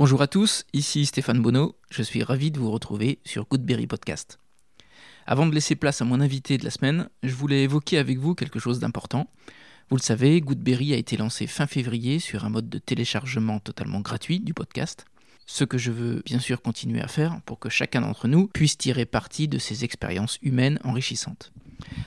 Bonjour 0.00 0.22
à 0.22 0.28
tous, 0.28 0.64
ici 0.72 1.04
Stéphane 1.04 1.42
Bonneau, 1.42 1.76
je 1.90 2.02
suis 2.02 2.22
ravi 2.22 2.50
de 2.50 2.58
vous 2.58 2.70
retrouver 2.70 3.18
sur 3.26 3.44
Goodberry 3.44 3.86
Podcast. 3.86 4.38
Avant 5.26 5.46
de 5.46 5.54
laisser 5.54 5.76
place 5.76 6.00
à 6.00 6.06
mon 6.06 6.22
invité 6.22 6.56
de 6.56 6.64
la 6.64 6.70
semaine, 6.70 7.10
je 7.22 7.34
voulais 7.34 7.64
évoquer 7.64 7.98
avec 7.98 8.16
vous 8.16 8.34
quelque 8.34 8.58
chose 8.58 8.78
d'important. 8.78 9.28
Vous 9.90 9.98
le 9.98 10.02
savez, 10.02 10.40
Goodberry 10.40 10.94
a 10.94 10.96
été 10.96 11.18
lancé 11.18 11.46
fin 11.46 11.66
février 11.66 12.18
sur 12.18 12.46
un 12.46 12.48
mode 12.48 12.70
de 12.70 12.78
téléchargement 12.78 13.60
totalement 13.60 14.00
gratuit 14.00 14.40
du 14.40 14.54
podcast. 14.54 15.04
Ce 15.44 15.64
que 15.64 15.76
je 15.76 15.90
veux 15.92 16.22
bien 16.24 16.38
sûr 16.38 16.62
continuer 16.62 17.02
à 17.02 17.06
faire 17.06 17.38
pour 17.44 17.58
que 17.58 17.68
chacun 17.68 18.00
d'entre 18.00 18.26
nous 18.26 18.46
puisse 18.46 18.78
tirer 18.78 19.04
parti 19.04 19.48
de 19.48 19.58
ces 19.58 19.84
expériences 19.84 20.38
humaines 20.40 20.78
enrichissantes. 20.82 21.52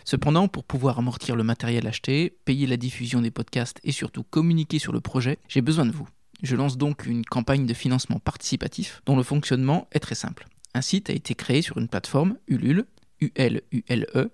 Cependant, 0.03 0.47
pour 0.47 0.63
pouvoir 0.63 0.97
amortir 0.97 1.35
le 1.35 1.43
matériel 1.43 1.85
acheté, 1.85 2.39
payer 2.43 2.65
la 2.65 2.77
diffusion 2.77 3.21
des 3.21 3.29
podcasts 3.29 3.79
et 3.83 3.91
surtout 3.91 4.23
communiquer 4.23 4.79
sur 4.79 4.93
le 4.93 4.99
projet, 4.99 5.37
j'ai 5.47 5.61
besoin 5.61 5.85
de 5.85 5.91
vous. 5.91 6.07
Je 6.43 6.57
lance 6.57 6.77
donc 6.77 7.05
une 7.05 7.23
campagne 7.23 7.65
de 7.65 7.73
financement 7.73 8.19
participatif 8.19 9.01
dont 9.05 9.15
le 9.15 9.23
fonctionnement 9.23 9.87
est 9.93 10.01
très 10.01 10.13
simple. 10.13 10.45
Un 10.73 10.81
site 10.81 11.09
a 11.09 11.13
été 11.13 11.35
créé 11.35 11.61
sur 11.61 11.77
une 11.77 11.87
plateforme 11.87 12.35
Ulule, 12.49 12.85
U-L-U-L-E, 13.21 14.29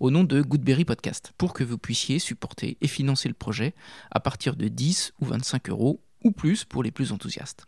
au 0.00 0.10
nom 0.10 0.24
de 0.24 0.42
Goodberry 0.42 0.84
Podcast, 0.84 1.32
pour 1.38 1.52
que 1.52 1.62
vous 1.62 1.78
puissiez 1.78 2.18
supporter 2.18 2.78
et 2.80 2.88
financer 2.88 3.28
le 3.28 3.34
projet 3.34 3.74
à 4.10 4.18
partir 4.18 4.56
de 4.56 4.66
10 4.66 5.12
ou 5.20 5.26
25 5.26 5.70
euros 5.70 6.00
ou 6.24 6.32
plus 6.32 6.64
pour 6.64 6.82
les 6.82 6.90
plus 6.90 7.12
enthousiastes. 7.12 7.66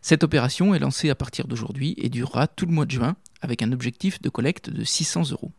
Cette 0.00 0.24
opération 0.24 0.74
est 0.74 0.78
lancée 0.78 1.10
à 1.10 1.14
partir 1.14 1.46
d'aujourd'hui 1.46 1.94
et 1.98 2.08
durera 2.08 2.46
tout 2.46 2.64
le 2.64 2.72
mois 2.72 2.86
de 2.86 2.92
juin 2.92 3.16
avec 3.42 3.60
un 3.60 3.72
objectif 3.72 4.22
de 4.22 4.30
collecte 4.30 4.70
de 4.70 4.82
600 4.82 5.30
euros. 5.32 5.52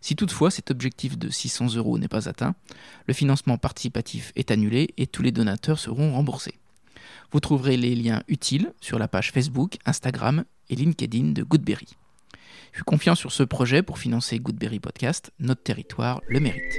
Si 0.00 0.14
toutefois 0.14 0.52
cet 0.52 0.70
objectif 0.70 1.18
de 1.18 1.28
600 1.28 1.74
euros 1.74 1.98
n'est 1.98 2.06
pas 2.06 2.28
atteint, 2.28 2.54
le 3.08 3.14
financement 3.14 3.58
participatif 3.58 4.32
est 4.36 4.52
annulé 4.52 4.94
et 4.96 5.08
tous 5.08 5.22
les 5.22 5.32
donateurs 5.32 5.80
seront 5.80 6.12
remboursés. 6.12 6.54
Vous 7.30 7.40
trouverez 7.40 7.76
les 7.76 7.94
liens 7.94 8.22
utiles 8.28 8.72
sur 8.80 8.98
la 8.98 9.08
page 9.08 9.32
Facebook, 9.32 9.76
Instagram 9.86 10.44
et 10.70 10.76
LinkedIn 10.76 11.32
de 11.32 11.42
Goodberry. 11.42 11.88
Je 12.72 12.78
suis 12.78 12.84
confiant 12.84 13.14
sur 13.14 13.32
ce 13.32 13.42
projet 13.42 13.82
pour 13.82 13.98
financer 13.98 14.38
Goodberry 14.38 14.80
Podcast. 14.80 15.32
Notre 15.38 15.62
territoire 15.62 16.20
le 16.28 16.40
mérite. 16.40 16.78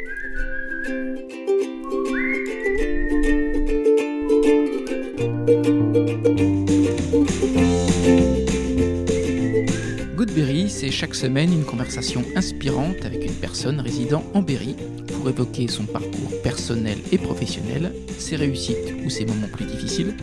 Goodberry, 10.40 10.70
c'est 10.70 10.90
chaque 10.90 11.16
semaine 11.16 11.52
une 11.52 11.66
conversation 11.66 12.24
inspirante 12.34 13.04
avec 13.04 13.26
une 13.26 13.34
personne 13.34 13.82
résidant 13.82 14.24
en 14.34 14.42
Berry 14.42 14.74
pour 15.08 15.28
évoquer 15.28 15.68
son 15.68 15.84
parcours 15.84 16.32
personnel 16.42 16.98
et 17.12 17.18
professionnel, 17.18 17.92
ses 18.18 18.38
réussites 18.38 18.94
ou 19.04 19.10
ses 19.10 19.26
moments 19.26 19.50
plus 19.52 19.66
difficiles, 19.66 20.16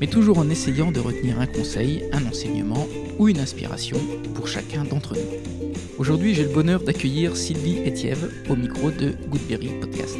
mais 0.00 0.06
toujours 0.06 0.38
en 0.38 0.48
essayant 0.50 0.92
de 0.92 1.00
retenir 1.00 1.40
un 1.40 1.48
conseil, 1.48 2.04
un 2.12 2.24
enseignement 2.26 2.86
ou 3.18 3.26
une 3.26 3.40
inspiration 3.40 3.98
pour 4.36 4.46
chacun 4.46 4.84
d'entre 4.84 5.14
nous. 5.14 5.74
Aujourd'hui, 5.98 6.32
j'ai 6.32 6.44
le 6.44 6.54
bonheur 6.54 6.80
d'accueillir 6.82 7.36
Sylvie 7.36 7.80
Etiève 7.88 8.30
au 8.48 8.54
micro 8.54 8.92
de 8.92 9.14
Goodberry 9.28 9.70
Podcast. 9.80 10.18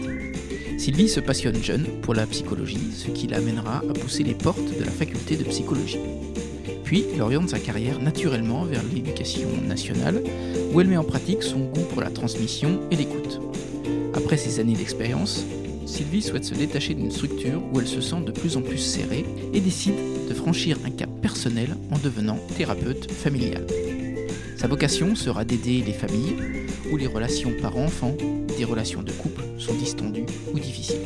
Sylvie 0.77 1.09
se 1.09 1.21
passionne 1.21 1.63
jeune 1.63 1.87
pour 2.03 2.15
la 2.15 2.27
psychologie, 2.27 2.91
ce 2.93 3.13
qui 3.13 3.29
l'amènera 3.29 3.77
à 3.89 3.93
pousser 3.93 4.25
les 4.25 4.35
portes 4.35 4.77
de 4.77 4.85
la 4.85 4.91
faculté 4.91 5.37
de 5.37 5.45
psychologie. 5.45 6.01
Puis, 6.87 7.05
elle 7.12 7.20
oriente 7.20 7.51
sa 7.51 7.59
carrière 7.59 8.01
naturellement 8.01 8.65
vers 8.65 8.83
l'éducation 8.95 9.48
nationale, 9.67 10.23
où 10.73 10.81
elle 10.81 10.87
met 10.87 10.97
en 10.97 11.03
pratique 11.03 11.43
son 11.43 11.59
goût 11.59 11.84
pour 11.91 12.01
la 12.01 12.11
transmission 12.11 12.81
et 12.93 12.97
l'écoute. 12.97 13.41
Après 14.15 14.37
ces 14.37 14.61
années 14.61 14.77
d'expérience, 14.77 15.45
Sylvie 15.84 16.23
souhaite 16.23 16.45
se 16.45 16.55
détacher 16.55 16.95
d'une 16.95 17.11
structure 17.11 17.61
où 17.73 17.81
elle 17.81 17.89
se 17.89 18.01
sent 18.01 18.20
de 18.25 18.31
plus 18.31 18.56
en 18.56 18.62
plus 18.62 18.78
serrée 18.78 19.25
et 19.53 19.59
décide 19.59 19.97
de 20.28 20.34
franchir 20.34 20.78
un 20.84 20.91
cap 20.91 21.11
personnel 21.20 21.77
en 21.91 21.98
devenant 21.98 22.39
thérapeute 22.56 23.11
familiale. 23.11 23.67
Sa 24.56 24.69
vocation 24.69 25.17
sera 25.17 25.45
d'aider 25.45 25.83
les 25.84 25.93
familles 25.93 26.37
où 26.93 26.97
les 26.97 27.09
relations 27.09 27.53
parents-enfants, 27.61 28.16
des 28.56 28.65
relations 28.65 29.03
de 29.03 29.11
couple 29.11 29.43
sont 29.59 29.75
distendues 29.75 30.27
ou 30.55 30.61
difficiles. 30.61 31.00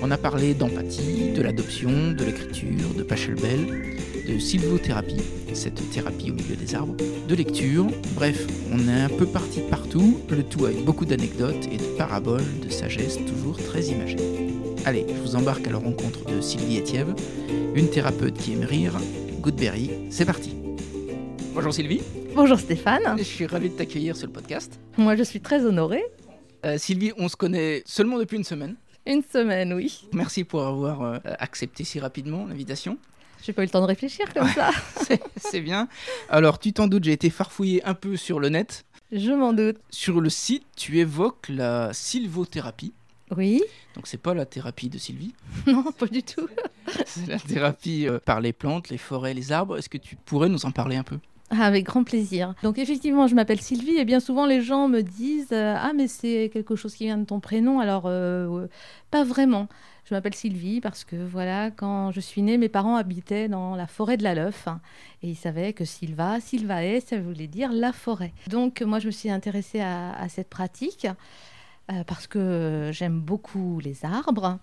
On 0.00 0.10
a 0.10 0.16
parlé 0.16 0.54
d'empathie, 0.54 1.32
de 1.34 1.42
l'adoption, 1.42 2.12
de 2.12 2.24
l'écriture, 2.24 2.94
de 2.96 3.02
Pachelbel, 3.02 3.96
de 4.26 4.38
sylvothérapie, 4.38 5.22
cette 5.54 5.88
thérapie 5.90 6.30
au 6.30 6.34
milieu 6.34 6.56
des 6.56 6.74
arbres, 6.74 6.96
de 7.28 7.34
lecture, 7.34 7.86
bref, 8.14 8.46
on 8.72 8.88
est 8.88 9.02
un 9.02 9.08
peu 9.08 9.26
parti 9.26 9.60
partout, 9.70 10.20
le 10.30 10.42
tout 10.42 10.66
avec 10.66 10.84
beaucoup 10.84 11.04
d'anecdotes 11.04 11.66
et 11.70 11.76
de 11.76 11.96
paraboles, 11.96 12.60
de 12.62 12.68
sagesse 12.68 13.18
toujours 13.24 13.56
très 13.56 13.84
imagées. 13.84 14.16
Allez, 14.84 15.06
je 15.08 15.20
vous 15.20 15.36
embarque 15.36 15.66
à 15.66 15.70
la 15.70 15.78
rencontre 15.78 16.24
de 16.24 16.40
Sylvie 16.40 16.78
Etiève, 16.78 17.14
une 17.74 17.88
thérapeute 17.88 18.34
qui 18.34 18.52
aime 18.52 18.64
rire. 18.64 18.92
Goodberry, 19.40 19.90
c'est 20.10 20.24
parti. 20.24 20.56
Bonjour 21.54 21.72
Sylvie. 21.72 22.02
Bonjour 22.34 22.58
Stéphane. 22.58 23.16
Je 23.18 23.22
suis 23.22 23.46
ravi 23.46 23.70
de 23.70 23.74
t'accueillir 23.76 24.16
sur 24.16 24.26
le 24.26 24.32
podcast. 24.32 24.78
Moi, 24.98 25.16
je 25.16 25.22
suis 25.22 25.40
très 25.40 25.64
honorée. 25.64 26.04
Euh, 26.64 26.78
Sylvie, 26.78 27.12
on 27.16 27.28
se 27.28 27.36
connaît 27.36 27.82
seulement 27.86 28.18
depuis 28.18 28.36
une 28.36 28.44
semaine. 28.44 28.76
Une 29.06 29.22
semaine, 29.22 29.72
oui. 29.72 30.08
Merci 30.12 30.42
pour 30.42 30.64
avoir 30.64 31.02
euh, 31.02 31.18
accepté 31.38 31.84
si 31.84 32.00
rapidement 32.00 32.46
l'invitation. 32.46 32.98
J'ai 33.46 33.52
pas 33.52 33.62
eu 33.62 33.66
le 33.66 33.70
temps 33.70 33.80
de 33.80 33.86
réfléchir 33.86 34.26
comme 34.34 34.48
ça. 34.48 34.70
c'est 35.36 35.60
bien. 35.60 35.86
Alors, 36.28 36.58
tu 36.58 36.72
t'en 36.72 36.88
doutes, 36.88 37.04
j'ai 37.04 37.12
été 37.12 37.30
farfouillé 37.30 37.80
un 37.84 37.94
peu 37.94 38.16
sur 38.16 38.40
le 38.40 38.48
net. 38.48 38.84
Je 39.12 39.30
m'en 39.30 39.52
doute. 39.52 39.76
Sur 39.88 40.20
le 40.20 40.28
site, 40.30 40.64
tu 40.76 40.98
évoques 40.98 41.48
la 41.48 41.92
sylvothérapie. 41.92 42.92
Oui. 43.36 43.62
Donc, 43.94 44.08
c'est 44.08 44.20
pas 44.20 44.34
la 44.34 44.46
thérapie 44.46 44.88
de 44.88 44.98
Sylvie. 44.98 45.32
Non, 45.68 45.84
pas 45.92 46.06
du 46.06 46.24
tout. 46.24 46.48
c'est 47.06 47.28
la 47.28 47.38
thérapie 47.38 48.08
euh, 48.08 48.18
par 48.18 48.40
les 48.40 48.52
plantes, 48.52 48.88
les 48.88 48.98
forêts, 48.98 49.32
les 49.32 49.52
arbres. 49.52 49.78
Est-ce 49.78 49.88
que 49.88 49.98
tu 49.98 50.16
pourrais 50.16 50.48
nous 50.48 50.66
en 50.66 50.72
parler 50.72 50.96
un 50.96 51.04
peu? 51.04 51.20
Ah, 51.50 51.66
avec 51.66 51.84
grand 51.84 52.02
plaisir. 52.02 52.54
Donc 52.64 52.78
effectivement, 52.78 53.28
je 53.28 53.36
m'appelle 53.36 53.60
Sylvie 53.60 53.98
et 53.98 54.04
bien 54.04 54.18
souvent 54.18 54.46
les 54.46 54.62
gens 54.62 54.88
me 54.88 55.02
disent 55.02 55.52
euh, 55.52 55.76
ah 55.78 55.92
mais 55.94 56.08
c'est 56.08 56.50
quelque 56.52 56.74
chose 56.74 56.96
qui 56.96 57.04
vient 57.04 57.18
de 57.18 57.24
ton 57.24 57.38
prénom. 57.38 57.78
Alors 57.78 58.06
euh, 58.06 58.66
pas 59.12 59.22
vraiment. 59.22 59.68
Je 60.08 60.14
m'appelle 60.14 60.34
Sylvie 60.34 60.80
parce 60.80 61.04
que 61.04 61.16
voilà, 61.16 61.70
quand 61.70 62.12
je 62.12 62.20
suis 62.20 62.40
née, 62.40 62.58
mes 62.58 62.68
parents 62.68 62.96
habitaient 62.96 63.48
dans 63.48 63.74
la 63.74 63.86
forêt 63.86 64.16
de 64.16 64.22
la 64.22 64.34
Leuf 64.34 64.68
hein, 64.68 64.80
et 65.22 65.30
ils 65.30 65.36
savaient 65.36 65.72
que 65.72 65.84
Sylva, 65.84 66.40
Sylvae, 66.40 67.00
ça 67.04 67.18
voulait 67.20 67.48
dire 67.48 67.72
la 67.72 67.92
forêt. 67.92 68.32
Donc 68.48 68.82
moi, 68.82 69.00
je 69.00 69.06
me 69.06 69.10
suis 69.10 69.30
intéressée 69.30 69.80
à, 69.80 70.28
cette 70.28 70.48
pratique 70.48 71.08
euh, 71.90 72.04
parce 72.04 72.28
que 72.28 72.90
j'aime 72.92 73.20
beaucoup 73.20 73.80
les 73.80 74.04
arbres. 74.04 74.58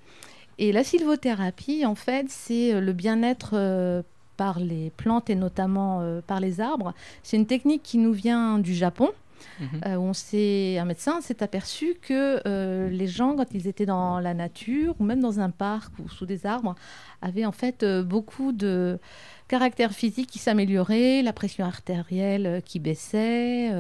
Et 0.60 0.72
la 0.72 0.84
sylvothérapie, 0.84 1.86
en 1.86 1.96
fait, 1.96 2.28
c'est 2.30 2.80
le 2.80 2.94
bien-être 2.94 4.04
par 4.38 4.60
les 4.60 4.92
plantes 4.92 5.30
et 5.30 5.36
notamment 5.36 6.02
euh, 6.02 6.22
par 6.26 6.40
les 6.40 6.60
arbres. 6.60 6.94
C'est 7.22 7.38
une 7.38 7.46
technique 7.46 7.84
qui 7.84 7.98
nous 7.98 8.14
vient 8.14 8.60
du 8.60 8.74
Japon. 8.74 9.12
Mhm. 9.60 9.82
Euh, 9.86 9.98
on 9.98 10.14
s'est, 10.14 10.78
un 10.78 10.86
médecin 10.86 11.22
s'est 11.22 11.44
aperçu 11.44 11.96
que 12.02 12.42
euh, 12.48 12.90
les 12.90 13.08
gens, 13.08 13.36
quand 13.36 13.54
ils 13.54 13.68
étaient 13.68 13.86
dans 13.86 14.20
la 14.20 14.34
nature 14.34 14.96
ou 15.00 15.04
même 15.04 15.20
dans 15.20 15.40
un 15.40 15.50
parc 15.50 15.94
ou 16.04 16.10
sous 16.10 16.26
des 16.26 16.46
arbres, 16.46 16.76
avaient 17.22 17.46
en 17.46 17.52
fait 17.52 17.86
beaucoup 17.86 18.52
de 18.52 19.00
caractères 19.48 19.92
physiques 19.92 20.30
qui 20.30 20.40
s'amélioraient, 20.40 21.22
la 21.22 21.34
pression 21.34 21.66
artérielle 21.66 22.62
qui 22.66 22.80
baissait, 22.80 23.72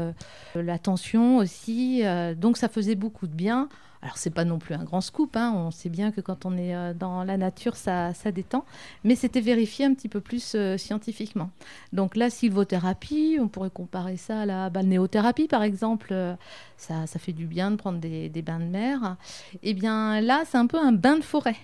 la 0.55 0.79
tension 0.79 1.37
aussi. 1.37 2.03
donc 2.37 2.57
ça 2.57 2.69
faisait 2.69 2.95
beaucoup 2.95 3.27
de 3.27 3.33
bien. 3.33 3.69
Alors 4.03 4.17
c'est 4.17 4.31
pas 4.31 4.43
non 4.43 4.59
plus 4.59 4.75
un 4.75 4.83
grand 4.83 4.99
scoop, 4.99 5.37
hein. 5.37 5.53
on 5.55 5.71
sait 5.71 5.87
bien 5.87 6.11
que 6.11 6.19
quand 6.19 6.45
on 6.45 6.57
est 6.57 6.75
euh, 6.75 6.93
dans 6.93 7.23
la 7.23 7.37
nature, 7.37 7.77
ça, 7.77 8.13
ça 8.13 8.33
détend, 8.33 8.65
mais 9.05 9.15
c'était 9.15 9.39
vérifié 9.39 9.85
un 9.85 9.93
petit 9.93 10.09
peu 10.09 10.19
plus 10.19 10.55
euh, 10.55 10.77
scientifiquement. 10.77 11.49
Donc 11.93 12.17
la 12.17 12.29
sylvothérapie, 12.29 13.37
on 13.39 13.47
pourrait 13.47 13.69
comparer 13.69 14.17
ça 14.17 14.41
à 14.41 14.45
la 14.45 14.69
balnéothérapie 14.69 15.47
par 15.47 15.63
exemple, 15.63 16.09
euh, 16.11 16.35
ça, 16.75 17.07
ça, 17.07 17.17
fait 17.17 17.31
du 17.31 17.45
bien 17.45 17.71
de 17.71 17.77
prendre 17.77 17.99
des, 17.99 18.27
des 18.27 18.41
bains 18.41 18.59
de 18.59 18.65
mer. 18.65 19.15
Et 19.55 19.69
eh 19.69 19.73
bien 19.73 20.19
là, 20.19 20.43
c'est 20.45 20.57
un 20.57 20.67
peu 20.67 20.77
un 20.77 20.91
bain 20.91 21.15
de 21.15 21.23
forêt. 21.23 21.55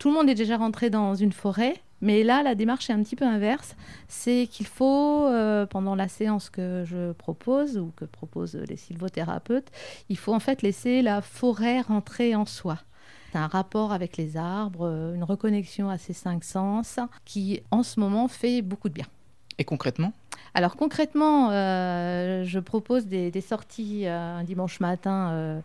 Tout 0.00 0.08
le 0.08 0.14
monde 0.14 0.28
est 0.28 0.34
déjà 0.34 0.56
rentré 0.56 0.90
dans 0.90 1.14
une 1.14 1.32
forêt, 1.32 1.76
mais 2.04 2.22
là, 2.22 2.42
la 2.42 2.54
démarche 2.54 2.90
est 2.90 2.92
un 2.92 3.02
petit 3.02 3.16
peu 3.16 3.24
inverse. 3.24 3.74
C'est 4.08 4.46
qu'il 4.50 4.66
faut, 4.66 5.26
euh, 5.26 5.64
pendant 5.64 5.94
la 5.94 6.06
séance 6.06 6.50
que 6.50 6.84
je 6.84 7.12
propose 7.12 7.78
ou 7.78 7.92
que 7.96 8.04
proposent 8.04 8.56
les 8.56 8.76
sylvothérapeutes, 8.76 9.72
il 10.10 10.18
faut 10.18 10.34
en 10.34 10.38
fait 10.38 10.60
laisser 10.60 11.00
la 11.00 11.22
forêt 11.22 11.80
rentrer 11.80 12.34
en 12.34 12.44
soi. 12.44 12.78
C'est 13.32 13.38
un 13.38 13.46
rapport 13.46 13.92
avec 13.92 14.18
les 14.18 14.36
arbres, 14.36 14.86
euh, 14.86 15.14
une 15.14 15.24
reconnexion 15.24 15.88
à 15.88 15.96
ces 15.96 16.12
cinq 16.12 16.44
sens 16.44 17.00
qui, 17.24 17.62
en 17.70 17.82
ce 17.82 17.98
moment, 17.98 18.28
fait 18.28 18.60
beaucoup 18.60 18.90
de 18.90 18.94
bien. 18.94 19.06
Et 19.56 19.64
concrètement? 19.64 20.12
Alors 20.52 20.76
concrètement, 20.76 21.50
euh, 21.50 22.44
je 22.44 22.60
propose 22.60 23.06
des, 23.06 23.40
sorties 23.40 24.06
un 24.06 24.44
dimanche 24.44 24.78
matin 24.78 25.62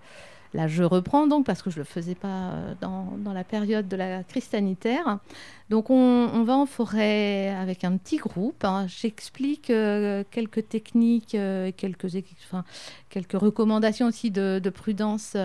Là, 0.53 0.67
je 0.67 0.83
reprends 0.83 1.27
donc 1.27 1.45
parce 1.45 1.61
que 1.61 1.69
je 1.69 1.75
ne 1.75 1.81
le 1.81 1.85
faisais 1.85 2.15
pas 2.15 2.27
euh, 2.27 2.73
dans, 2.81 3.33
la 3.33 3.43
période 3.43 3.87
de 3.87 3.95
la 3.95 4.23
crise 4.23 4.45
sanitaire. 4.45 5.19
Donc, 5.69 5.91
on, 5.91 6.43
va 6.43 6.57
en 6.57 6.65
forêt 6.65 7.49
avec 7.49 7.83
un 7.83 7.97
petit 7.97 8.17
groupe. 8.17 8.65
Hein. 8.65 8.87
J'explique 8.87 9.69
euh, 9.69 10.23
quelques 10.31 10.67
techniques, 10.67 11.35
euh, 11.35 11.71
quelques, 11.75 12.07
quelques 13.09 13.39
recommandations 13.39 14.07
aussi 14.07 14.31
de, 14.31 14.69
prudence 14.69 15.35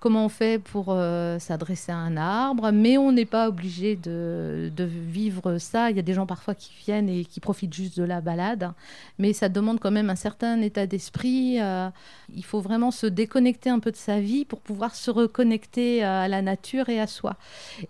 comment 0.00 0.24
on 0.24 0.28
fait 0.28 0.62
pour 0.62 0.86
euh, 0.88 1.38
s'adresser 1.38 1.92
à 1.92 1.96
un 1.96 2.16
arbre, 2.16 2.70
mais 2.72 2.98
on 2.98 3.12
n'est 3.12 3.24
pas 3.24 3.48
obligé 3.48 3.96
de, 3.96 4.70
vivre 4.78 5.58
ça. 5.58 5.90
Il 5.90 5.96
y 5.96 5.98
a 5.98 6.02
des 6.02 6.14
gens 6.14 6.26
parfois 6.26 6.54
qui 6.54 6.72
viennent 6.84 7.08
et 7.08 7.24
qui 7.24 7.40
profitent 7.40 7.74
juste 7.74 7.98
de 7.98 8.04
la 8.04 8.20
balade, 8.20 8.72
mais 9.18 9.32
ça 9.32 9.48
demande 9.48 9.80
quand 9.80 9.90
même 9.90 10.10
un 10.10 10.16
certain 10.16 10.60
état 10.60 10.86
d'esprit. 10.86 11.60
Euh, 11.60 11.90
il 12.34 12.44
faut 12.44 12.60
vraiment 12.60 12.90
se 12.90 13.06
déconnecter 13.06 13.70
un 13.70 13.80
peu 13.80 13.90
de 13.90 13.96
sa 13.96 14.20
vie 14.20 14.44
pour 14.44 14.60
pouvoir 14.60 14.94
se 14.94 15.10
reconnecter 15.10 16.04
à 16.04 16.28
la 16.28 16.42
nature 16.42 16.88
et 16.88 17.00
à 17.00 17.06
soi. 17.06 17.36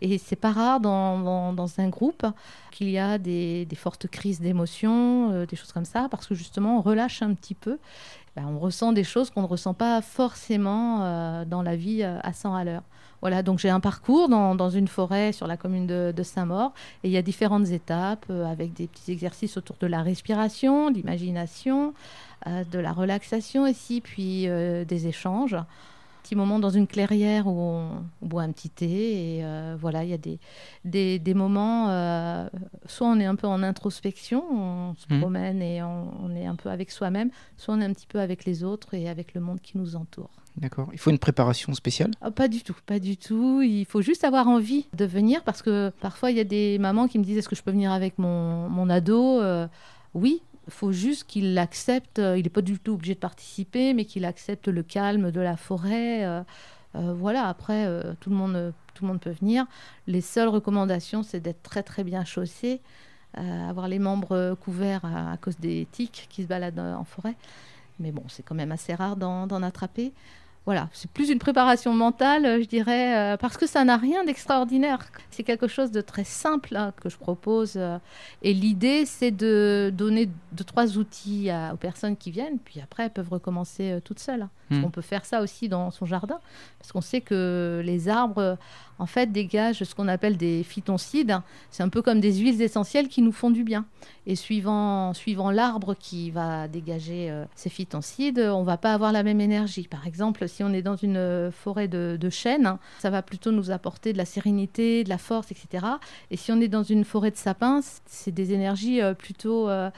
Et 0.00 0.18
c'est 0.18 0.36
pas 0.36 0.52
rare 0.52 0.80
dans, 0.80 1.68
un 1.78 1.88
groupe 1.88 2.26
qu'il 2.70 2.88
y 2.88 2.98
a 2.98 3.18
des, 3.18 3.66
fortes 3.76 4.08
crises 4.08 4.40
d'émotions, 4.40 5.32
euh, 5.32 5.46
des 5.46 5.56
choses 5.56 5.72
comme 5.72 5.84
ça, 5.84 6.08
parce 6.10 6.26
que 6.26 6.34
justement 6.34 6.78
on 6.78 6.80
relâche 6.80 7.22
un 7.22 7.34
petit 7.34 7.54
peu 7.54 7.78
bah, 8.38 8.44
on 8.48 8.58
ressent 8.60 8.92
des 8.92 9.02
choses 9.02 9.30
qu'on 9.30 9.42
ne 9.42 9.48
ressent 9.48 9.74
pas 9.74 10.00
forcément 10.00 11.02
euh, 11.02 11.44
dans 11.44 11.62
la 11.62 11.74
vie 11.74 12.04
euh, 12.04 12.20
à 12.22 12.32
100 12.32 12.54
à 12.54 12.62
l'heure. 12.62 12.82
Voilà, 13.20 13.42
donc 13.42 13.58
j'ai 13.58 13.68
un 13.68 13.80
parcours 13.80 14.28
dans, 14.28 14.70
une 14.70 14.86
forêt 14.86 15.32
sur 15.32 15.48
la 15.48 15.56
commune 15.56 15.88
de, 15.88 16.22
Saint-Maur 16.22 16.72
et 17.02 17.08
il 17.08 17.10
y 17.10 17.16
a 17.16 17.22
différentes 17.22 17.70
étapes 17.70 18.26
euh, 18.30 18.46
avec 18.46 18.74
des 18.74 18.86
petits 18.86 19.10
exercices 19.10 19.56
autour 19.56 19.74
de 19.80 19.88
la 19.88 20.02
respiration, 20.02 20.92
de 20.92 20.98
l'imagination, 20.98 21.94
de 22.46 22.78
la 22.78 22.92
relaxation 22.92 23.64
aussi, 23.64 24.00
puis 24.00 24.46
des 24.46 25.08
échanges 25.08 25.56
petit 26.22 26.34
moment 26.34 26.58
dans 26.58 26.70
une 26.70 26.86
clairière 26.86 27.46
où 27.46 27.58
on, 27.60 28.04
boit 28.22 28.42
un 28.42 28.52
petit 28.52 28.70
thé. 28.70 29.36
Et 29.36 29.44
euh, 29.44 29.76
voilà, 29.78 30.04
il 30.04 30.10
y 30.10 30.14
a 30.14 30.18
des, 30.18 30.38
des, 30.84 31.18
des 31.18 31.34
moments, 31.34 31.88
euh, 31.88 32.48
soit 32.86 33.06
on 33.06 33.18
est 33.18 33.24
un 33.24 33.36
peu 33.36 33.46
en 33.46 33.62
introspection, 33.62 34.44
on 34.50 34.94
se 34.94 35.06
mmh. 35.12 35.20
promène 35.20 35.62
et 35.62 35.82
on, 35.82 36.34
est 36.36 36.46
un 36.46 36.56
peu 36.56 36.70
avec 36.70 36.90
soi-même, 36.90 37.30
soit 37.56 37.74
on 37.74 37.80
est 37.80 37.84
un 37.84 37.92
petit 37.92 38.06
peu 38.06 38.20
avec 38.20 38.44
les 38.44 38.64
autres 38.64 38.94
et 38.94 39.08
avec 39.08 39.34
le 39.34 39.40
monde 39.40 39.60
qui 39.60 39.78
nous 39.78 39.96
entoure. 39.96 40.30
D'accord. 40.56 40.88
Il 40.92 40.98
faut 40.98 41.10
une 41.10 41.18
préparation 41.18 41.72
spéciale? 41.72 42.10
Ah, 42.20 42.30
Pas 42.30 42.48
du 42.48 42.62
tout, 42.62 42.76
pas 42.84 42.98
du 42.98 43.16
tout. 43.16 43.62
Il 43.62 43.84
faut 43.84 44.02
juste 44.02 44.24
avoir 44.24 44.48
envie 44.48 44.86
de 44.96 45.04
venir 45.04 45.44
parce 45.44 45.62
que 45.62 45.92
parfois 46.00 46.30
il 46.32 46.36
y 46.36 46.40
a 46.40 46.44
des 46.44 46.78
mamans 46.78 47.06
qui 47.06 47.18
me 47.18 47.24
disent 47.24 47.38
est-ce 47.38 47.48
que 47.48 47.56
je 47.56 47.62
peux 47.62 47.70
venir 47.70 47.92
avec 47.92 48.18
mon, 48.18 48.68
mon 48.68 48.90
ado? 48.90 49.40
Euh, 49.40 49.68
Oui, 50.14 50.42
il 50.68 50.72
faut 50.74 50.92
juste 50.92 51.24
qu'il 51.24 51.56
accepte, 51.56 52.18
euh, 52.18 52.36
il 52.36 52.44
n'est 52.44 52.50
pas 52.50 52.60
du 52.60 52.78
tout 52.78 52.92
obligé 52.92 53.14
de 53.14 53.18
participer, 53.18 53.94
mais 53.94 54.04
qu'il 54.04 54.26
accepte 54.26 54.68
le 54.68 54.82
calme 54.82 55.30
de 55.30 55.40
la 55.40 55.56
forêt. 55.56 56.26
Euh, 56.26 56.42
euh, 56.94 57.14
voilà, 57.14 57.48
après, 57.48 57.86
tout, 58.20 58.28
le 58.28 58.36
monde, 58.36 58.74
tout 58.92 59.04
le 59.04 59.08
monde 59.08 59.20
peut 59.20 59.30
venir. 59.30 59.66
Les 60.06 60.20
seules 60.20 60.48
recommandations, 60.48 61.22
c'est 61.22 61.40
d'être 61.40 61.62
très 61.62 61.82
très 61.82 62.04
bien 62.04 62.24
chaussé, 62.24 62.82
avoir 63.34 63.88
les 63.88 63.98
membres 63.98 64.56
couverts 64.60 65.04
à, 65.04 65.36
cause 65.38 65.58
des 65.58 65.86
tiques 65.90 66.26
qui 66.30 66.42
se 66.42 66.48
baladent 66.48 66.78
en 66.78 67.04
forêt. 67.04 67.36
Mais 67.98 68.10
bon, 68.10 68.24
c'est 68.28 68.42
quand 68.42 68.54
même 68.54 68.72
assez 68.72 68.94
rare 68.94 69.16
d'en 69.16 69.62
attraper 69.62 70.12
voilà, 70.68 70.90
c'est 70.92 71.10
plus 71.10 71.30
une 71.30 71.38
préparation 71.38 71.94
mentale, 71.94 72.44
euh, 72.44 72.60
je 72.60 72.68
dirais, 72.68 73.16
euh, 73.16 73.36
parce 73.38 73.56
que 73.56 73.66
ça 73.66 73.84
n'a 73.84 73.96
rien 73.96 74.22
d'extraordinaire. 74.26 74.98
C'est 75.30 75.42
quelque 75.42 75.66
chose 75.66 75.90
de 75.90 76.02
très 76.02 76.24
simple 76.24 76.76
hein, 76.76 76.92
que 77.00 77.08
je 77.08 77.16
propose. 77.16 77.76
Euh, 77.76 77.96
et 78.42 78.52
l'idée, 78.52 79.06
c'est 79.06 79.30
de 79.30 79.90
donner 79.96 80.28
deux, 80.52 80.64
trois 80.64 80.98
outils 80.98 81.48
aux 81.72 81.76
personnes 81.78 82.18
qui 82.18 82.30
viennent, 82.30 82.58
puis 82.58 82.82
après, 82.82 83.04
elles 83.04 83.14
peuvent 83.14 83.30
recommencer 83.30 83.98
toutes 84.04 84.18
seules. 84.18 84.46
Hmm. 84.70 84.84
On 84.84 84.90
peut 84.90 85.02
faire 85.02 85.24
ça 85.24 85.40
aussi 85.40 85.68
dans 85.68 85.90
son 85.90 86.06
jardin, 86.06 86.40
parce 86.78 86.92
qu'on 86.92 87.00
sait 87.00 87.20
que 87.20 87.82
les 87.84 88.08
arbres, 88.08 88.58
en 88.98 89.06
fait, 89.06 89.30
dégagent 89.32 89.84
ce 89.84 89.94
qu'on 89.94 90.08
appelle 90.08 90.36
des 90.36 90.62
phytoncides. 90.62 91.38
C'est 91.70 91.82
un 91.82 91.88
peu 91.88 92.02
comme 92.02 92.20
des 92.20 92.34
huiles 92.34 92.60
essentielles 92.60 93.08
qui 93.08 93.22
nous 93.22 93.32
font 93.32 93.50
du 93.50 93.64
bien. 93.64 93.86
Et 94.26 94.36
suivant, 94.36 95.14
suivant 95.14 95.50
l'arbre 95.50 95.94
qui 95.98 96.30
va 96.30 96.68
dégager 96.68 97.32
ces 97.54 97.70
phytoncides, 97.70 98.40
on 98.40 98.62
va 98.62 98.76
pas 98.76 98.92
avoir 98.92 99.12
la 99.12 99.22
même 99.22 99.40
énergie. 99.40 99.88
Par 99.88 100.06
exemple, 100.06 100.48
si 100.48 100.62
on 100.62 100.72
est 100.72 100.82
dans 100.82 100.96
une 100.96 101.16
euh, 101.16 101.50
forêt 101.50 101.88
de, 101.88 102.30
chênes, 102.30 102.76
ça 102.98 103.10
va 103.10 103.22
plutôt 103.22 103.52
nous 103.52 103.70
apporter 103.70 104.12
de 104.12 104.18
la 104.18 104.24
sérénité, 104.24 105.04
de 105.04 105.08
la 105.08 105.18
force, 105.18 105.50
etc. 105.50 105.86
Et 106.30 106.36
si 106.36 106.52
on 106.52 106.60
est 106.60 106.68
dans 106.68 106.82
une 106.82 107.04
forêt 107.04 107.30
de 107.30 107.36
sapins, 107.36 107.80
c'est 108.06 108.32
des 108.32 108.52
énergies 108.52 109.00
euh, 109.00 109.14
plutôt 109.14 109.68
euh, 109.68 109.90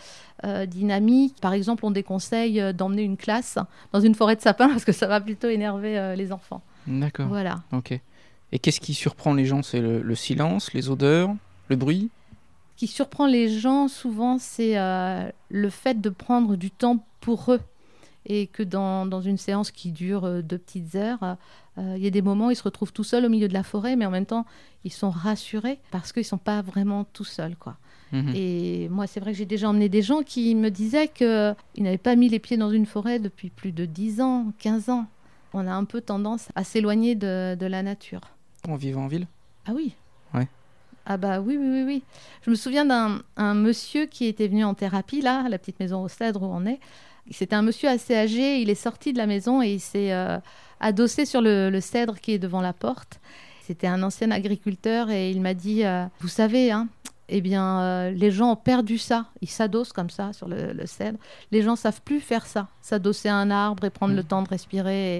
dynamiques. 0.66 1.36
Par 1.40 1.52
exemple, 1.52 1.84
on 1.84 1.90
déconseille 1.90 2.72
d'emmener 2.74 3.02
une 3.02 3.16
classe 3.16 3.58
dans 3.92 4.00
une 4.00 4.14
forêt 4.14 4.36
de 4.36 4.40
sapins 4.40 4.68
parce 4.70 4.84
que 4.84 4.92
ça 4.92 5.06
va 5.06 5.20
plutôt 5.20 5.48
énerver 5.48 6.14
les 6.16 6.32
enfants. 6.32 6.62
D'accord. 6.86 7.28
Voilà. 7.28 7.62
Ok. 7.72 7.98
Et 8.52 8.58
qu'est-ce 8.58 8.80
qui 8.80 8.94
surprend 8.94 9.34
les 9.34 9.44
gens? 9.44 9.62
C'est 9.62 9.80
le, 9.80 10.14
silence, 10.14 10.72
les 10.72 10.88
odeurs, 10.88 11.34
le 11.68 11.76
bruit? 11.76 12.10
Ce 12.74 12.80
qui 12.80 12.86
surprend 12.86 13.26
les 13.26 13.48
gens 13.48 13.88
souvent, 13.88 14.38
c'est 14.38 14.76
le 14.76 15.70
fait 15.70 16.00
de 16.00 16.08
prendre 16.08 16.56
du 16.56 16.70
temps 16.70 17.04
pour 17.20 17.52
eux 17.52 17.60
et 18.26 18.46
que 18.46 18.62
dans, 18.62 19.06
dans, 19.06 19.20
une 19.20 19.38
séance 19.38 19.70
qui 19.70 19.92
dure 19.92 20.24
euh, 20.24 20.42
deux 20.42 20.58
petites 20.58 20.94
heures, 20.94 21.36
euh, 21.78 21.94
il 21.96 22.02
y 22.02 22.06
a 22.06 22.10
des 22.10 22.22
moments 22.22 22.48
où 22.48 22.50
ils 22.50 22.56
se 22.56 22.62
retrouvent 22.62 22.92
tout 22.92 23.04
seuls 23.04 23.24
au 23.24 23.28
milieu 23.28 23.48
de 23.48 23.54
la 23.54 23.62
forêt, 23.62 23.96
mais 23.96 24.06
en 24.06 24.10
même 24.10 24.26
temps, 24.26 24.44
ils 24.84 24.92
sont 24.92 25.10
rassurés 25.10 25.78
parce 25.90 26.12
qu'ils 26.12 26.22
ne 26.22 26.26
sont 26.26 26.38
pas 26.38 26.62
vraiment 26.62 27.04
tout 27.04 27.24
seuls. 27.24 27.56
Quoi. 27.56 27.76
Mhm. 28.12 28.32
Et 28.34 28.88
moi, 28.90 29.06
c'est 29.06 29.20
vrai 29.20 29.32
que 29.32 29.38
j'ai 29.38 29.46
déjà 29.46 29.68
emmené 29.68 29.88
des 29.88 30.02
gens 30.02 30.22
qui 30.22 30.54
me 30.54 30.70
disaient 30.70 31.08
qu'ils 31.08 31.54
n'avaient 31.78 31.98
pas 31.98 32.16
mis 32.16 32.28
les 32.28 32.38
pieds 32.38 32.56
dans 32.56 32.70
une 32.70 32.86
forêt 32.86 33.18
depuis 33.18 33.50
plus 33.50 33.72
de 33.72 33.84
10 33.84 34.20
ans, 34.20 34.52
15 34.58 34.88
ans. 34.90 35.06
On 35.52 35.66
a 35.66 35.72
un 35.72 35.84
peu 35.84 36.00
tendance 36.00 36.48
à 36.54 36.64
s'éloigner 36.64 37.14
de, 37.14 37.56
de, 37.58 37.66
la 37.66 37.82
nature. 37.82 38.20
En 38.68 38.76
vivant 38.76 39.04
en 39.04 39.08
ville? 39.08 39.26
Ah 39.66 39.72
oui. 39.74 39.94
Ouais. 40.34 40.48
Ah 41.06 41.16
bah 41.16 41.40
oui, 41.40 41.56
oui, 41.58 41.66
oui, 41.68 41.82
oui. 41.84 42.02
Je 42.42 42.50
me 42.50 42.54
souviens 42.54 42.84
d'un 42.84 43.54
monsieur 43.54 44.06
qui 44.06 44.26
était 44.26 44.48
venu 44.48 44.64
en 44.64 44.74
thérapie, 44.74 45.20
là, 45.20 45.44
à 45.44 45.48
la 45.48 45.58
petite 45.58 45.80
maison 45.80 46.02
au 46.02 46.08
cèdre 46.08 46.42
où 46.42 46.46
on 46.46 46.66
est. 46.66 46.78
C'était 47.30 47.54
un 47.54 47.62
monsieur 47.62 47.88
assez 47.88 48.14
âgé, 48.14 48.60
il 48.60 48.70
est 48.70 48.74
sorti 48.74 49.12
de 49.12 49.18
la 49.18 49.26
maison 49.26 49.62
et 49.62 49.72
il 49.72 49.80
s'est 49.80 50.12
euh, 50.12 50.38
adossé 50.80 51.26
sur 51.26 51.40
le, 51.40 51.78
cèdre 51.80 52.18
qui 52.18 52.32
est 52.32 52.38
devant 52.38 52.60
la 52.60 52.72
porte. 52.72 53.20
C'était 53.62 53.86
un 53.86 54.02
ancien 54.02 54.30
agriculteur 54.30 55.10
et 55.10 55.30
il 55.30 55.40
m'a 55.40 55.54
dit, 55.54 55.84
euh, 55.84 56.06
vous 56.20 56.28
savez, 56.28 56.72
hein, 56.72 56.88
eh 57.30 57.40
bien, 57.40 57.80
euh, 57.80 58.10
les 58.10 58.30
gens 58.30 58.52
ont 58.52 58.56
perdu 58.56 58.98
ça. 58.98 59.26
Ils 59.40 59.48
s'adossent 59.48 59.92
comme 59.92 60.10
ça 60.10 60.32
sur 60.32 60.48
le, 60.48 60.86
cèdre. 60.86 61.18
Les 61.50 61.62
gens 61.62 61.76
savent 61.76 62.02
plus 62.02 62.20
faire 62.20 62.46
ça, 62.46 62.68
s'adosser 62.80 63.28
à 63.28 63.36
un 63.36 63.50
arbre 63.50 63.84
et 63.84 63.90
prendre 63.90 64.14
le 64.14 64.22
mm. 64.22 64.26
temps 64.26 64.42
de 64.42 64.48
respirer. 64.48 65.16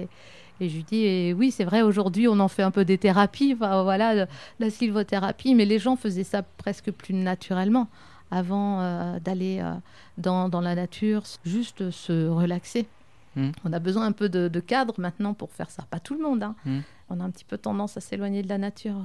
Et, 0.59 0.69
je 0.69 0.75
lui 0.75 0.83
dis, 0.83 1.33
oui, 1.33 1.49
c'est 1.49 1.63
vrai, 1.63 1.81
aujourd'hui, 1.81 2.27
on 2.27 2.39
en 2.39 2.47
fait 2.47 2.61
un 2.61 2.69
peu 2.69 2.85
des 2.85 2.99
thérapies, 2.99 3.55
voilà, 3.55 4.27
la 4.59 4.69
sylvothérapie, 4.69 5.55
mais 5.55 5.65
les 5.65 5.79
gens 5.79 5.95
faisaient 5.95 6.23
ça 6.23 6.43
presque 6.43 6.91
plus 6.91 7.15
naturellement 7.15 7.87
avant 8.31 8.79
euh, 8.79 9.19
d'aller 9.19 9.59
euh, 9.61 9.73
dans, 10.17 10.49
dans, 10.49 10.61
la 10.61 10.73
nature, 10.73 11.23
juste 11.45 11.91
se 11.91 12.27
relaxer. 12.27 12.87
Hmm. 13.35 13.51
On 13.65 13.73
a 13.73 13.79
besoin 13.79 14.05
un 14.05 14.11
peu 14.13 14.29
de, 14.29 14.59
cadre 14.59 14.95
maintenant 14.97 15.33
pour 15.33 15.51
faire 15.51 15.69
ça. 15.69 15.83
Pas 15.89 15.99
tout 15.99 16.15
le 16.15 16.23
monde. 16.23 16.43
Hein. 16.43 16.55
Hmm. 16.65 16.79
On 17.09 17.19
a 17.19 17.23
un 17.23 17.29
petit 17.29 17.45
peu 17.45 17.57
tendance 17.57 17.97
à 17.97 18.01
s'éloigner 18.01 18.41
de 18.41 18.49
la 18.49 18.57
nature. 18.57 18.95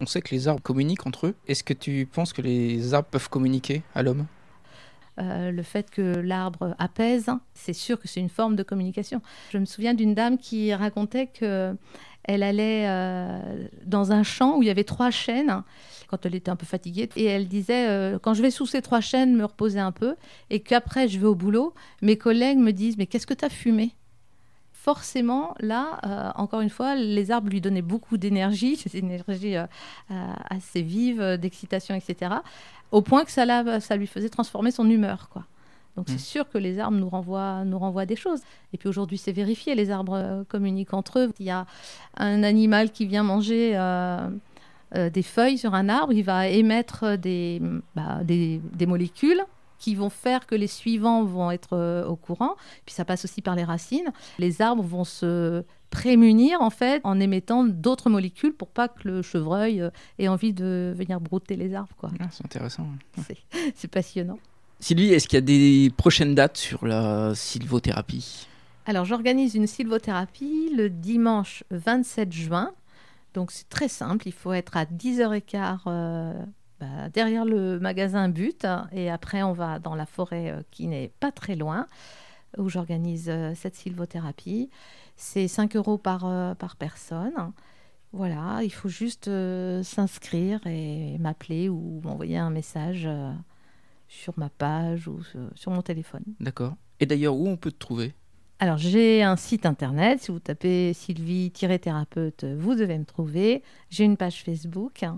On 0.00 0.06
sait 0.06 0.20
que 0.20 0.34
les 0.34 0.48
arbres 0.48 0.62
communiquent 0.62 1.06
entre 1.06 1.28
eux. 1.28 1.34
Est-ce 1.48 1.64
que 1.64 1.72
tu 1.72 2.06
penses 2.10 2.32
que 2.32 2.42
les 2.42 2.94
arbres 2.94 3.08
peuvent 3.08 3.30
communiquer 3.30 3.82
à 3.94 4.02
l'homme? 4.02 4.26
Euh, 5.18 5.50
le 5.50 5.62
fait 5.62 5.90
que 5.90 6.02
l'arbre 6.02 6.74
apaise, 6.78 7.30
c'est 7.54 7.72
sûr 7.72 7.98
que 7.98 8.06
c'est 8.06 8.20
une 8.20 8.28
forme 8.28 8.54
de 8.54 8.62
communication. 8.62 9.22
Je 9.50 9.56
me 9.56 9.64
souviens 9.64 9.94
d'une 9.94 10.14
dame 10.14 10.36
qui 10.36 10.74
racontait 10.74 11.28
que 11.28 11.74
elle 12.24 12.42
allait 12.42 12.88
dans 13.84 14.10
un 14.10 14.24
champ 14.24 14.58
où 14.58 14.62
il 14.62 14.66
y 14.66 14.70
avait 14.70 14.84
trois 14.84 15.12
chênes 15.12 15.62
quand 16.08 16.26
elle 16.26 16.34
était 16.34 16.50
un 16.50 16.56
peu 16.56 16.66
fatiguée. 16.66 17.08
Et 17.16 17.24
elle 17.24 17.48
disait, 17.48 17.88
euh, 17.88 18.18
quand 18.18 18.34
je 18.34 18.42
vais 18.42 18.50
sous 18.50 18.66
ces 18.66 18.82
trois 18.82 19.00
chaînes 19.00 19.36
me 19.36 19.44
reposer 19.44 19.80
un 19.80 19.92
peu, 19.92 20.16
et 20.50 20.60
qu'après 20.60 21.08
je 21.08 21.18
vais 21.18 21.26
au 21.26 21.34
boulot, 21.34 21.74
mes 22.02 22.16
collègues 22.16 22.58
me 22.58 22.72
disent, 22.72 22.96
mais 22.98 23.06
qu'est-ce 23.06 23.26
que 23.26 23.34
tu 23.34 23.44
as 23.44 23.48
fumé? 23.48 23.92
Forcément, 24.86 25.52
là, 25.58 25.98
euh, 26.06 26.30
encore 26.36 26.60
une 26.60 26.70
fois, 26.70 26.94
les 26.94 27.32
arbres 27.32 27.50
lui 27.50 27.60
donnaient 27.60 27.82
beaucoup 27.82 28.18
d'énergie, 28.18 28.76
c'est 28.80 28.96
une 28.96 29.10
énergie 29.10 29.56
euh, 29.56 29.66
assez 30.48 30.80
vive, 30.80 31.20
d'excitation, 31.38 31.96
etc., 31.96 32.36
au 32.92 33.02
point 33.02 33.24
que 33.24 33.32
ça, 33.32 33.44
ça 33.80 33.96
lui 33.96 34.06
faisait 34.06 34.28
transformer 34.28 34.70
son 34.70 34.88
humeur, 34.88 35.28
quoi. 35.28 35.44
Donc 35.96 36.04
c'est 36.08 36.16
mmh. 36.16 36.34
sûr 36.34 36.48
que 36.50 36.58
les 36.58 36.78
arbres 36.78 36.98
nous 36.98 37.08
renvoient, 37.08 37.64
nous 37.64 37.78
renvoient 37.78 38.04
des 38.04 38.16
choses. 38.16 38.42
Et 38.74 38.76
puis 38.76 38.86
aujourd'hui, 38.86 39.16
c'est 39.16 39.32
vérifié, 39.32 39.74
les 39.74 39.90
arbres 39.90 40.44
communiquent 40.46 40.92
entre 40.92 41.20
eux. 41.20 41.32
Il 41.40 41.46
y 41.46 41.50
a 41.50 41.64
un 42.18 42.42
animal 42.42 42.92
qui 42.92 43.06
vient 43.06 43.22
manger 43.22 43.72
euh, 44.94 45.10
des 45.10 45.22
feuilles 45.22 45.58
sur 45.58 45.74
un 45.74 45.88
arbre, 45.88 46.12
il 46.12 46.22
va 46.22 46.46
émettre 46.46 47.18
des, 47.18 47.60
bah, 47.96 48.20
des, 48.22 48.60
molécules 48.86 49.42
qui 49.78 49.94
vont 49.94 50.10
faire 50.10 50.46
que 50.46 50.54
les 50.54 50.66
suivants 50.66 51.24
vont 51.24 51.50
être 51.50 51.74
euh, 51.74 52.04
au 52.06 52.16
courant. 52.16 52.56
Puis 52.84 52.94
ça 52.94 53.04
passe 53.04 53.24
aussi 53.24 53.42
par 53.42 53.54
les 53.54 53.64
racines. 53.64 54.12
Les 54.38 54.62
arbres 54.62 54.82
vont 54.82 55.04
se 55.04 55.64
prémunir 55.90 56.60
en 56.60 56.70
fait 56.70 57.00
en 57.04 57.20
émettant 57.20 57.64
d'autres 57.64 58.10
molécules 58.10 58.52
pour 58.52 58.68
pas 58.68 58.88
que 58.88 59.08
le 59.08 59.22
chevreuil 59.22 59.80
euh, 59.80 59.90
ait 60.18 60.28
envie 60.28 60.52
de 60.52 60.92
venir 60.96 61.20
brouter 61.20 61.56
les 61.56 61.74
arbres. 61.74 61.94
Quoi. 61.96 62.10
Ah, 62.20 62.26
c'est 62.30 62.44
intéressant. 62.44 62.86
C'est 63.74 63.90
passionnant. 63.90 64.38
Sylvie, 64.78 65.12
est-ce 65.12 65.26
qu'il 65.26 65.36
y 65.36 65.38
a 65.38 65.40
des 65.40 65.90
prochaines 65.96 66.34
dates 66.34 66.58
sur 66.58 66.86
la 66.86 67.34
sylvothérapie? 67.34 68.46
Alors 68.84 69.04
j'organise 69.04 69.54
une 69.54 69.66
sylvothérapie 69.66 70.70
le 70.76 70.90
dimanche 70.90 71.64
27 71.70 72.32
juin 72.32 72.72
donc 73.36 73.52
c'est 73.52 73.68
très 73.68 73.88
simple, 73.88 74.26
il 74.26 74.32
faut 74.32 74.54
être 74.54 74.78
à 74.78 74.86
10h15 74.86 75.80
euh, 75.86 76.32
bah, 76.80 77.08
derrière 77.12 77.44
le 77.44 77.78
magasin 77.78 78.28
But 78.28 78.66
et 78.92 79.10
après 79.10 79.42
on 79.42 79.52
va 79.52 79.78
dans 79.78 79.94
la 79.94 80.06
forêt 80.06 80.50
euh, 80.50 80.62
qui 80.70 80.86
n'est 80.86 81.12
pas 81.20 81.32
très 81.32 81.56
loin. 81.56 81.86
où 82.58 82.68
j'organise 82.68 83.30
cette 83.54 83.74
sylvothérapie. 83.74 84.70
C'est 85.16 85.48
5 85.48 85.76
euros 85.76 85.98
par, 85.98 86.20
par 86.56 86.76
personne. 86.76 87.52
Voilà, 88.12 88.60
il 88.62 88.72
faut 88.72 88.88
juste 88.88 89.30
s'inscrire 89.82 90.66
et 90.66 91.18
m'appeler 91.18 91.68
ou 91.68 92.00
m'envoyer 92.02 92.38
un 92.38 92.50
message 92.50 93.08
sur 94.08 94.32
ma 94.38 94.48
page 94.48 95.08
ou 95.08 95.20
sur 95.54 95.70
mon 95.70 95.82
téléphone. 95.82 96.22
D'accord. 96.40 96.76
Et 97.00 97.06
d'ailleurs, 97.06 97.34
où 97.36 97.46
on 97.46 97.56
peut 97.56 97.72
te 97.72 97.78
trouver? 97.78 98.14
Alors, 98.58 98.78
j'ai 98.78 99.22
un 99.22 99.36
site 99.36 99.66
internet. 99.66 100.22
Si 100.22 100.30
vous 100.30 100.38
tapez 100.38 100.94
Sylvie-thérapeute, 100.94 102.44
vous 102.44 102.74
devez 102.74 102.96
me 102.96 103.04
trouver. 103.04 103.62
J'ai 103.90 104.04
une 104.04 104.16
page 104.16 104.42
Facebook. 104.42 105.02
Euh, 105.02 105.10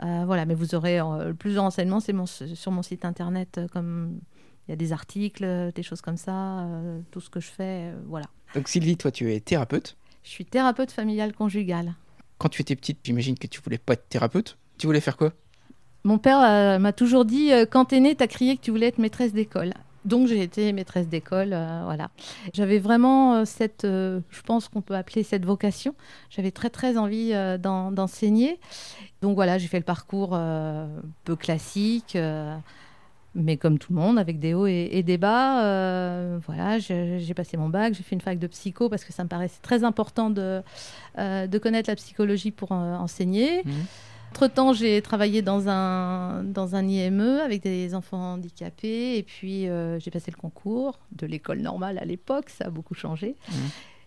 voilà, 0.00 0.46
mais 0.46 0.54
vous 0.54 0.74
aurez 0.74 1.00
euh, 1.00 1.32
plus 1.32 1.54
de 1.54 1.58
renseignements, 1.58 2.00
c'est 2.00 2.14
sur 2.54 2.72
mon 2.72 2.82
site 2.82 3.04
internet, 3.04 3.58
euh, 3.58 3.68
comme 3.68 4.20
il 4.66 4.70
y 4.70 4.74
a 4.74 4.76
des 4.76 4.92
articles, 4.92 5.72
des 5.74 5.82
choses 5.82 6.00
comme 6.00 6.16
ça, 6.16 6.66
tout 7.10 7.20
ce 7.20 7.28
que 7.28 7.38
je 7.38 7.48
fais, 7.48 7.92
voilà. 8.06 8.26
Donc 8.54 8.66
Sylvie, 8.68 8.96
toi, 8.96 9.10
tu 9.10 9.30
es 9.30 9.38
thérapeute 9.40 9.96
Je 10.22 10.30
suis 10.30 10.46
thérapeute 10.46 10.90
familiale 10.90 11.34
conjugale. 11.34 11.94
Quand 12.38 12.48
tu 12.48 12.62
étais 12.62 12.74
petite, 12.74 12.98
j'imagine 13.04 13.38
que 13.38 13.46
tu 13.46 13.60
voulais 13.60 13.76
pas 13.76 13.92
être 13.92 14.08
thérapeute. 14.08 14.56
Tu 14.78 14.86
voulais 14.86 15.02
faire 15.02 15.18
quoi? 15.18 15.34
Mon 16.04 16.16
père 16.16 16.80
m'a 16.80 16.92
toujours 16.94 17.26
dit, 17.26 17.50
quand 17.70 17.84
t'es 17.84 18.00
née, 18.00 18.14
t'as 18.14 18.26
crié 18.26 18.56
que 18.56 18.62
tu 18.62 18.70
voulais 18.70 18.86
être 18.86 18.96
maîtresse 18.96 19.34
d'école. 19.34 19.74
Donc 20.04 20.28
j'ai 20.28 20.42
été 20.42 20.72
maîtresse 20.72 21.08
d'école, 21.08 21.50
euh, 21.52 21.82
voilà. 21.84 22.10
J'avais 22.52 22.78
vraiment 22.78 23.36
euh, 23.36 23.44
cette, 23.44 23.84
euh, 23.84 24.20
je 24.30 24.42
pense 24.42 24.68
qu'on 24.68 24.82
peut 24.82 24.96
appeler 24.96 25.22
cette 25.22 25.46
vocation. 25.46 25.94
J'avais 26.28 26.50
très 26.50 26.70
très 26.70 26.98
envie 26.98 27.32
d'enseigner. 27.58 28.60
Donc 29.22 29.34
voilà, 29.34 29.56
j'ai 29.56 29.68
fait 29.68 29.78
le 29.78 29.84
parcours 29.84 30.38
peu 31.24 31.36
classique, 31.36 32.18
mais 33.34 33.56
comme 33.56 33.78
tout 33.78 33.94
le 33.94 33.98
monde, 33.98 34.18
avec 34.18 34.38
des 34.38 34.52
hauts 34.52 34.66
et, 34.66 35.02
des 35.02 35.16
bas. 35.16 36.38
voilà, 36.46 36.78
j'ai 36.78 37.34
passé 37.34 37.56
mon 37.56 37.68
bac, 37.68 37.94
j'ai 37.94 38.02
fait 38.02 38.14
une 38.14 38.20
fac 38.20 38.38
de 38.38 38.46
psycho 38.46 38.88
parce 38.88 39.04
que 39.04 39.12
ça 39.12 39.24
me 39.24 39.28
paraissait 39.28 39.62
très 39.62 39.84
important 39.84 40.28
de, 40.28 40.62
connaître 41.62 41.88
la 41.88 41.96
psychologie 41.96 42.50
pour 42.50 42.72
enseigner. 42.72 43.62
Mmh. 43.64 43.70
Entre-temps, 44.34 44.72
j'ai 44.72 45.00
travaillé 45.00 45.42
dans 45.42 45.68
un, 45.68 46.42
dans 46.42 46.74
un 46.74 46.88
IME 46.88 47.38
avec 47.44 47.62
des 47.62 47.94
enfants 47.94 48.32
handicapés 48.32 49.16
et 49.16 49.22
puis 49.22 49.68
euh, 49.68 50.00
j'ai 50.00 50.10
passé 50.10 50.32
le 50.32 50.36
concours 50.36 50.98
de 51.12 51.24
l'école 51.24 51.60
normale 51.60 51.98
à 51.98 52.04
l'époque, 52.04 52.50
ça 52.50 52.64
a 52.64 52.70
beaucoup 52.70 52.94
changé. 52.94 53.36
Mmh. 53.48 53.54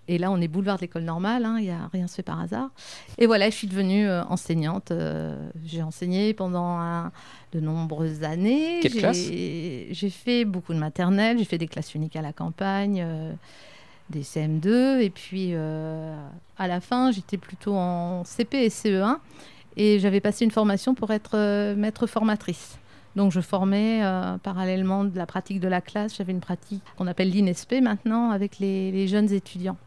Et 0.09 0.17
là, 0.17 0.29
on 0.29 0.41
est 0.41 0.49
boulevard 0.49 0.75
de 0.75 0.81
l'école 0.81 1.03
normale, 1.03 1.45
hein, 1.45 1.59
il 1.61 1.69
a 1.69 1.87
rien 1.93 2.07
se 2.07 2.15
fait 2.15 2.23
par 2.23 2.41
hasard. 2.41 2.71
Et 3.17 3.25
voilà, 3.25 3.49
je 3.49 3.55
suis 3.55 3.67
devenue 3.67 4.05
euh, 4.05 4.21
enseignante. 4.25 4.91
Euh, 4.91 5.49
j'ai 5.65 5.81
enseigné 5.81 6.33
pendant 6.33 7.09
de 7.53 7.61
nombreuses 7.61 8.23
années. 8.23 8.81
Quelle 8.81 8.95
classe? 8.95 9.29
J'ai 9.29 10.09
fait 10.09 10.43
beaucoup 10.43 10.73
de 10.73 10.79
maternelle, 10.79 11.37
j'ai 11.37 11.45
fait 11.45 11.57
des 11.57 11.69
classes 11.69 11.95
uniques 11.95 12.17
à 12.17 12.21
la 12.21 12.33
campagne, 12.33 13.07
des 14.09 14.23
CM2. 14.23 14.99
Et 14.99 15.09
puis, 15.09 15.55
à 15.55 16.67
la 16.67 16.81
fin, 16.81 17.13
j'étais 17.13 17.37
plutôt 17.37 17.75
en 17.75 18.25
CP 18.25 18.65
et 18.65 18.69
CE1. 18.69 19.19
Et 19.77 19.99
j'avais 19.99 20.19
passé 20.19 20.43
une 20.43 20.51
formation 20.51 20.95
pour 20.95 21.11
être 21.11 21.35
euh, 21.35 21.75
maître 21.75 22.07
formatrice. 22.07 22.79
Donc 23.15 23.31
je 23.31 23.39
formais 23.39 24.03
euh, 24.03 24.37
parallèlement 24.39 25.05
de 25.05 25.15
la 25.15 25.27
pratique 25.27 25.59
de 25.59 25.67
la 25.67 25.81
classe. 25.81 26.17
J'avais 26.17 26.31
une 26.31 26.41
pratique 26.41 26.83
qu'on 26.97 27.05
appelle 27.07 27.31
l'INSP 27.31 27.75
maintenant 27.81 28.31
avec 28.31 28.57
les, 28.59 29.07
jeunes 29.07 29.31
étudiants. 29.31 29.77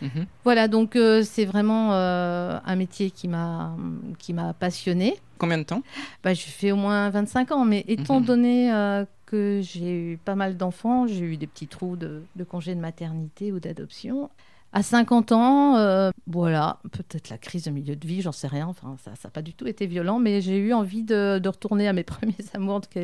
Mhm. 0.00 0.26
Voilà, 0.44 0.68
donc 0.68 0.96
euh, 0.96 1.22
c'est 1.22 1.44
vraiment 1.44 1.92
un 1.92 2.76
métier 2.76 3.10
qui 3.10 3.28
m'a 3.28 3.76
qui 4.18 4.32
m'a 4.32 4.52
passionné. 4.54 5.16
Combien 5.38 5.58
de 5.58 5.62
temps? 5.64 5.82
Bah, 6.24 6.32
J'ai 6.34 6.50
fait 6.50 6.72
au 6.72 6.76
moins 6.76 7.08
25 7.10 7.52
ans, 7.52 7.64
mais 7.64 7.84
étant 7.88 8.20
mhm. 8.20 8.26
donné 8.26 9.04
que 9.26 9.60
j'ai 9.62 10.12
eu 10.12 10.16
pas 10.18 10.34
mal 10.34 10.56
d'enfants, 10.56 11.06
j'ai 11.06 11.24
eu 11.24 11.36
des 11.36 11.46
petits 11.46 11.66
trous 11.66 11.96
de, 11.96 12.22
de 12.36 12.44
congé 12.44 12.74
de 12.74 12.80
maternité 12.80 13.52
ou 13.52 13.60
d'adoption. 13.60 14.30
À 14.72 14.82
50 14.82 15.32
ans, 15.32 15.76
euh, 15.76 16.10
voilà, 16.26 16.80
peut-être 16.92 17.30
la 17.30 17.38
crise 17.38 17.64
de 17.64 17.70
milieu 17.70 17.96
de 17.96 18.06
vie, 18.06 18.20
j'en 18.20 18.32
sais 18.32 18.46
rien. 18.46 18.66
Enfin, 18.66 18.96
ça 19.02 19.12
n'a 19.24 19.30
pas 19.30 19.40
du 19.40 19.54
tout 19.54 19.66
été 19.66 19.86
violent, 19.86 20.18
mais 20.18 20.40
j'ai 20.40 20.58
eu 20.58 20.72
envie 20.72 21.02
de, 21.02 21.40
retourner 21.46 21.88
à 21.88 21.92
mes 21.92 22.02
premiers 22.04 22.34
amours, 22.52 22.82
qui, 22.82 23.00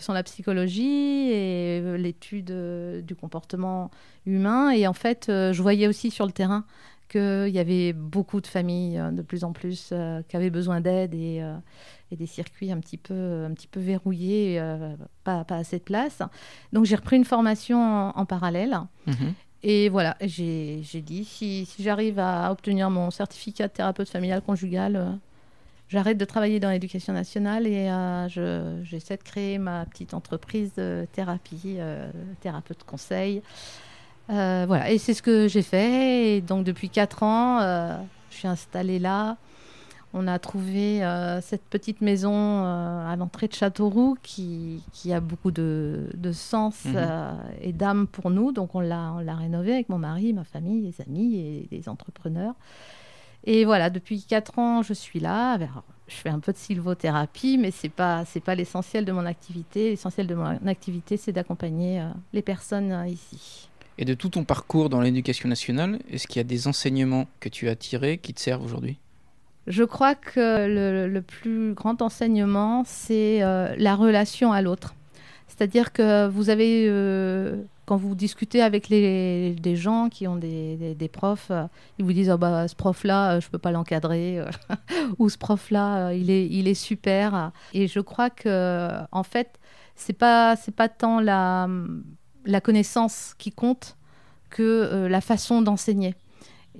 sont 0.00 0.12
la 0.12 0.22
psychologie 0.24 1.30
et 1.30 1.80
euh, 1.80 1.96
l'étude 1.96 2.50
euh, 2.50 3.02
du 3.02 3.14
comportement 3.14 3.90
humain. 4.26 4.70
Et 4.70 4.86
en 4.86 4.94
fait, 4.94 5.26
je 5.28 5.62
voyais 5.62 5.86
aussi 5.86 6.10
sur 6.10 6.26
le 6.26 6.32
terrain 6.32 6.64
qu'il 7.08 7.50
y 7.50 7.58
avait 7.58 7.92
beaucoup 7.92 8.40
de 8.40 8.46
familles 8.46 9.00
de 9.12 9.22
plus 9.22 9.44
en 9.44 9.52
plus 9.52 9.92
qui 10.28 10.36
avaient 10.36 10.50
besoin 10.50 10.80
d'aide 10.80 11.14
et, 11.14 11.42
des 12.10 12.26
circuits 12.26 12.72
un 12.72 12.78
petit 12.78 12.96
peu, 12.96 13.46
verrouillés, 13.76 14.60
pas, 15.24 15.44
assez 15.50 15.78
de 15.78 15.84
place. 15.84 16.22
Donc 16.72 16.86
j'ai 16.86 16.96
repris 16.96 17.16
une 17.16 17.24
formation 17.24 17.78
en, 18.16 18.24
parallèle. 18.24 18.80
Mmh 19.06 19.12
et 19.66 19.88
voilà, 19.88 20.14
j'ai 20.20 20.82
dit, 20.82 21.24
si, 21.24 21.66
j'arrive 21.78 22.18
à 22.18 22.52
obtenir 22.52 22.90
mon 22.90 23.10
certificat 23.10 23.66
de 23.66 23.72
thérapeute 23.72 24.10
familial 24.10 24.42
conjugal, 24.42 24.94
euh, 24.94 25.08
j'arrête 25.88 26.18
de 26.18 26.24
travailler 26.26 26.60
dans 26.60 26.68
l'éducation 26.68 27.14
nationale 27.14 27.66
et 27.66 27.88
euh, 27.88 28.84
j'essaie 28.84 29.16
de 29.16 29.22
créer 29.22 29.56
ma 29.56 29.86
petite 29.86 30.12
entreprise 30.12 30.74
de 30.74 31.06
thérapie, 31.12 31.76
euh, 31.78 32.10
thérapeute 32.42 32.84
conseil. 32.84 33.40
voilà, 34.28 34.90
et 34.90 34.98
c'est 34.98 35.14
ce 35.14 35.22
que 35.22 35.48
j'ai 35.48 35.62
fait. 35.62 36.36
Et 36.36 36.40
donc 36.42 36.64
depuis 36.64 36.90
4 36.90 37.22
ans, 37.22 37.60
je 38.30 38.36
suis 38.36 38.48
installée 38.48 38.98
là. 38.98 39.38
On 40.16 40.28
a 40.28 40.38
trouvé 40.38 41.04
euh, 41.04 41.40
cette 41.40 41.64
petite 41.64 42.00
maison 42.00 42.32
euh, 42.32 43.12
à 43.12 43.16
l'entrée 43.16 43.48
de 43.48 43.52
Châteauroux 43.52 44.16
qui, 44.22 44.80
qui 44.92 45.12
a 45.12 45.18
beaucoup 45.18 45.50
de, 45.50 46.08
de 46.14 46.30
sens 46.30 46.84
mhm. 46.84 46.94
euh, 46.96 47.32
et 47.60 47.72
d'âme 47.72 48.06
pour 48.06 48.30
nous. 48.30 48.52
Donc 48.52 48.76
on 48.76 48.80
l'a, 48.80 49.16
rénovée 49.16 49.72
avec 49.72 49.88
mon 49.88 49.98
mari, 49.98 50.32
ma 50.32 50.44
famille, 50.44 50.82
les 50.82 51.00
amis 51.04 51.34
et 51.36 51.68
les 51.72 51.88
entrepreneurs. 51.88 52.54
Et 53.42 53.64
voilà, 53.64 53.90
depuis 53.90 54.22
quatre 54.22 54.56
ans, 54.60 54.82
je 54.82 54.94
suis 54.94 55.18
là. 55.18 55.58
Je 56.06 56.14
fais 56.14 56.28
un 56.28 56.38
peu 56.38 56.52
de 56.52 56.58
sylvothérapie, 56.58 57.58
mais 57.58 57.72
ce 57.72 57.88
n'est 57.88 57.90
pas, 57.90 58.24
c'est 58.24 58.40
pas 58.40 58.54
l'essentiel 58.54 59.04
de 59.04 59.10
mon 59.10 59.26
activité. 59.26 59.90
L'essentiel 59.90 60.28
de 60.28 60.36
mon 60.36 60.64
activité, 60.68 61.16
c'est 61.16 61.32
d'accompagner 61.32 62.06
les 62.32 62.42
personnes 62.42 63.04
ici. 63.08 63.68
Et 63.98 64.04
de 64.04 64.14
tout 64.14 64.28
ton 64.28 64.44
parcours 64.44 64.90
dans 64.90 65.00
l'éducation 65.00 65.48
nationale, 65.48 65.98
est-ce 66.08 66.28
qu'il 66.28 66.36
y 66.36 66.40
a 66.40 66.44
des 66.44 66.68
enseignements 66.68 67.26
que 67.40 67.48
tu 67.48 67.68
as 67.68 67.74
tirés 67.74 68.18
qui 68.18 68.32
te 68.32 68.40
servent 68.40 68.64
aujourd'hui? 68.64 68.98
Je 69.66 69.84
crois 69.84 70.14
que 70.14 70.66
le, 71.08 71.20
plus 71.22 71.72
grand 71.74 72.02
enseignement, 72.02 72.82
c'est 72.84 73.42
euh, 73.42 73.74
la 73.78 73.96
relation 73.96 74.52
à 74.52 74.60
l'autre. 74.60 74.94
C'est-à-dire 75.48 75.92
que 75.92 76.26
vous 76.28 76.50
avez, 76.50 76.86
euh, 76.88 77.62
quand 77.86 77.96
vous 77.96 78.14
discutez 78.14 78.60
avec 78.60 78.88
des 78.88 79.76
gens 79.76 80.08
qui 80.10 80.26
ont 80.26 80.36
des, 80.36 80.94
des, 80.94 81.08
profs, 81.08 81.50
euh, 81.50 81.64
ils 81.98 82.04
vous 82.04 82.12
disent 82.12 82.30
oh 82.30 82.36
bah, 82.36 82.68
ce 82.68 82.74
prof-là, 82.74 83.40
je 83.40 83.46
ne 83.46 83.50
peux 83.50 83.58
pas 83.58 83.70
l'encadrer, 83.70 84.40
ou 85.18 85.28
ce 85.28 85.38
prof-là, 85.38 86.12
il, 86.12 86.30
est, 86.30 86.46
il 86.46 86.68
est 86.68 86.74
super. 86.74 87.52
Et 87.72 87.86
je 87.86 88.00
crois 88.00 88.30
que, 88.30 88.90
en 89.12 89.22
fait, 89.22 89.58
ce 89.96 90.12
n'est 90.12 90.16
pas, 90.16 90.56
pas 90.76 90.88
tant 90.88 91.20
la, 91.20 91.68
la 92.44 92.60
connaissance 92.60 93.34
qui 93.38 93.50
compte 93.50 93.96
que 94.50 95.06
la 95.08 95.20
façon 95.20 95.62
d'enseigner. 95.62 96.14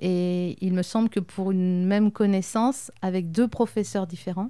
Et 0.01 0.57
il 0.61 0.73
me 0.73 0.81
semble 0.81 1.09
que 1.09 1.19
pour 1.19 1.51
une 1.51 1.85
même 1.85 2.11
connaissance, 2.11 2.91
avec 3.01 3.31
deux 3.31 3.47
professeurs 3.47 4.07
différents, 4.07 4.49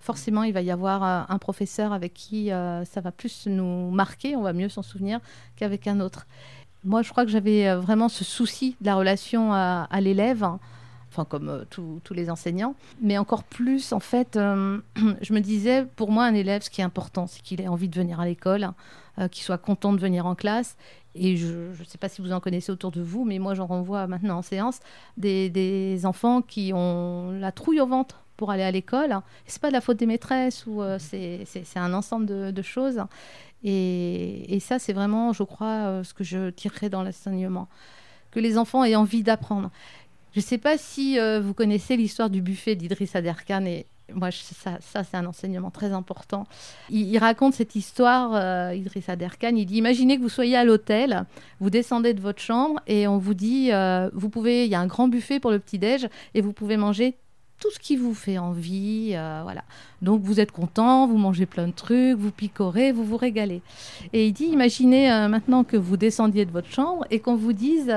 forcément, 0.00 0.44
il 0.44 0.52
va 0.52 0.62
y 0.62 0.70
avoir 0.70 1.04
euh, 1.04 1.22
un 1.28 1.38
professeur 1.38 1.92
avec 1.92 2.14
qui 2.14 2.52
euh, 2.52 2.84
ça 2.84 3.00
va 3.00 3.12
plus 3.12 3.46
nous 3.46 3.90
marquer, 3.90 4.36
on 4.36 4.42
va 4.42 4.52
mieux 4.52 4.68
s'en 4.68 4.82
souvenir 4.82 5.20
qu'avec 5.56 5.86
un 5.86 6.00
autre. 6.00 6.26
Moi, 6.84 7.02
je 7.02 7.10
crois 7.10 7.24
que 7.24 7.30
j'avais 7.30 7.68
euh, 7.68 7.80
vraiment 7.80 8.08
ce 8.08 8.24
souci 8.24 8.76
de 8.80 8.86
la 8.86 8.94
relation 8.94 9.52
à, 9.52 9.88
l'élève, 10.00 10.44
hein, 10.44 10.60
enfin 11.10 11.24
comme 11.24 11.64
tous 11.70 12.14
les 12.14 12.30
enseignants, 12.30 12.74
mais 13.02 13.18
encore 13.18 13.42
plus, 13.42 13.92
en 13.92 14.00
fait, 14.00 14.34
je 14.34 15.32
me 15.32 15.40
disais, 15.40 15.84
pour 15.96 16.10
moi, 16.10 16.24
un 16.24 16.34
élève, 16.34 16.62
ce 16.62 16.70
qui 16.70 16.80
est 16.80 16.84
important, 16.84 17.26
c'est 17.26 17.42
qu'il 17.42 17.60
ait 17.60 17.68
envie 17.68 17.88
de 17.88 17.96
venir 17.96 18.20
à 18.20 18.26
l'école, 18.26 18.70
qu'il 19.30 19.42
soit 19.42 19.58
content 19.58 19.94
de 19.94 19.98
venir 19.98 20.26
en 20.26 20.34
classe 20.34 20.76
et 21.18 21.36
je 21.36 21.46
ne 21.78 21.84
sais 21.86 21.98
pas 21.98 22.08
si 22.08 22.20
vous 22.20 22.32
en 22.32 22.40
connaissez 22.40 22.70
autour 22.70 22.90
de 22.90 23.00
vous, 23.00 23.24
mais 23.24 23.38
moi 23.38 23.54
j'en 23.54 23.66
renvoie 23.66 24.06
maintenant 24.06 24.38
en 24.38 24.42
séance, 24.42 24.80
des, 25.16 26.00
enfants 26.04 26.42
qui 26.42 26.72
ont 26.74 27.32
la 27.32 27.52
trouille 27.52 27.80
au 27.80 27.86
ventre 27.86 28.22
pour 28.36 28.50
aller 28.50 28.62
à 28.62 28.70
l'école. 28.70 29.20
Ce 29.46 29.54
n'est 29.54 29.60
pas 29.60 29.68
de 29.68 29.72
la 29.72 29.80
faute 29.80 29.96
des 29.96 30.06
maîtresses, 30.06 30.66
ou 30.66 30.82
euh, 30.82 30.98
c'est 30.98 31.46
un 31.76 31.94
ensemble 31.94 32.26
de, 32.26 32.62
choses. 32.62 33.00
Et, 33.64 34.58
ça, 34.60 34.78
c'est 34.78 34.92
vraiment, 34.92 35.32
je 35.32 35.42
crois, 35.42 35.86
euh, 35.86 36.04
ce 36.04 36.12
que 36.14 36.24
je 36.24 36.50
tirerai 36.50 36.90
dans 36.90 37.02
l'enseignement. 37.02 37.68
Que 38.30 38.40
les 38.40 38.58
enfants 38.58 38.84
aient 38.84 38.96
envie 38.96 39.22
d'apprendre. 39.22 39.70
Je 40.34 40.40
ne 40.40 40.44
sais 40.44 40.58
pas 40.58 40.76
si 40.76 41.18
euh, 41.18 41.40
vous 41.40 41.54
connaissez 41.54 41.96
l'histoire 41.96 42.28
du 42.28 42.42
buffet 42.42 42.76
d'Idriss 42.76 43.16
Aderkan 43.16 43.64
et, 43.64 43.86
moi, 44.14 44.30
ça, 44.30 44.78
c'est 44.80 45.16
un 45.16 45.26
enseignement 45.26 45.70
très 45.70 45.92
important. 45.92 46.46
Il, 46.90 47.18
raconte 47.18 47.54
cette 47.54 47.74
histoire, 47.74 48.34
euh, 48.34 48.74
Idriss 48.74 49.08
Aderkan. 49.08 49.56
Il 49.56 49.66
dit 49.66 49.76
Imaginez 49.76 50.16
que 50.16 50.22
vous 50.22 50.28
soyez 50.28 50.56
à 50.56 50.64
l'hôtel, 50.64 51.24
vous 51.60 51.70
descendez 51.70 52.14
de 52.14 52.20
votre 52.20 52.40
chambre 52.40 52.80
et 52.86 53.08
on 53.08 53.18
vous 53.18 53.34
dit 53.34 53.72
euh, 53.72 54.08
vous 54.14 54.28
pouvez, 54.28 54.64
Il 54.64 54.70
y 54.70 54.74
a 54.74 54.80
un 54.80 54.86
grand 54.86 55.08
buffet 55.08 55.40
pour 55.40 55.50
le 55.50 55.58
petit-déj 55.58 56.08
et 56.34 56.40
vous 56.40 56.52
pouvez 56.52 56.76
manger 56.76 57.16
tout 57.58 57.70
ce 57.70 57.78
qui 57.78 57.96
vous 57.96 58.12
fait 58.14 58.36
envie, 58.36 59.12
euh, 59.14 59.40
voilà. 59.42 59.64
Donc 60.02 60.20
vous 60.22 60.40
êtes 60.40 60.52
content, 60.52 61.06
vous 61.06 61.16
mangez 61.16 61.46
plein 61.46 61.66
de 61.66 61.72
trucs, 61.72 62.16
vous 62.16 62.30
picorez, 62.30 62.92
vous 62.92 63.04
vous 63.04 63.16
régalez. 63.16 63.62
Et 64.12 64.26
il 64.26 64.32
dit, 64.32 64.44
imaginez 64.44 65.10
euh, 65.10 65.26
maintenant 65.28 65.64
que 65.64 65.76
vous 65.76 65.96
descendiez 65.96 66.44
de 66.44 66.50
votre 66.50 66.70
chambre 66.70 67.06
et 67.10 67.18
qu'on 67.18 67.34
vous 67.34 67.54
dise, 67.54 67.92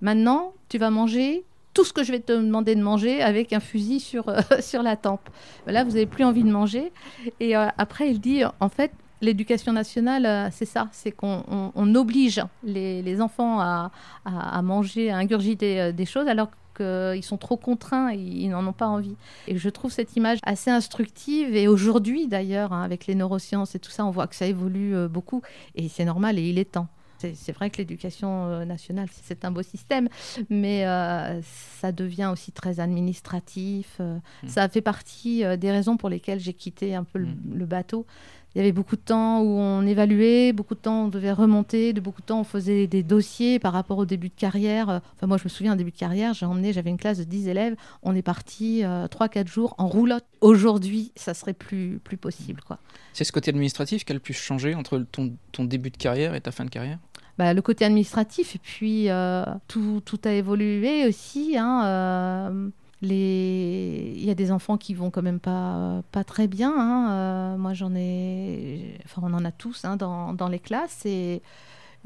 maintenant 0.00 0.54
tu 0.68 0.78
vas 0.78 0.90
manger 0.90 1.44
tout 1.74 1.84
ce 1.84 1.92
que 1.92 2.02
je 2.02 2.12
vais 2.12 2.20
te 2.20 2.32
demander 2.32 2.74
de 2.74 2.82
manger 2.82 3.22
avec 3.22 3.52
un 3.52 3.60
fusil 3.60 4.00
sur, 4.00 4.24
sur 4.60 4.82
la 4.82 4.96
tempe. 4.96 5.28
Là, 5.66 5.84
vous 5.84 5.90
n'avez 5.90 6.06
plus 6.06 6.24
envie 6.24 6.44
de 6.44 6.50
manger. 6.50 6.92
Et 7.40 7.54
après, 7.54 8.10
il 8.10 8.20
dit, 8.20 8.42
en 8.60 8.68
fait, 8.68 8.92
l'éducation 9.20 9.72
nationale, 9.72 10.50
c'est 10.52 10.64
ça, 10.64 10.88
c'est 10.92 11.10
qu'on 11.10 11.94
oblige 11.94 12.42
les, 12.62 13.20
enfants 13.20 13.60
à, 13.60 13.90
à, 14.24 14.62
manger, 14.62 15.10
à 15.10 15.16
ingurgiter 15.16 15.92
des 15.92 16.06
choses, 16.06 16.28
alors 16.28 16.48
qu'ils 16.74 17.22
sont 17.22 17.36
trop 17.36 17.56
contraints, 17.56 18.12
ils 18.12 18.48
n'en 18.48 18.66
ont 18.66 18.72
pas 18.72 18.86
envie. 18.86 19.16
Et 19.48 19.56
je 19.56 19.68
trouve 19.68 19.90
cette 19.90 20.16
image 20.16 20.38
assez 20.42 20.70
instructive. 20.70 21.54
Et 21.54 21.68
aujourd'hui, 21.68 22.26
d'ailleurs, 22.26 22.72
hein, 22.72 22.82
avec 22.82 23.06
les 23.06 23.14
neurosciences 23.14 23.74
et 23.74 23.78
tout 23.78 23.90
ça, 23.90 24.04
on 24.04 24.10
voit 24.10 24.26
que 24.26 24.34
ça 24.34 24.46
évolue 24.46 24.94
euh, 24.94 25.08
beaucoup. 25.08 25.42
Et 25.74 25.88
c'est 25.88 26.04
normal 26.04 26.38
et 26.38 26.42
il 26.42 26.58
est 26.58 26.72
temps. 26.72 26.88
C'est 27.18 27.52
vrai 27.52 27.70
que 27.70 27.78
l'éducation 27.78 28.46
euh, 28.46 28.64
nationale, 28.64 29.08
c'est 29.10 29.44
un 29.44 29.50
beau 29.50 29.62
système, 29.62 30.08
mais 30.50 30.86
euh, 30.86 31.40
ça 31.42 31.92
devient 31.92 32.30
aussi 32.32 32.52
très 32.52 32.80
administratif. 32.80 33.98
Mmh. 33.98 34.48
Ça 34.48 34.68
fait 34.68 34.82
partie 34.82 35.42
des 35.58 35.70
raisons 35.70 35.96
pour 35.96 36.08
lesquelles 36.08 36.40
j'ai 36.40 36.54
quitté 36.54 36.94
un 36.94 37.04
peu 37.04 37.18
le 37.18 37.26
mmh. 37.26 37.64
bateau 37.64 38.06
il 38.54 38.58
y 38.58 38.60
avait 38.60 38.72
beaucoup 38.72 38.96
de 38.96 39.00
temps 39.00 39.40
où 39.40 39.58
on 39.58 39.84
évaluait, 39.86 40.52
beaucoup 40.52 40.74
de 40.74 40.80
temps 40.80 41.04
on 41.04 41.08
devait 41.08 41.32
remonter, 41.32 41.92
de 41.92 42.00
beaucoup 42.00 42.20
de 42.20 42.26
temps 42.26 42.40
on 42.40 42.44
faisait 42.44 42.86
des 42.86 43.02
dossiers 43.02 43.58
par 43.58 43.72
rapport 43.72 43.98
au 43.98 44.06
début 44.06 44.28
de 44.28 44.34
carrière. 44.34 45.00
Enfin, 45.16 45.26
moi, 45.26 45.38
je 45.38 45.44
me 45.44 45.48
souviens, 45.48 45.72
un 45.72 45.76
début 45.76 45.90
de 45.90 45.96
carrière, 45.96 46.34
j'ai 46.34 46.46
emmené, 46.46 46.72
j'avais 46.72 46.90
une 46.90 46.98
classe 46.98 47.18
de 47.18 47.24
10 47.24 47.48
élèves, 47.48 47.74
on 48.02 48.14
est 48.14 48.22
parti 48.22 48.82
3-4 48.82 48.84
euh, 48.84 49.46
jours 49.46 49.74
en 49.78 49.88
roulotte. 49.88 50.24
Aujourd'hui, 50.40 51.12
ça 51.16 51.34
serait 51.34 51.52
plus, 51.52 52.00
plus 52.04 52.16
possible. 52.16 52.60
quoi. 52.66 52.78
C'est 53.12 53.24
ce 53.24 53.32
côté 53.32 53.50
administratif 53.50 54.04
qui 54.04 54.12
a 54.12 54.14
le 54.14 54.20
plus 54.20 54.34
changé 54.34 54.74
entre 54.74 54.98
ton, 54.98 55.34
ton 55.52 55.64
début 55.64 55.90
de 55.90 55.96
carrière 55.96 56.34
et 56.34 56.40
ta 56.40 56.52
fin 56.52 56.64
de 56.64 56.70
carrière? 56.70 56.98
Bah, 57.38 57.52
le 57.52 57.62
côté 57.62 57.84
administratif 57.84 58.54
et 58.54 58.60
puis 58.60 59.10
euh, 59.10 59.44
tout, 59.66 60.00
tout, 60.04 60.20
a 60.24 60.30
évolué 60.30 61.06
aussi. 61.08 61.56
Hein, 61.58 61.84
euh, 61.84 62.68
il 63.12 64.24
y 64.24 64.30
a 64.30 64.34
des 64.34 64.50
enfants 64.52 64.76
qui 64.76 64.94
vont 64.94 65.10
quand 65.10 65.22
même 65.22 65.40
pas, 65.40 66.02
pas 66.12 66.24
très 66.24 66.46
bien. 66.46 66.72
Hein. 66.76 67.10
Euh, 67.10 67.56
moi, 67.56 67.72
j'en 67.74 67.94
ai. 67.94 68.98
Enfin, 69.04 69.22
on 69.24 69.34
en 69.34 69.44
a 69.44 69.52
tous 69.52 69.84
hein, 69.84 69.96
dans, 69.96 70.32
dans, 70.32 70.48
les 70.48 70.58
classes. 70.58 71.04
Et, 71.06 71.42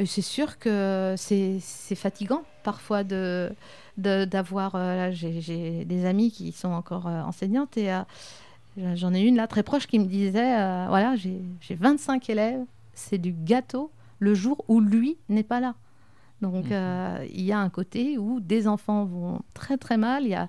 c'est 0.04 0.22
sûr 0.22 0.58
que 0.58 1.14
c'est 1.16 1.60
fatigant 1.96 2.42
parfois 2.62 3.02
de 3.04 3.50
d'avoir. 3.96 4.72
Euh, 4.74 5.10
j'ai 5.12 5.84
des 5.84 6.04
amis 6.04 6.30
qui 6.30 6.52
sont 6.52 6.68
encore 6.68 7.08
euh, 7.08 7.22
enseignantes 7.22 7.76
et 7.76 7.90
j'en 8.94 9.12
ai 9.12 9.20
une 9.22 9.34
là 9.34 9.48
très 9.48 9.64
proche 9.64 9.88
qui 9.88 9.98
me 9.98 10.04
disait 10.04 10.54
voilà, 10.86 11.16
j'ai 11.16 11.74
25 11.74 12.30
élèves, 12.30 12.60
c'est 12.94 13.18
du 13.18 13.32
gâteau 13.32 13.90
le 14.20 14.34
jour 14.34 14.64
où 14.68 14.80
lui 14.80 15.16
n'est 15.28 15.42
pas 15.42 15.58
là. 15.58 15.74
Donc, 16.42 16.66
mmh. 16.66 17.24
il 17.34 17.42
y 17.42 17.50
a 17.50 17.58
un 17.58 17.68
côté 17.68 18.18
où 18.18 18.38
des 18.38 18.68
enfants 18.68 19.04
vont 19.04 19.40
très 19.52 19.76
très 19.78 19.96
mal. 19.96 20.22
Il 20.22 20.30
y 20.30 20.34
a 20.34 20.48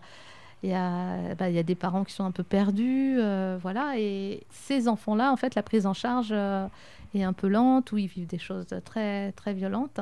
il 0.63 0.70
y, 0.70 0.74
a, 0.74 1.36
bah, 1.36 1.50
il 1.50 1.56
y 1.56 1.60
a 1.60 1.63
des 1.63 1.75
parents 1.75 2.04
qui 2.04 2.13
sont 2.13 2.25
un 2.25 2.32
peu 2.32 2.44
perdus, 2.44 3.18
euh, 3.20 3.58
voilà. 3.62 3.94
Et 3.98 4.44
ces 4.50 4.88
enfants-là, 4.88 5.32
en 5.32 5.38
fait, 5.38 5.56
la 5.56 5.63
prise 5.63 5.86
en 5.86 5.94
charge 5.94 6.30
euh, 6.32 6.68
est 7.16 7.24
un 7.24 7.34
peu 7.34 7.48
lente, 7.48 7.92
ou 7.92 7.98
ils 7.98 8.08
vivent 8.08 8.28
des 8.28 8.39
choses 8.39 8.68
très, 8.84 9.32
très 9.34 9.54
violentes. 9.54 10.01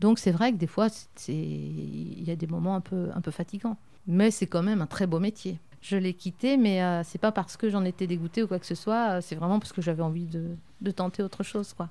Donc 0.00 0.18
c'est 0.18 0.32
vrai 0.32 0.52
que 0.52 0.56
des 0.56 0.66
fois, 0.66 0.88
il 1.28 2.24
y 2.24 2.30
a 2.30 2.36
des 2.36 2.46
moments 2.46 2.74
un 2.74 2.80
peu, 2.80 3.10
un 3.14 3.20
peu 3.20 3.30
fatigants. 3.30 3.76
Mais 4.06 4.30
c'est 4.30 4.46
quand 4.46 4.62
même 4.62 4.80
un 4.80 4.86
très 4.86 5.06
beau 5.06 5.20
métier. 5.20 5.58
Je 5.82 5.96
l'ai 5.96 6.14
quitté, 6.14 6.56
mais 6.56 6.82
euh, 6.82 7.02
c'est 7.04 7.20
pas 7.20 7.32
parce 7.32 7.56
que 7.56 7.70
j'en 7.70 7.84
étais 7.84 8.06
dégoûtée 8.06 8.42
ou 8.42 8.48
quoi 8.48 8.58
que 8.58 8.66
ce 8.66 8.74
soit. 8.74 9.20
C'est 9.20 9.36
vraiment 9.36 9.60
parce 9.60 9.72
que 9.72 9.82
j'avais 9.82 10.02
envie 10.02 10.26
de, 10.26 10.56
de, 10.80 10.90
tenter 10.90 11.22
autre 11.22 11.42
chose, 11.42 11.74
quoi. 11.74 11.88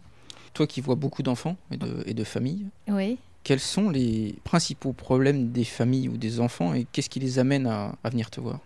Toi 0.54 0.68
qui 0.68 0.82
vois 0.82 0.96
beaucoup 0.96 1.24
d'enfants 1.24 1.56
et 1.72 1.78
de, 1.78 2.04
et 2.06 2.14
de 2.14 2.24
familles, 2.24 2.66
oui 2.88 3.20
quels 3.44 3.60
sont 3.60 3.90
les 3.90 4.36
principaux 4.44 4.94
problèmes 4.94 5.52
des 5.52 5.64
familles 5.64 6.10
ou 6.10 6.18
des 6.18 6.40
enfants 6.40 6.74
et 6.74 6.86
qu'est-ce 6.92 7.10
qui 7.10 7.20
les 7.20 7.40
amène 7.40 7.68
à, 7.68 7.96
venir 8.04 8.30
te 8.30 8.40
voir? 8.40 8.60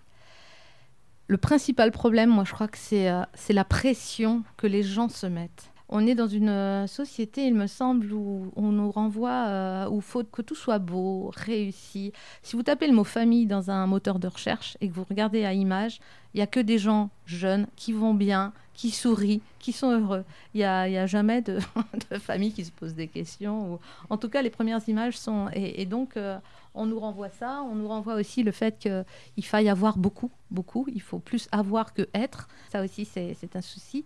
Le 1.27 1.37
principal 1.37 1.91
problème, 1.91 2.29
moi, 2.29 2.43
je 2.45 2.53
crois 2.53 2.67
que 2.67 2.77
c'est 2.77 3.09
euh, 3.09 3.23
la 3.49 3.63
pression 3.63 4.43
que 4.57 4.67
les 4.67 4.83
gens 4.83 5.09
se 5.09 5.25
mettent. 5.25 5.73
On 5.95 6.07
est 6.07 6.15
dans 6.15 6.27
une 6.27 6.49
euh, 6.49 6.88
société, 6.88 7.45
il 7.45 7.53
me 7.53 7.67
semble, 7.67 8.12
où 8.13 8.51
on 8.55 8.71
nous 8.71 8.89
renvoie, 8.89 9.45
euh, 9.47 9.89
où 9.89 10.01
faut 10.01 10.23
que 10.23 10.41
tout 10.41 10.55
soit 10.55 10.79
beau, 10.79 11.31
réussi. 11.36 12.12
Si 12.41 12.55
vous 12.55 12.63
tapez 12.63 12.88
le 12.88 12.93
mot 12.93 13.03
famille 13.03 13.45
dans 13.45 13.69
un 13.69 13.86
moteur 13.86 14.19
de 14.19 14.27
recherche 14.27 14.77
et 14.81 14.89
que 14.89 14.93
vous 14.93 15.05
regardez 15.07 15.45
à 15.45 15.53
image, 15.53 15.99
il 16.33 16.38
n'y 16.38 16.43
a 16.43 16.47
que 16.47 16.59
des 16.59 16.79
gens 16.79 17.09
jeunes 17.25 17.67
qui 17.75 17.93
vont 17.93 18.13
bien, 18.13 18.53
qui 18.73 18.91
sourient, 18.91 19.41
qui 19.59 19.71
sont 19.71 19.91
heureux. 19.91 20.23
Il 20.53 20.59
n'y 20.59 20.63
a, 20.65 21.05
jamais 21.05 21.41
de, 21.41 21.59
de, 22.12 22.17
famille 22.17 22.51
qui 22.51 22.65
se 22.65 22.71
pose 22.71 22.93
des 22.93 23.07
questions. 23.07 23.73
Ou... 23.73 23.79
En 24.09 24.17
tout 24.17 24.29
cas, 24.29 24.41
les 24.41 24.49
premières 24.49 24.81
images 24.88 25.17
sont... 25.17 25.49
Et, 25.53 25.86
donc, 25.86 26.17
euh, 26.17 26.38
on 26.73 26.86
nous 26.86 26.99
renvoie 26.99 27.29
ça. 27.29 27.62
On 27.69 27.75
nous 27.75 27.88
renvoie 27.88 28.15
aussi 28.15 28.43
le 28.43 28.51
fait 28.51 28.77
qu'il 28.79 29.45
faille 29.45 29.69
avoir 29.69 29.97
beaucoup, 29.97 30.31
beaucoup. 30.51 30.86
Il 30.93 31.01
faut 31.01 31.19
plus 31.19 31.47
avoir 31.51 31.93
que 31.93 32.07
être. 32.13 32.47
Ça 32.71 32.83
aussi, 32.83 33.05
c'est 33.05 33.55
un 33.55 33.62
souci. 33.62 34.05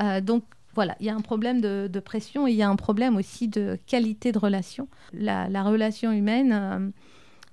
Euh, 0.00 0.20
donc, 0.20 0.44
voilà, 0.74 0.96
il 1.00 1.06
y 1.06 1.10
a 1.10 1.14
un 1.14 1.20
problème 1.20 1.60
de, 1.60 2.00
pression 2.00 2.46
et 2.46 2.52
il 2.52 2.56
y 2.56 2.62
a 2.62 2.68
un 2.68 2.76
problème 2.76 3.16
aussi 3.16 3.48
de 3.48 3.78
qualité 3.86 4.32
de 4.32 4.38
relation. 4.38 4.88
La, 5.12 5.48
la 5.48 5.62
relation 5.62 6.12
humaine... 6.12 6.52
Euh, 6.52 6.90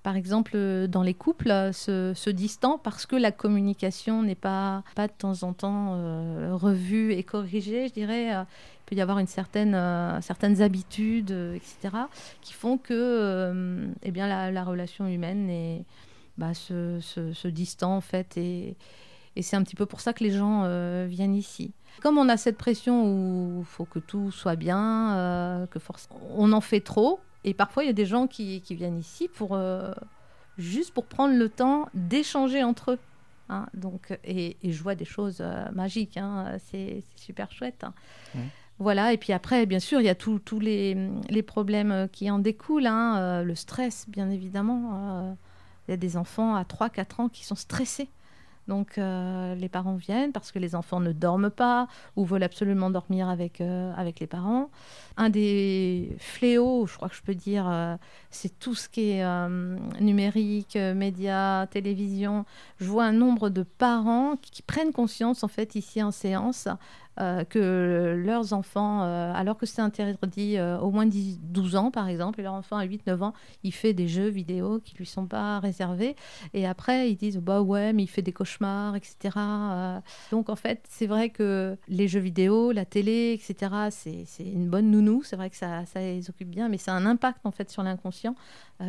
par 0.06 0.16
exemple, 0.18 0.52
euh, 0.54 0.86
dans 0.86 1.02
les 1.02 1.16
couples, 1.16 1.50
euh, 1.50 1.74
se, 1.74 2.30
distant 2.30 2.78
parce 2.78 3.08
que 3.08 3.16
la 3.16 3.32
communication 3.32 4.22
n'est 4.22 4.36
pas, 4.36 4.84
pas 4.94 5.08
de 5.08 5.14
temps 5.18 5.42
en 5.42 5.54
temps 5.54 5.96
euh, 5.96 6.52
revue 6.54 7.12
et 7.14 7.24
corrigée, 7.24 7.88
je 7.88 7.94
dirais. 7.94 8.28
il 8.28 8.46
peut 8.86 8.96
y 8.96 9.02
avoir 9.02 9.18
une 9.18 9.26
certaine, 9.26 9.74
certaines 10.22 10.62
habitudes, 10.62 11.32
etc., 11.56 11.98
qui 12.42 12.54
font 12.54 12.78
que 12.78 13.90
eh 14.04 14.12
bien, 14.12 14.52
la, 14.52 14.64
relation 14.64 15.08
humaine 15.08 15.50
est, 15.50 15.86
bah, 16.38 16.54
se, 16.54 17.00
se, 17.02 17.48
distend, 17.48 17.96
en 17.96 18.02
fait. 18.02 18.38
Et, 18.38 18.78
c'est 19.42 19.56
un 19.56 19.64
petit 19.64 19.76
peu 19.76 19.88
pour 19.88 20.02
ça 20.02 20.14
que 20.14 20.24
les 20.24 20.30
gens 20.30 20.68
viennent 21.08 21.34
ici. 21.34 21.74
Comme 22.04 22.20
on 22.20 22.30
a 22.30 22.38
cette 22.38 22.58
pression 22.58 23.06
où 23.06 23.62
il 23.62 23.66
faut 23.66 23.86
que 23.86 23.98
tout 23.98 24.30
soit 24.30 24.56
bien, 24.56 25.68
que 25.72 25.80
force... 25.80 26.10
on 26.38 26.54
en 26.54 26.62
fait 26.62 26.82
trop, 26.82 27.20
et 27.46 27.54
parfois, 27.54 27.84
il 27.84 27.88
y 27.88 27.92
a 27.92 27.94
des 27.94 28.08
gens 28.08 28.26
qui, 28.26 28.60
viennent 28.72 28.98
ici 28.98 29.28
pour 29.28 29.54
euh, 29.54 29.94
juste 30.58 30.94
pour 30.94 31.06
prendre 31.06 31.36
le 31.36 31.48
temps 31.48 31.88
d'échanger 31.94 32.64
entre 32.64 32.94
eux. 32.94 33.00
Hein. 33.48 33.68
donc, 33.76 34.18
et, 34.24 34.58
je 34.64 34.82
vois 34.82 34.96
des 34.96 35.06
choses 35.06 35.38
euh, 35.40 35.70
magiques. 35.72 36.18
Hein. 36.18 36.58
c'est 36.72 37.04
super 37.16 37.52
chouette. 37.52 37.84
Hein. 37.84 37.94
Voilà, 38.80 39.14
et 39.14 39.18
puis 39.18 39.32
après, 39.32 39.68
bien 39.68 39.80
sûr, 39.80 40.02
il 40.02 40.06
y 40.06 40.10
a 40.10 40.16
tous 40.16 40.60
les, 40.60 40.98
les, 41.30 41.44
problèmes 41.44 42.10
qui 42.12 42.32
en 42.32 42.40
découlent. 42.40 42.88
Euh, 42.88 43.44
le 43.44 43.54
stress, 43.54 44.10
bien 44.10 44.32
évidemment. 44.32 45.38
Il 45.88 45.92
y 45.92 45.94
a 45.94 45.98
des 45.98 46.18
enfants 46.18 46.56
à 46.56 46.64
3-4 46.64 47.22
ans 47.22 47.30
qui 47.30 47.46
sont 47.46 47.56
stressés. 47.56 48.10
Donc 48.68 48.98
euh, 48.98 49.54
les 49.56 49.70
parents 49.70 49.96
viennent 49.96 50.32
parce 50.32 50.52
que 50.52 50.60
les 50.60 50.76
enfants 50.76 51.00
ne 51.00 51.12
dorment 51.12 51.52
pas 51.52 51.88
ou 52.16 52.26
veulent 52.26 52.44
absolument 52.44 52.90
dormir 52.90 53.30
avec, 53.30 53.62
euh, 53.62 53.94
avec 53.96 54.20
les 54.20 54.28
parents. 54.28 54.70
Un 55.18 55.30
des 55.30 56.16
fléaux, 56.20 56.88
je 56.88 56.96
crois 56.96 57.10
que 57.10 57.16
je 57.16 57.22
peux 57.22 57.36
dire, 57.36 57.68
euh, 57.70 57.96
c'est 58.32 58.58
tout 58.60 58.76
ce 58.76 58.90
qui 58.90 59.12
est 59.12 59.26
numérique, 60.00 60.76
médias, 60.76 61.68
télévision. 61.68 62.46
Je 62.80 62.86
vois 62.86 63.06
un 63.06 63.12
nombre 63.12 63.50
de 63.50 63.64
parents 63.64 64.36
qui 64.42 64.62
prennent 64.62 64.92
conscience 64.92 65.44
en 65.44 65.48
fait 65.48 65.76
ici 65.76 66.02
en 66.02 66.12
séance 66.12 66.68
euh, 67.20 67.46
que 67.46 68.14
leurs 68.18 68.52
enfants, 68.52 69.04
euh, 69.04 69.32
alors 69.34 69.58
que 69.58 69.66
c'est 69.66 69.82
interdit 69.82 70.58
euh, 70.58 70.78
au 70.80 70.92
moins 70.92 71.06
10, 71.06 71.40
12 71.42 71.76
ans 71.78 71.90
par 71.90 72.10
exemple, 72.10 72.42
et 72.42 72.44
leur 72.44 72.54
enfant 72.54 72.76
à 72.76 72.86
8-9 72.86 73.24
ans, 73.24 73.34
il 73.64 73.74
fait 73.74 73.94
des 73.94 74.08
jeux 74.08 74.28
vidéo 74.28 74.82
qui 74.84 74.96
lui 74.98 75.06
sont 75.06 75.26
pas 75.26 75.60
réservés. 75.60 76.16
Et 76.54 76.68
après, 76.68 77.10
ils 77.10 77.16
disent, 77.16 77.38
bah 77.38 77.62
ouais, 77.62 77.94
mais 77.94 78.04
il 78.04 78.08
fait 78.08 78.22
des 78.22 78.34
cauchemars, 78.34 78.96
etc. 78.96 79.38
donc 80.32 80.50
en 80.50 80.56
fait, 80.56 80.84
c'est 80.90 81.08
vrai 81.08 81.30
que 81.30 81.78
les 81.88 82.08
jeux 82.08 82.20
vidéo, 82.20 82.72
la 82.72 82.86
télé, 82.86 83.32
etc., 83.34 83.72
c'est 83.92 84.44
une 84.44 84.70
bonne 84.70 84.92
nounou, 84.92 85.24
c'est 85.24 85.38
vrai 85.38 85.50
que 85.50 85.56
ça, 85.56 85.86
ça 85.86 86.00
les 86.02 86.30
occupe 86.30 86.50
bien, 86.50 86.68
mais 86.68 86.78
c'est 86.78 86.92
un 86.92 87.06
impact 87.06 87.46
en 87.46 87.52
fait 87.52 87.70
sur 87.70 87.84
l'inconscient 87.84 88.36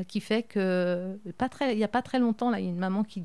qui 0.09 0.21
fait 0.21 0.43
que, 0.43 1.17
pas 1.39 1.49
très, 1.49 1.75
il 1.75 1.79
n'y 1.79 1.85
a 1.85 1.89
pas 1.89 2.03
très 2.03 2.19
longtemps, 2.19 2.53
il 2.53 2.65
y 2.65 2.67
a 2.67 2.71
une 2.71 2.79
maman 2.79 3.05
qui 3.05 3.23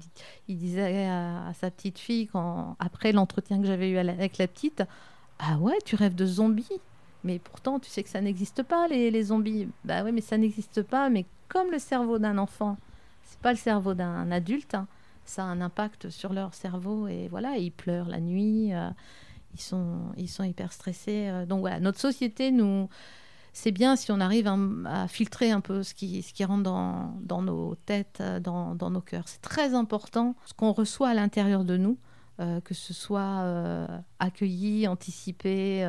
il 0.47 0.57
disait 0.57 1.07
à, 1.07 1.51
sa 1.59 1.71
petite 1.71 1.97
fille, 1.97 2.27
quand, 2.27 2.75
après 2.79 3.11
l'entretien 3.11 3.59
que 3.59 3.65
j'avais 3.65 3.89
eu 3.89 3.97
avec 3.97 4.37
la 4.37 4.47
petite, 4.47 4.83
ah 5.43 5.57
ouais, 5.57 5.77
tu 5.85 5.95
rêves 5.95 6.13
de 6.15 6.25
zombies 6.25 6.79
Mais 7.23 7.39
pourtant, 7.39 7.79
tu 7.79 7.89
sais 7.89 8.03
que 8.03 8.09
ça 8.09 8.21
n'existe 8.21 8.61
pas, 8.61 8.87
les, 8.87 9.23
zombies. 9.23 9.67
Bah 9.83 10.03
oui, 10.03 10.11
mais 10.11 10.21
ça 10.21 10.37
n'existe 10.37 10.83
pas. 10.83 11.09
Mais 11.09 11.25
comme 11.47 11.71
le 11.71 11.79
cerveau 11.79 12.19
d'un 12.19 12.37
enfant, 12.37 12.77
c'est 13.23 13.39
pas 13.39 13.51
le 13.51 13.57
cerveau 13.57 13.95
d'un 13.95 14.31
adulte, 14.31 14.75
hein, 14.75 14.87
ça 15.25 15.43
a 15.43 15.47
un 15.47 15.59
impact 15.61 16.09
sur 16.09 16.33
leur 16.33 16.53
cerveau. 16.53 17.07
Et 17.07 17.27
voilà, 17.27 17.57
ils 17.57 17.71
pleurent 17.71 18.07
la 18.07 18.19
nuit, 18.19 18.71
euh, 18.73 18.89
ils, 19.55 19.61
sont, 19.61 20.11
ils 20.15 20.29
sont 20.29 20.43
hyper 20.43 20.71
stressés. 20.71 21.27
Euh. 21.29 21.45
donc 21.47 21.61
voilà, 21.61 21.79
notre 21.79 21.99
société 21.99 22.51
nous, 22.51 22.87
c'est 23.51 23.71
bien 23.71 23.95
si 23.95 24.11
on 24.11 24.19
arrive 24.19 24.47
à, 24.85 25.07
filtrer 25.07 25.49
un 25.49 25.61
peu 25.61 25.81
ce 25.81 25.95
qui, 25.95 26.21
ce 26.21 26.33
qui 26.33 26.45
rentre 26.45 26.63
dans, 26.63 27.15
dans 27.21 27.41
nos 27.41 27.73
têtes, 27.73 28.21
dans, 28.41 28.75
dans 28.75 28.91
nos 28.91 29.01
cœurs. 29.01 29.27
C'est 29.27 29.41
très 29.41 29.73
important 29.73 30.35
ce 30.45 30.53
qu'on 30.53 30.71
reçoit 30.71 31.09
à 31.09 31.13
l'intérieur 31.15 31.65
de 31.65 31.77
nous, 31.77 31.97
que 32.37 32.73
ce 32.73 32.93
soit 32.93 33.87
accueilli, 34.19 34.87
anticipé. 34.87 35.85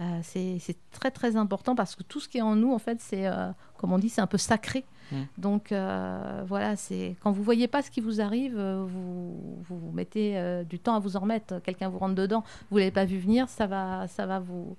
Euh, 0.00 0.20
c'est 0.22 0.76
très 0.90 1.10
très 1.10 1.36
important 1.36 1.74
parce 1.74 1.94
que 1.94 2.02
tout 2.02 2.18
ce 2.18 2.28
qui 2.28 2.38
est 2.38 2.42
en 2.42 2.56
nous, 2.56 2.72
en 2.72 2.78
fait, 2.78 3.00
c'est, 3.00 3.26
euh, 3.26 3.50
comme 3.76 3.92
on 3.92 3.98
dit, 3.98 4.08
c'est 4.08 4.20
un 4.20 4.26
peu 4.26 4.38
sacré. 4.38 4.84
Mm. 5.10 5.16
Donc 5.36 5.72
euh, 5.72 6.42
voilà, 6.46 6.76
c'est 6.76 7.16
quand 7.20 7.30
vous 7.30 7.42
voyez 7.42 7.68
pas 7.68 7.82
ce 7.82 7.90
qui 7.90 8.00
vous 8.00 8.20
arrive, 8.20 8.58
vous, 8.58 9.62
vous 9.62 9.90
mettez 9.92 10.64
du 10.68 10.78
temps 10.78 10.94
à 10.94 10.98
vous 10.98 11.16
en 11.16 11.20
remettre. 11.20 11.60
Quelqu'un 11.60 11.88
vous 11.88 11.98
rentre 11.98 12.14
dedans, 12.14 12.42
vous 12.70 12.78
l'avez 12.78 12.90
pas 12.90 13.04
vu 13.04 13.18
venir, 13.18 13.48
ça 13.48 13.66
va, 13.66 14.08
ça 14.08 14.26
va 14.26 14.38
vous 14.38 14.76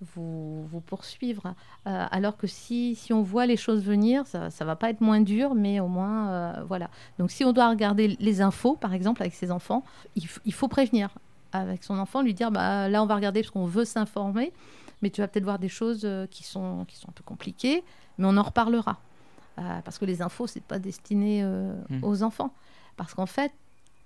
vous, 0.00 0.64
vous 0.66 0.80
poursuivre. 0.80 1.54
alors 1.84 2.36
que 2.36 2.46
si, 2.46 2.94
si 2.94 3.12
on 3.12 3.22
voit 3.22 3.46
les 3.46 3.56
choses 3.56 3.82
venir, 3.82 4.26
ça, 4.26 4.50
ça 4.50 4.64
va 4.64 4.76
pas 4.76 4.90
être 4.90 5.00
moins 5.00 5.20
dur, 5.20 5.54
mais 5.54 5.80
au 5.80 5.88
moins, 5.88 6.62
voilà. 6.64 6.90
Donc 7.18 7.30
si 7.30 7.44
on 7.44 7.52
doit 7.52 7.68
regarder 7.68 8.16
les 8.20 8.40
infos, 8.40 8.76
par 8.76 8.94
exemple, 8.94 9.22
avec 9.22 9.34
ses 9.34 9.50
enfants, 9.50 9.82
il 10.14 10.52
faut 10.52 10.68
prévenir 10.68 11.10
avec 11.52 11.84
son 11.84 11.98
enfant, 11.98 12.22
lui 12.22 12.34
dire 12.34 12.50
bah, 12.50 12.88
là, 12.88 13.02
on 13.02 13.06
va 13.06 13.14
regarder 13.14 13.40
parce 13.40 13.50
qu'on 13.50 13.66
veut 13.66 13.84
s'informer, 13.84 14.52
mais 15.02 15.10
tu 15.10 15.20
vas 15.20 15.28
peut-être 15.28 15.44
voir 15.44 15.58
des 15.58 15.68
choses 15.68 16.02
euh, 16.04 16.26
qui 16.26 16.44
sont, 16.44 16.84
qui 16.86 16.96
sont 16.96 17.08
un 17.08 17.12
peu 17.12 17.24
compliquées, 17.24 17.82
mais 18.18 18.26
on 18.26 18.36
en 18.36 18.42
reparlera. 18.42 18.98
Euh, 19.58 19.80
parce 19.84 19.98
que 19.98 20.04
les 20.04 20.22
infos, 20.22 20.46
c'est 20.46 20.62
pas 20.62 20.78
destiné 20.78 21.42
euh, 21.42 21.74
mmh. 21.88 22.04
aux 22.04 22.22
enfants. 22.22 22.52
Parce 22.96 23.14
qu'en 23.14 23.26
fait, 23.26 23.52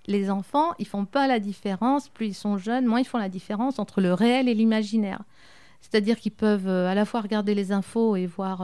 les 0.07 0.31
enfants, 0.31 0.73
ils 0.79 0.87
font 0.87 1.05
pas 1.05 1.27
la 1.27 1.39
différence, 1.39 2.09
plus 2.09 2.29
ils 2.29 2.35
sont 2.35 2.59
jeunes, 2.59 2.87
moins 2.87 3.01
ils 3.01 3.07
font 3.07 3.19
la 3.19 3.29
différence 3.29 3.79
entre 3.79 4.01
le 4.01 4.15
réel 4.15 4.49
et 4.49 4.55
l'imaginaire. 4.55 5.23
C'est-à-dire 5.83 6.19
qu'ils 6.19 6.33
peuvent 6.33 6.69
à 6.69 6.95
la 6.95 7.05
fois 7.05 7.21
regarder 7.21 7.55
les 7.55 7.71
infos 7.71 8.17
et 8.17 8.27
voir 8.27 8.63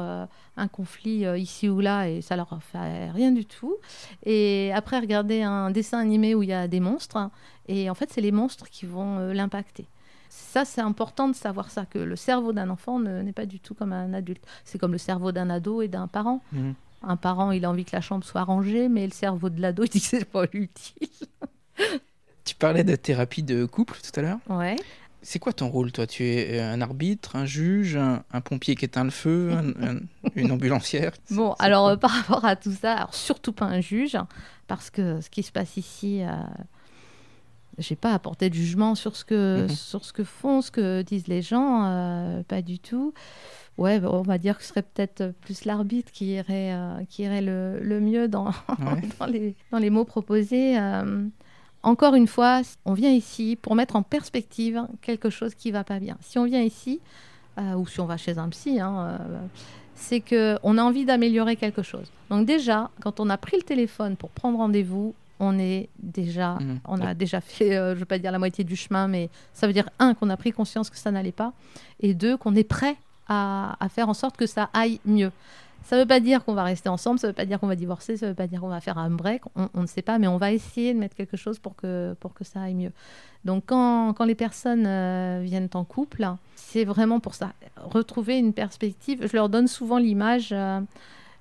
un 0.56 0.68
conflit 0.68 1.26
ici 1.36 1.68
ou 1.68 1.80
là 1.80 2.08
et 2.08 2.22
ça 2.22 2.36
leur 2.36 2.48
fait 2.62 3.10
rien 3.10 3.32
du 3.32 3.44
tout. 3.44 3.76
Et 4.24 4.72
après 4.72 4.98
regarder 4.98 5.42
un 5.42 5.70
dessin 5.70 5.98
animé 5.98 6.34
où 6.34 6.42
il 6.42 6.48
y 6.48 6.54
a 6.54 6.68
des 6.68 6.80
monstres 6.80 7.30
et 7.68 7.90
en 7.90 7.94
fait, 7.94 8.10
c'est 8.10 8.20
les 8.20 8.32
monstres 8.32 8.68
qui 8.70 8.86
vont 8.86 9.18
euh, 9.18 9.32
l'impacter. 9.32 9.86
Ça, 10.30 10.64
c'est 10.64 10.80
important 10.80 11.28
de 11.28 11.34
savoir 11.34 11.70
ça, 11.70 11.84
que 11.86 11.98
le 11.98 12.16
cerveau 12.16 12.52
d'un 12.52 12.70
enfant 12.70 12.98
n'est 12.98 13.32
pas 13.32 13.46
du 13.46 13.60
tout 13.60 13.74
comme 13.74 13.92
un 13.92 14.12
adulte. 14.12 14.44
C'est 14.64 14.78
comme 14.78 14.92
le 14.92 14.98
cerveau 14.98 15.32
d'un 15.32 15.48
ado 15.48 15.80
et 15.82 15.88
d'un 15.88 16.06
parent. 16.06 16.42
Mhm. 16.52 16.74
Un 17.02 17.16
parent, 17.16 17.52
il 17.52 17.64
a 17.64 17.70
envie 17.70 17.84
que 17.84 17.94
la 17.94 18.00
chambre 18.00 18.24
soit 18.24 18.42
rangée, 18.42 18.88
mais 18.88 19.06
le 19.06 19.12
cerveau 19.12 19.50
de 19.50 19.60
l'ado, 19.60 19.84
il 19.84 19.90
dit 19.90 20.00
que 20.00 20.06
c'est 20.06 20.24
pas 20.24 20.44
utile. 20.52 21.08
tu 22.44 22.54
parlais 22.56 22.84
de 22.84 22.96
thérapie 22.96 23.42
de 23.42 23.64
couple 23.64 23.98
tout 24.02 24.18
à 24.18 24.22
l'heure. 24.22 24.38
Ouais. 24.48 24.76
C'est 25.28 25.38
quoi 25.38 25.52
ton 25.52 25.68
rôle, 25.68 25.92
toi? 25.92 26.06
Tu 26.06 26.24
es 26.24 26.58
un 26.58 26.80
arbitre, 26.80 27.36
un 27.36 27.44
juge, 27.44 27.96
un, 27.96 28.40
pompier 28.40 28.76
qui 28.76 28.86
éteint 28.86 29.04
le 29.04 29.10
feu, 29.10 29.52
une 30.36 30.50
ambulancière? 30.50 31.12
Bon, 31.30 31.52
alors 31.58 31.88
euh, 31.88 31.96
par 31.96 32.12
rapport 32.12 32.46
à 32.46 32.56
tout 32.56 32.72
ça, 32.72 32.94
alors 32.94 33.14
surtout 33.14 33.52
pas 33.52 33.66
un 33.66 33.82
juge, 33.82 34.16
parce 34.68 34.88
que 34.88 35.20
ce 35.20 35.28
qui 35.28 35.42
se 35.42 35.52
passe 35.52 35.76
ici, 35.76 36.22
euh, 36.22 36.32
j'ai 37.76 37.94
pas 37.94 38.14
apporté 38.14 38.48
de 38.48 38.54
jugement 38.54 38.94
sur 38.94 39.16
ce 39.16 39.26
que 39.26 39.64
mhm. 39.64 39.68
sur 39.68 40.02
ce 40.06 40.14
que 40.14 40.24
font, 40.24 40.62
ce 40.62 40.70
que 40.70 41.02
disent 41.02 41.28
les 41.28 41.42
gens, 41.42 41.84
euh, 41.84 42.42
pas 42.44 42.62
du 42.62 42.78
tout. 42.78 43.12
Ouais, 43.76 44.00
on 44.02 44.22
va 44.22 44.38
dire 44.38 44.56
que 44.56 44.62
ce 44.62 44.70
serait 44.70 44.82
peut-être 44.82 45.34
plus 45.42 45.66
l'arbitre 45.66 46.10
qui 46.10 46.28
irait 46.28 46.72
euh, 46.72 47.04
qui 47.06 47.24
irait 47.24 47.42
le, 47.42 47.80
le 47.82 48.00
mieux 48.00 48.28
dans, 48.28 48.50
dans, 49.18 49.26
les, 49.26 49.56
dans 49.72 49.78
les 49.78 49.90
mots 49.90 50.06
proposés. 50.06 50.78
Euh. 51.84 51.88
encore 51.88 52.14
une 52.14 52.26
fois, 52.26 52.62
on 52.84 52.94
vient 52.94 53.12
ici 53.12 53.56
pour 53.60 53.74
mettre 53.74 53.96
en 53.96 54.02
perspective 54.02 54.86
quelque 55.02 55.30
chose 55.30 55.54
qui 55.54 55.70
va 55.70 55.84
pas 55.84 55.98
bien. 55.98 56.16
Si 56.20 56.38
on 56.38 56.44
vient 56.44 56.62
ici 56.62 57.00
ou 57.76 57.88
si 57.88 57.98
on 57.98 58.06
va 58.06 58.16
chez 58.16 58.38
un 58.38 58.48
psy, 58.50 58.78
hein, 58.78 59.18
c'est 59.96 60.20
que 60.20 60.56
on 60.62 60.78
a 60.78 60.82
envie 60.82 61.04
d'améliorer 61.04 61.56
quelque 61.56 61.82
chose. 61.82 62.06
Donc 62.30 62.46
déjà, 62.46 62.90
quand 63.00 63.18
on 63.18 63.28
a 63.30 63.36
pris 63.36 63.56
le 63.56 63.64
téléphone 63.64 64.16
pour 64.16 64.30
prendre 64.30 64.58
rendez-vous, 64.58 65.14
on 65.40 65.58
est 65.58 65.88
déjà, 65.98 66.54
mmh. 66.54 66.80
on 66.86 67.00
a 67.00 67.14
déjà 67.14 67.40
fait, 67.40 67.76
euh, 67.76 67.90
je 67.90 67.94
ne 67.94 68.00
veux 68.00 68.04
pas 68.06 68.18
dire 68.18 68.32
la 68.32 68.38
moitié 68.38 68.64
du 68.64 68.76
chemin, 68.76 69.08
mais 69.08 69.30
ça 69.52 69.66
veut 69.66 69.72
dire 69.72 69.88
un 69.98 70.14
qu'on 70.14 70.30
a 70.30 70.36
pris 70.36 70.52
conscience 70.52 70.90
que 70.90 70.96
ça 70.96 71.10
n'allait 71.10 71.32
pas, 71.32 71.52
et 72.00 72.14
deux 72.14 72.36
qu'on 72.36 72.54
est 72.54 72.64
prêt 72.64 72.96
à, 73.28 73.76
faire 73.90 74.08
en 74.08 74.14
sorte 74.14 74.36
que 74.36 74.46
ça 74.46 74.70
aille 74.72 75.00
mieux. 75.04 75.30
Ça 75.84 75.96
ne 75.96 76.02
veut 76.02 76.06
pas 76.06 76.20
dire 76.20 76.44
qu'on 76.44 76.54
va 76.54 76.64
rester 76.64 76.88
ensemble, 76.88 77.18
ça 77.18 77.26
ne 77.26 77.32
veut 77.32 77.36
pas 77.36 77.46
dire 77.46 77.58
qu'on 77.58 77.66
va 77.66 77.76
divorcer, 77.76 78.16
ça 78.16 78.26
ne 78.26 78.30
veut 78.32 78.36
pas 78.36 78.46
dire 78.46 78.60
qu'on 78.60 78.68
va 78.68 78.80
faire 78.80 78.98
un 78.98 79.10
break, 79.10 79.42
on, 79.54 79.80
ne 79.80 79.86
sait 79.86 80.02
pas, 80.02 80.18
mais 80.18 80.26
on 80.26 80.36
va 80.36 80.52
essayer 80.52 80.92
de 80.92 80.98
mettre 80.98 81.16
quelque 81.16 81.36
chose 81.36 81.58
pour 81.58 81.76
que, 81.76 82.14
pour 82.20 82.34
que 82.34 82.44
ça 82.44 82.62
aille 82.62 82.74
mieux. 82.74 82.92
Donc 83.44 83.64
quand, 83.66 84.24
les 84.24 84.34
personnes 84.34 84.86
euh, 84.86 85.40
viennent 85.42 85.70
en 85.74 85.84
couple, 85.84 86.28
c'est 86.56 86.84
vraiment 86.84 87.20
pour 87.20 87.34
ça, 87.34 87.52
retrouver 87.76 88.38
une 88.38 88.52
perspective. 88.52 89.26
Je 89.26 89.34
leur 89.34 89.48
donne 89.48 89.66
souvent 89.66 89.98
l'image. 89.98 90.50
Euh, 90.52 90.80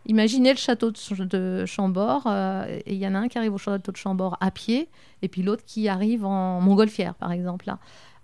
Imaginez 0.10 0.52
le 0.52 0.58
château 0.58 0.92
de 0.92 1.66
Chambord, 1.66 2.28
euh, 2.28 2.66
et 2.86 2.94
il 2.94 2.98
y 2.98 3.06
en 3.06 3.14
a 3.14 3.18
un 3.18 3.28
qui 3.28 3.38
arrive 3.38 3.54
au 3.54 3.58
château 3.58 3.92
de 3.92 3.98
Chambord 3.98 4.38
à 4.40 4.52
pied, 4.52 4.88
et 5.22 5.28
puis 5.28 5.44
l'autre 5.44 5.64
qui 5.66 5.90
arrive 5.90 6.24
en 6.24 6.62
montgolfière, 6.62 7.14
par 7.16 7.34
exemple. 7.34 7.70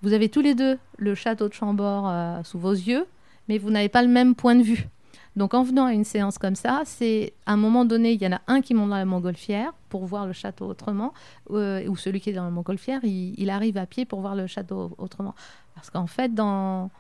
Vous 0.02 0.14
avez 0.14 0.30
tous 0.30 0.40
les 0.40 0.56
deux 0.56 0.78
le 0.96 1.14
château 1.14 1.50
de 1.50 1.54
Chambord 1.54 2.10
sous 2.46 2.58
vos 2.58 2.72
yeux, 2.72 3.06
mais 3.50 3.58
vous 3.58 3.70
n'avez 3.70 3.90
pas 3.90 4.02
le 4.02 4.08
même 4.08 4.34
point 4.34 4.56
de 4.56 4.64
vue. 4.64 4.88
Donc 5.36 5.54
en 5.54 5.64
venant 5.64 5.86
à 5.86 5.94
une 5.94 6.04
séance 6.04 6.38
comme 6.38 6.56
ça, 6.56 6.84
c'est 6.86 7.34
à 7.46 7.54
un 7.54 7.58
moment 7.58 7.86
donné, 7.86 8.14
il 8.14 8.22
y 8.22 8.28
en 8.28 8.34
a 8.34 8.42
un 8.48 8.62
qui 8.62 8.74
monte 8.74 8.90
dans 8.90 8.98
la 8.98 9.06
montgolfière 9.06 9.74
pour 9.90 10.06
voir 10.06 10.28
le 10.28 10.34
château 10.34 10.68
autrement, 10.68 11.14
euh, 11.52 11.88
ou 11.88 11.96
celui 11.96 12.20
qui 12.20 12.30
est 12.30 12.34
dans 12.34 12.44
la 12.44 12.52
montgolfière, 12.52 13.04
il 13.04 13.50
arrive 13.50 13.78
à 13.78 13.86
pied 13.86 14.06
pour 14.06 14.22
voir 14.22 14.36
le 14.36 14.48
château 14.48 14.94
autrement. 14.98 15.36
Parce 15.76 15.90
qu'en 15.90 16.08
fait, 16.08 16.34
dans, 16.34 16.92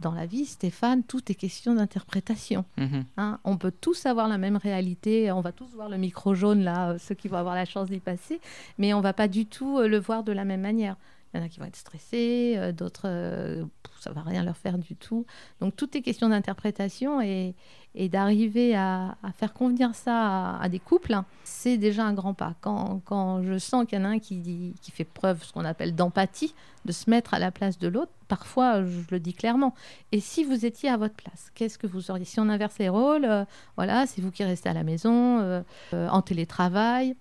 dans 0.00 0.12
la 0.12 0.26
vie, 0.26 0.44
Stéphane, 0.44 1.02
tout 1.02 1.30
est 1.30 1.34
question 1.34 1.74
d'interprétation. 1.74 2.64
Mhm. 2.76 3.04
Hein. 3.16 3.38
on 3.44 3.56
peut 3.56 3.72
tous 3.72 4.06
avoir 4.06 4.28
la 4.28 4.38
même 4.38 4.56
réalité, 4.56 5.30
on 5.32 5.40
va 5.40 5.52
tous 5.52 5.74
voir 5.74 5.88
le 5.88 5.96
micro 5.96 6.34
jaune, 6.34 6.62
là, 6.62 6.90
euh, 6.90 6.98
ceux 6.98 7.14
qui 7.14 7.28
vont 7.28 7.38
avoir 7.38 7.54
la 7.54 7.64
chance 7.64 7.88
d'y 7.88 8.00
passer, 8.00 8.40
mais 8.78 8.92
on 8.94 9.00
va 9.00 9.12
pas 9.12 9.28
du 9.28 9.46
tout 9.46 9.78
euh, 9.78 9.88
le 9.88 9.98
voir 9.98 10.22
de 10.22 10.32
la 10.32 10.44
même 10.44 10.60
manière. 10.60 10.96
Il 11.34 11.38
y 11.38 11.42
en 11.42 11.44
a 11.44 11.48
qui 11.48 11.58
vont 11.58 11.66
être 11.66 11.76
stressés, 11.76 12.54
euh, 12.56 12.72
d'autres, 12.72 13.06
euh, 13.06 13.64
ça 14.00 14.12
va 14.12 14.22
rien 14.22 14.42
leur 14.42 14.56
faire 14.56 14.78
du 14.78 14.94
tout. 14.94 15.26
Donc 15.60 15.74
tout 15.76 15.96
est 15.96 16.00
question 16.00 16.28
d'interprétation 16.28 17.20
et, 17.20 17.54
et 17.94 18.08
d'arriver 18.08 18.76
à, 18.76 19.16
faire 19.36 19.52
convenir 19.52 19.94
ça 19.94 20.56
à, 20.56 20.68
des 20.68 20.78
couples, 20.78 21.16
c'est 21.44 21.78
déjà 21.78 22.04
un 22.04 22.14
grand 22.14 22.32
pas. 22.32 22.54
Quand, 22.60 23.00
quand 23.04 23.42
je 23.42 23.58
sens 23.58 23.86
qu'il 23.86 23.98
y 23.98 24.02
en 24.02 24.04
a 24.04 24.08
un 24.08 24.18
qui, 24.18 24.74
qui 24.80 24.90
fait 24.90 25.04
preuve, 25.04 25.42
ce 25.42 25.52
qu'on 25.52 25.64
appelle 25.64 25.94
d'empathie, 25.94 26.54
de 26.84 26.92
se 26.92 27.10
mettre 27.10 27.34
à 27.34 27.38
la 27.38 27.50
place 27.50 27.78
de 27.78 27.88
l'autre, 27.88 28.12
parfois 28.28 28.84
je 28.84 29.00
le 29.10 29.18
dis 29.18 29.34
clairement. 29.34 29.74
Et 30.12 30.20
si 30.20 30.44
vous 30.44 30.64
étiez 30.64 30.88
à 30.88 30.96
votre 30.96 31.14
place, 31.14 31.50
qu'est-ce 31.54 31.78
que 31.78 31.86
vous 31.86 32.10
auriez? 32.10 32.24
Si 32.24 32.38
on 32.38 32.48
inverse 32.48 32.78
les 32.78 32.88
rôles, 32.88 33.24
euh, 33.24 33.44
voilà, 33.76 34.06
c'est 34.06 34.20
vous 34.20 34.30
qui 34.30 34.44
restez 34.44 34.68
à 34.68 34.74
la 34.74 34.84
maison, 34.84 35.64
en 35.92 36.22
télétravail, 36.22 37.16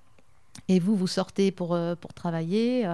et 0.68 0.80
vous, 0.80 0.96
vous 0.96 1.08
sortez 1.08 1.52
pour, 1.52 1.78
pour 2.00 2.13
travailler 2.13 2.86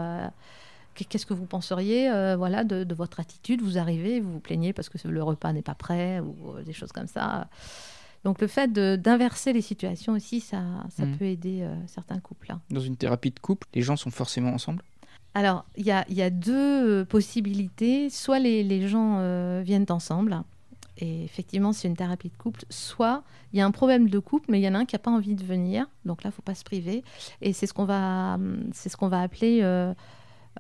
Qu'est-ce 0.94 1.26
que 1.26 1.34
vous 1.34 1.46
penseriez 1.46 2.10
euh, 2.10 2.36
voilà, 2.36 2.64
de, 2.64 2.94
votre 2.94 3.20
attitude? 3.20 3.62
Vous 3.62 3.78
arrivez, 3.78 4.20
vous 4.20 4.34
vous 4.34 4.40
plaignez 4.40 4.74
parce 4.74 4.90
que 4.90 5.08
le 5.08 5.24
repas 5.24 5.54
n'est 5.54 5.62
pas 5.62 5.76
prêt 5.76 6.20
ou 6.20 6.36
euh, 6.52 6.64
des 6.64 6.74
choses 6.74 6.92
comme 6.92 7.08
ça. 7.08 7.48
Donc 8.24 8.40
le 8.42 8.48
fait 8.48 8.72
d'inverser 8.72 9.54
les 9.54 9.62
situations 9.62 10.14
aussi, 10.14 10.42
ça, 10.42 10.62
ça 10.90 11.06
mmh. 11.06 11.18
peut 11.18 11.26
aider 11.26 11.62
euh, 11.62 11.76
certains 11.88 12.20
couples. 12.20 12.52
Hein. 12.52 12.62
Dans 12.70 12.82
une 12.82 12.98
thérapie 12.98 13.32
de 13.32 13.40
couple, 13.40 13.68
les 13.74 13.82
gens 13.82 13.96
sont 13.96 14.12
forcément 14.12 14.54
ensemble? 14.54 14.84
Alors, 15.34 15.66
il 15.78 15.86
y 15.86 15.92
a, 15.92 16.06
y 16.10 16.22
a, 16.22 16.30
deux 16.30 17.06
possibilités. 17.06 18.10
Soit 18.10 18.40
les, 18.40 18.64
les 18.64 18.88
gens 18.90 19.62
viennent 19.62 19.86
ensemble, 19.88 20.44
et 20.98 21.24
effectivement, 21.24 21.72
c'est 21.72 21.88
une 21.88 21.96
thérapie 21.96 22.28
de 22.28 22.38
couple. 22.38 22.66
Soit 22.70 23.24
il 23.54 23.60
y 23.60 23.62
a 23.62 23.66
un 23.66 23.72
problème 23.72 24.10
de 24.10 24.20
couple, 24.20 24.48
mais 24.50 24.60
il 24.60 24.64
y 24.64 24.68
en 24.68 24.76
a 24.76 24.80
un 24.80 24.86
qui 24.86 24.96
n'a 24.96 25.00
pas 25.00 25.10
envie 25.10 25.36
de 25.36 25.44
venir. 25.46 25.88
Donc 26.04 26.24
là, 26.24 26.28
il 26.28 26.32
ne 26.32 26.36
faut 26.36 26.42
pas 26.42 26.54
se 26.54 26.66
priver. 26.66 27.04
Et 27.42 27.54
c'est 27.54 27.66
ce 27.66 27.74
qu'on 27.74 27.86
va, 27.86 28.38
ce 28.74 28.96
qu'on 28.98 29.08
va 29.08 29.22
appeler 29.22 29.62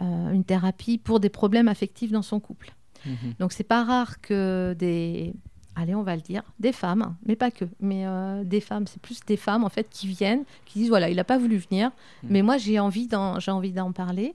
euh, 0.01 0.31
une 0.31 0.45
thérapie 0.45 0.97
pour 0.97 1.19
des 1.19 1.29
problèmes 1.29 1.67
affectifs 1.67 2.11
dans 2.11 2.21
son 2.21 2.39
couple. 2.39 2.73
Donc, 3.05 3.13
mhm. 3.23 3.33
Donc 3.39 3.51
c'est 3.51 3.65
pas 3.65 3.83
rare 3.83 4.21
que 4.21 4.73
des, 4.79 5.33
allez 5.75 5.95
on 5.95 6.03
va 6.03 6.15
le 6.15 6.21
dire, 6.21 6.43
des 6.59 6.71
femmes, 6.71 7.15
mais 7.25 7.35
pas 7.35 7.51
que, 7.51 7.65
mais 7.81 8.05
euh, 8.05 8.45
des 8.45 8.61
femmes, 8.61 8.87
c'est 8.87 9.01
plus 9.01 9.19
des 9.27 9.35
femmes 9.35 9.65
en 9.65 9.69
fait 9.69 9.87
qui 9.89 10.07
viennent, 10.07 10.45
qui 10.65 10.79
disent 10.79 10.89
voilà 10.89 11.09
il 11.09 11.17
n'a 11.17 11.25
pas 11.25 11.37
voulu 11.37 11.57
venir, 11.57 11.91
mhm. 12.23 12.29
mais 12.31 12.41
moi 12.41 12.57
j'ai 12.57 12.79
envie 12.79 13.07
d'en, 13.07 13.37
j'ai 13.39 13.51
envie 13.51 13.73
d'en 13.73 13.91
parler. 13.91 14.33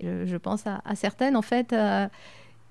je 0.00 0.36
pense 0.36 0.64
à, 0.66 0.94
certaines 0.94 1.36
en 1.36 1.42
fait. 1.42 1.72
Euh, 1.72 2.08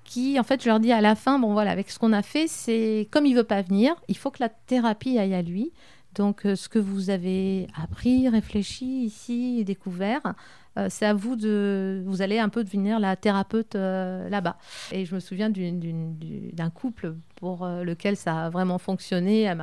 qui, 0.04 0.38
en 0.38 0.44
fait, 0.44 0.62
je 0.62 0.68
leur 0.68 0.78
dis 0.78 0.92
à 0.92 1.00
la 1.00 1.16
fin, 1.16 1.40
bon 1.40 1.52
voilà, 1.52 1.72
avec 1.72 1.90
ce 1.90 1.98
qu'on 1.98 2.12
a 2.12 2.22
fait, 2.22 2.46
c'est 2.46 3.08
comme 3.10 3.26
il 3.26 3.34
veut 3.34 3.42
pas 3.42 3.62
venir, 3.62 3.92
il 4.06 4.16
faut 4.16 4.30
que 4.30 4.38
la 4.38 4.48
thérapie 4.48 5.18
aille 5.18 5.34
à 5.34 5.42
lui. 5.42 5.72
Donc, 6.14 6.42
ce 6.44 6.68
que 6.68 6.78
vous 6.78 7.10
avez 7.10 7.66
appris, 7.76 8.28
réfléchi 8.28 9.02
ici, 9.02 9.64
découvert, 9.64 10.36
euh, 10.78 10.88
c'est 10.90 11.06
à 11.06 11.14
vous 11.14 11.36
de. 11.36 12.02
Vous 12.06 12.22
allez 12.22 12.38
un 12.38 12.48
peu 12.48 12.64
devenir 12.64 12.98
la 13.00 13.16
thérapeute 13.16 13.74
euh, 13.74 14.28
là-bas. 14.28 14.56
Et 14.92 15.04
je 15.04 15.14
me 15.14 15.20
souviens 15.20 15.50
d'un 15.50 16.70
couple 16.70 17.14
pour 17.36 17.66
lequel 17.66 18.16
ça 18.16 18.46
a 18.46 18.50
vraiment 18.50 18.78
fonctionné. 18.78 19.42
Elle 19.42 19.62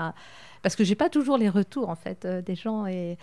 parce 0.62 0.78
que 0.78 0.86
j'ai 0.86 0.96
pas 0.96 1.10
toujours 1.10 1.38
les 1.38 1.50
retours 1.50 1.90
en 1.90 1.96
fait 1.96 2.26
des 2.26 2.56
gens 2.56 2.86
et, 2.88 3.18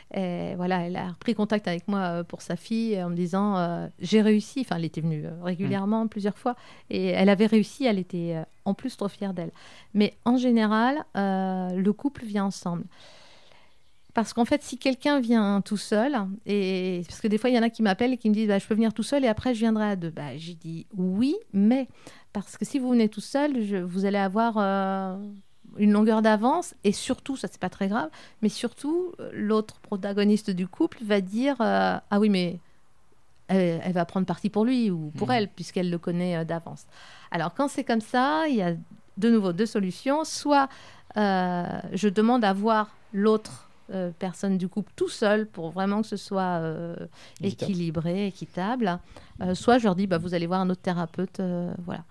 voilà 0.57 0.87
elle 0.87 0.97
a 0.97 1.09
repris 1.09 1.35
contact 1.35 1.67
avec 1.69 1.89
moi 1.89 2.23
pour 2.25 2.43
sa 2.43 2.55
fille 2.55 3.03
en 3.03 3.09
me 3.09 3.17
disant 3.17 3.89
j'ai 3.99 4.21
réussi 4.21 4.61
enfin 4.61 4.77
elle 4.77 4.85
était 4.85 5.01
venue 5.01 5.25
régulièrement 5.43 6.07
plusieurs 6.07 6.37
fois 6.37 6.55
et 6.91 7.07
elle 7.07 7.31
avait 7.31 7.47
réussi 7.47 7.87
elle 7.87 7.99
était 7.99 8.37
en 8.67 8.75
plus 8.75 8.95
trop 8.95 9.09
fière 9.09 9.33
d'elle 9.33 9.53
mais 9.95 10.13
en 10.27 10.37
général 10.37 11.03
le 11.15 11.91
couple 11.93 12.27
vient 12.27 12.45
ensemble 12.45 12.85
parce 14.15 14.33
qu'en 14.33 14.45
fait, 14.45 14.63
si 14.63 14.79
quelqu'un 14.79 15.21
vient 15.21 15.61
tout 15.61 15.77
seul, 15.77 16.17
et 16.47 17.03
parce 17.07 17.21
que 17.21 17.29
des 17.29 17.39
fois, 17.39 17.51
il 17.51 17.57
y 17.57 17.59
en 17.59 17.63
a 17.63 17.71
qui 17.71 17.83
m'appellent 17.83 18.13
et 18.13 18.17
qui 18.17 18.29
me 18.29 18.35
disent 18.35 18.49
bah, 18.49 18.59
Je 18.59 18.67
peux 18.67 18.75
venir 18.75 18.93
tout 18.93 19.03
seul 19.03 19.25
et 19.25 19.29
après, 19.29 19.55
je 19.55 19.61
viendrai 19.61 19.91
à 19.91 19.97
deux. 19.97 20.11
Bah, 20.11 20.37
J'ai 20.37 20.55
dit 20.55 20.87
Oui, 20.97 21.37
mais 21.53 21.89
parce 22.33 22.57
que 22.57 22.65
si 22.65 22.79
vous 22.79 22.91
venez 22.91 23.09
tout 23.09 23.21
seul, 23.21 23.85
vous 23.85 24.05
allez 24.05 24.19
avoir 24.19 24.55
euh, 24.57 25.17
une 25.77 25.93
longueur 25.93 26.23
d'avance 26.23 26.75
et 26.83 26.93
surtout, 26.93 27.37
ça, 27.37 27.49
c'est 27.51 27.61
pas 27.61 27.71
très 27.71 27.89
grave, 27.89 28.11
mais 28.43 28.49
surtout, 28.49 29.13
l'autre 29.33 29.79
protagoniste 29.81 30.51
du 30.51 30.67
couple 30.67 30.99
va 31.05 31.21
dire 31.21 31.57
euh, 31.61 31.97
Ah 32.11 32.21
oui, 32.21 32.29
mais 32.29 32.59
elle, 33.49 33.93
va 33.93 34.05
prendre 34.05 34.27
parti 34.27 34.49
pour 34.49 34.65
lui 34.65 34.91
ou 34.91 35.13
pour 35.17 35.29
mmh. 35.29 35.33
elle, 35.33 35.49
puisqu'elle 35.49 35.91
le 35.91 35.99
connaît 35.99 36.37
euh, 36.37 36.45
d'avance. 36.45 36.87
Alors, 37.31 37.55
quand 37.55 37.69
c'est 37.69 37.85
comme 37.85 38.01
ça, 38.01 38.49
il 38.49 38.57
y 38.57 38.63
a 38.63 38.75
de 39.17 39.31
nouveau 39.31 39.53
deux 39.53 39.67
solutions. 39.67 40.25
Soit 40.25 40.69
je 41.17 42.09
demande 42.09 42.45
à 42.45 42.53
voir 42.53 42.91
l'autre 43.13 43.70
euh, 43.93 44.11
personne 44.19 44.57
du 44.57 44.69
couple 44.69 44.93
tout 44.95 45.09
seul 45.09 45.47
pour 45.47 45.71
vraiment 45.71 46.03
que 46.03 46.07
ce 46.07 46.17
soit 46.17 46.61
euh, 46.61 46.95
équilibré, 47.43 48.27
équitable. 48.27 48.99
Euh, 49.41 49.55
soit 49.55 49.79
je 49.79 49.85
leur 49.85 49.97
dis, 49.97 50.07
bah, 50.07 50.19
vous 50.19 50.35
allez 50.35 50.47
voir 50.47 50.61
un 50.61 50.71
autre 50.71 50.83
thérapeute. 50.83 51.41
voilà. 51.85 52.05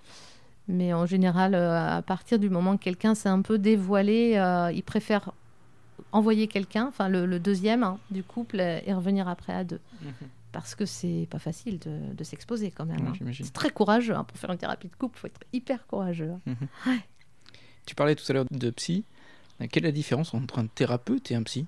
Mais 0.67 0.93
en 0.93 1.05
général, 1.05 1.55
à 1.55 2.01
partir 2.01 2.37
du 2.37 2.49
moment 2.49 2.77
que 2.77 2.83
quelqu'un 2.83 3.15
s'est 3.15 3.29
un 3.29 3.41
peu 3.41 3.57
dévoilé, 3.57 4.33
ils 4.73 4.83
préfèrent 4.83 5.31
envoyer 6.11 6.47
quelqu'un, 6.47 6.87
enfin 6.87 7.09
le, 7.09 7.39
deuxième 7.39 7.83
hein, 7.83 7.97
du 8.11 8.23
couple, 8.23 8.59
et 8.59 8.93
revenir 8.93 9.27
après 9.27 9.53
à 9.53 9.63
deux. 9.63 9.79
Mhm. 10.01 10.11
Parce 10.51 10.75
que 10.75 10.85
c'est 10.85 11.27
pas 11.29 11.39
facile 11.39 11.79
de, 11.79 12.23
s'exposer 12.23 12.71
quand 12.71 12.85
même. 12.85 13.07
Hein. 13.07 13.31
C'est 13.33 13.53
très 13.53 13.69
courageux 13.69 14.15
hein, 14.15 14.23
pour 14.23 14.37
faire 14.37 14.51
une 14.51 14.57
thérapie 14.57 14.89
de 14.89 14.95
couple, 14.95 15.17
il 15.17 15.21
faut 15.21 15.27
être 15.27 15.41
hyper 15.53 15.87
courageux. 15.87 16.33
Mhm. 16.45 16.99
Tu 17.85 17.95
parlais 17.95 18.15
tout 18.15 18.25
à 18.29 18.33
l'heure 18.33 18.45
de 18.51 18.69
psy. 18.71 19.05
Quelle 19.67 19.83
est 19.83 19.87
la 19.87 19.91
différence 19.91 20.33
entre 20.33 20.59
un 20.59 20.67
thérapeute 20.67 21.31
et 21.31 21.35
un 21.35 21.43
psy? 21.43 21.65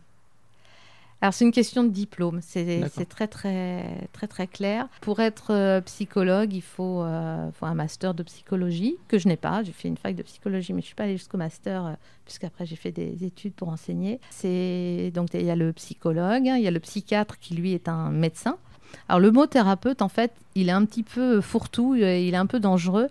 Alors 1.24 1.36
c'est 1.36 1.46
une 1.46 1.52
question 1.52 1.84
de 1.84 1.90
diplôme, 1.90 2.40
c'est 2.42 2.82
très 3.08 3.28
très 3.28 4.08
très 4.12 4.28
très 4.28 4.48
clair. 4.48 4.88
Pour 5.02 5.20
être 5.20 5.54
euh, 5.54 5.80
psychologue, 5.82 6.52
il 6.52 6.64
faut, 6.64 7.04
euh, 7.04 7.52
faut, 7.52 7.68
un 7.68 7.76
master 7.76 8.16
de 8.16 8.24
psychologie 8.24 8.98
que 9.08 9.20
je 9.20 9.28
n'ai 9.28 9.38
pas. 9.38 9.62
J'ai 9.62 9.72
fait 9.72 9.88
une 9.88 9.98
fac 9.98 10.16
de 10.16 10.24
psychologie, 10.24 10.74
mais 10.74 10.82
je 10.82 10.88
suis 10.88 10.96
pas 10.96 11.04
allée 11.04 11.18
jusqu'au 11.18 11.38
master 11.38 11.86
euh, 11.86 11.94
puisqu'après 12.26 12.66
j'ai 12.66 12.76
fait 12.76 12.92
des 12.92 13.24
études 13.24 13.54
pour 13.54 13.70
enseigner. 13.70 14.20
C'est 14.32 15.12
donc 15.14 15.28
il 15.36 15.46
y 15.46 15.52
a 15.52 15.56
le 15.56 15.72
psychologue, 15.74 16.48
il 16.48 16.62
y 16.62 16.68
a 16.68 16.72
le 16.72 16.80
psychiatre 16.80 17.38
qui 17.38 17.54
lui 17.54 17.74
est 17.74 17.88
un 17.88 18.10
médecin. 18.10 18.58
Alors 19.10 19.20
le 19.20 19.32
mot 19.32 19.46
thérapeute, 19.46 20.02
en 20.02 20.10
fait, 20.10 20.32
il 20.56 20.70
est 20.70 20.74
un 20.74 20.86
petit 20.86 21.04
peu 21.04 21.42
fourre-tout, 21.42 21.96
il 21.96 22.04
est 22.04 22.36
un 22.36 22.46
peu 22.46 22.60
dangereux 22.60 23.10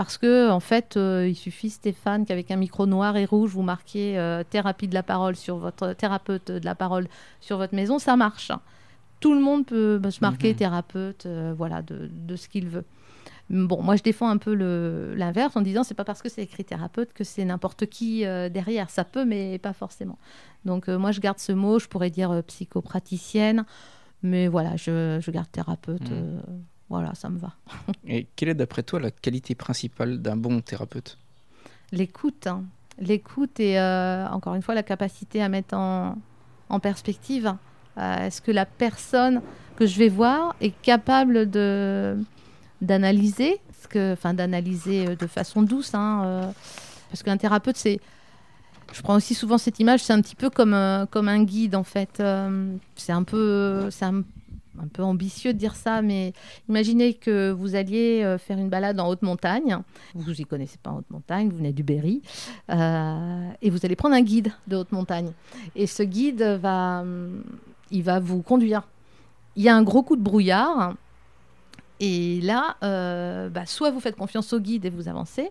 parce 0.00 0.16
que 0.16 0.48
en 0.48 0.60
fait, 0.60 0.96
euh, 0.96 1.28
il 1.28 1.34
suffit 1.34 1.68
Stéphane 1.68 2.24
qu'avec 2.24 2.50
un 2.50 2.56
micro 2.56 2.86
noir 2.86 3.18
et 3.18 3.26
rouge, 3.26 3.50
vous 3.50 3.60
marquiez 3.60 4.18
euh, 4.18 4.42
thérapie 4.48 4.88
de 4.88 4.94
la 4.94 5.02
parole 5.02 5.36
sur 5.36 5.58
votre 5.58 5.92
thérapeute 5.92 6.50
de 6.50 6.64
la 6.64 6.74
parole 6.74 7.06
sur 7.42 7.58
votre 7.58 7.74
maison, 7.74 7.98
ça 7.98 8.16
marche. 8.16 8.50
Tout 9.20 9.34
le 9.34 9.40
monde 9.40 9.66
peut 9.66 9.98
bah, 9.98 10.10
se 10.10 10.20
marquer 10.22 10.52
mhm. 10.52 10.56
thérapeute, 10.56 11.26
euh, 11.26 11.52
voilà, 11.54 11.82
de, 11.82 12.36
ce 12.36 12.48
qu'il 12.48 12.68
veut. 12.68 12.86
Bon, 13.50 13.82
moi 13.82 13.96
je 13.96 14.02
défends 14.02 14.30
un 14.30 14.38
peu 14.38 14.54
l'inverse 14.54 15.54
en 15.54 15.60
disant 15.60 15.84
c'est 15.84 15.92
pas 15.92 16.04
parce 16.04 16.22
que 16.22 16.30
c'est 16.30 16.44
écrit 16.44 16.64
thérapeute 16.64 17.12
que 17.12 17.24
c'est 17.24 17.44
n'importe 17.44 17.84
qui 17.84 18.20
derrière. 18.20 18.88
Ça 18.88 19.04
peut, 19.04 19.26
mais 19.26 19.58
pas 19.58 19.74
forcément. 19.74 20.18
Donc 20.64 20.88
moi 20.88 21.10
je 21.12 21.20
garde 21.20 21.40
ce 21.40 21.52
mot. 21.52 21.78
Je 21.78 21.88
pourrais 21.88 22.08
dire 22.08 22.42
psychopraticienne, 22.46 23.66
mais 24.22 24.48
voilà, 24.48 24.76
je, 24.76 25.30
garde 25.30 25.50
thérapeute. 25.50 26.10
Mhm. 26.10 26.42
Voilà, 26.88 27.14
ça 27.14 27.30
me 27.30 27.38
va. 27.38 27.54
Et 28.06 28.26
quelle 28.36 28.50
est 28.50 28.54
d'après 28.54 28.82
toi 28.82 29.00
la 29.00 29.10
qualité 29.10 29.54
principale 29.54 30.20
d'un 30.20 30.36
bon 30.36 30.60
thérapeute? 30.60 31.18
L'écoute. 31.92 32.48
Hein. 32.48 32.64
L'écoute 32.98 33.60
et 33.60 33.78
euh, 33.78 34.28
encore 34.28 34.54
une 34.54 34.62
fois 34.62 34.74
la 34.74 34.82
capacité 34.82 35.42
à 35.42 35.48
mettre 35.48 35.74
en, 35.74 36.16
perspective. 36.80 37.54
Euh, 37.98 38.26
est-ce 38.26 38.42
que 38.42 38.50
la 38.50 38.66
personne 38.66 39.40
que 39.76 39.86
je 39.86 39.98
vais 39.98 40.08
voir 40.08 40.54
est 40.60 40.74
capable 40.82 41.50
de 41.50 42.16
d'analyser, 42.80 43.60
enfin 43.94 44.34
d'analyser 44.34 45.08
euh, 45.08 45.16
de 45.16 45.26
façon 45.26 45.62
douce, 45.62 45.94
hein, 45.94 46.52
parce 47.10 47.22
qu'un 47.22 47.36
thérapeute 47.36 47.76
c'est 47.76 48.00
je 48.92 49.02
prends 49.02 49.16
aussi 49.16 49.34
souvent 49.34 49.58
cette 49.58 49.78
image, 49.80 50.02
c'est 50.02 50.12
un 50.12 50.20
petit 50.20 50.36
peu 50.36 50.50
comme, 50.50 50.76
comme 51.10 51.28
un 51.28 51.44
guide 51.44 51.74
en 51.74 51.84
fait. 51.84 52.22
c'est 52.96 53.12
un 53.12 53.22
peu, 53.22 53.88
c'est 53.90 54.04
un 54.04 54.88
peu 54.88 55.02
ambitieux 55.02 55.52
de 55.52 55.58
dire 55.58 55.74
ça, 55.74 56.02
mais 56.02 56.32
imaginez 56.68 57.14
que 57.14 57.50
vous 57.50 57.74
alliez 57.74 58.22
euh, 58.22 58.38
faire 58.38 58.58
une 58.58 58.68
balade 58.68 58.98
en 59.00 59.08
haute 59.08 59.22
montagne. 59.22 59.78
Vous 60.14 60.32
n'y 60.32 60.44
connaissez 60.44 60.78
pas 60.82 60.90
en 60.90 60.98
haute 60.98 61.10
montagne, 61.10 61.48
vous 61.48 61.56
venez 61.56 61.72
du 61.72 61.82
Berry, 61.82 62.22
euh, 62.70 63.50
et 63.62 63.70
vous 63.70 63.84
allez 63.84 63.96
prendre 63.96 64.14
un 64.14 64.22
guide 64.22 64.52
de 64.66 64.76
haute 64.76 64.92
montagne. 64.92 65.32
Et 65.76 65.86
ce 65.86 66.02
guide 66.02 66.42
va, 66.42 67.00
hum, 67.00 67.42
il 67.90 68.02
va 68.02 68.20
vous 68.20 68.42
conduire. 68.42 68.82
Il 69.56 69.62
y 69.62 69.68
a 69.68 69.76
un 69.76 69.82
gros 69.82 70.02
coup 70.02 70.16
de 70.16 70.22
brouillard, 70.22 70.94
et 71.98 72.40
là, 72.40 72.76
euh, 72.82 73.50
bah, 73.50 73.66
soit 73.66 73.90
vous 73.90 74.00
faites 74.00 74.16
confiance 74.16 74.52
au 74.52 74.60
guide 74.60 74.86
et 74.86 74.90
vous 74.90 75.08
avancez, 75.08 75.50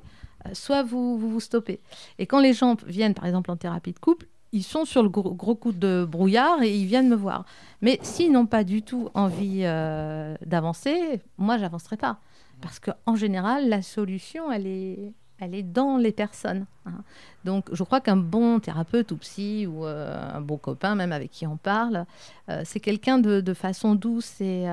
soit 0.53 0.83
vous, 0.83 1.17
vous 1.17 1.39
stoppez. 1.39 1.79
Et 2.17 2.25
quand 2.25 2.39
les 2.39 2.53
gens 2.53 2.75
viennent, 2.85 3.13
par 3.13 3.25
exemple, 3.25 3.51
en 3.51 3.57
thérapie 3.57 3.93
de 3.93 3.99
couple, 3.99 4.27
ils 4.51 4.63
sont 4.63 4.85
sur 4.85 5.03
le 5.03 5.09
gros, 5.09 5.55
coup 5.55 5.71
de 5.71 6.05
brouillard 6.09 6.61
et 6.63 6.75
ils 6.75 6.85
viennent 6.85 7.09
me 7.09 7.15
voir. 7.15 7.45
Mais 7.81 7.99
s'ils 8.01 8.31
n'ont 8.31 8.47
pas 8.47 8.63
du 8.63 8.81
tout 8.81 9.09
envie 9.13 9.61
euh, 9.63 10.35
d'avancer, 10.45 11.21
moi, 11.37 11.57
j'avancerai 11.57 11.97
pas. 11.97 12.19
Parce 12.61 12.79
qu'en 12.79 13.15
général, 13.15 13.69
la 13.69 13.81
solution, 13.81 14.51
elle 14.51 14.67
est, 14.67 15.13
elle 15.39 15.53
est 15.53 15.63
dans 15.63 15.97
les 15.97 16.11
personnes. 16.11 16.65
Hein. 16.85 17.03
Donc, 17.45 17.69
je 17.71 17.83
crois 17.83 18.01
qu'un 18.01 18.17
bon 18.17 18.59
thérapeute 18.59 19.11
ou 19.11 19.17
psy 19.17 19.67
ou 19.67 19.85
euh, 19.85 20.35
un 20.35 20.41
bon 20.41 20.57
copain, 20.57 20.95
même 20.95 21.11
avec 21.11 21.31
qui 21.31 21.45
on 21.47 21.57
parle, 21.57 22.05
euh, 22.49 22.63
c'est 22.65 22.79
quelqu'un 22.79 23.19
de, 23.19 23.41
de, 23.41 23.53
façon 23.53 23.95
douce 23.95 24.41
et 24.41 24.65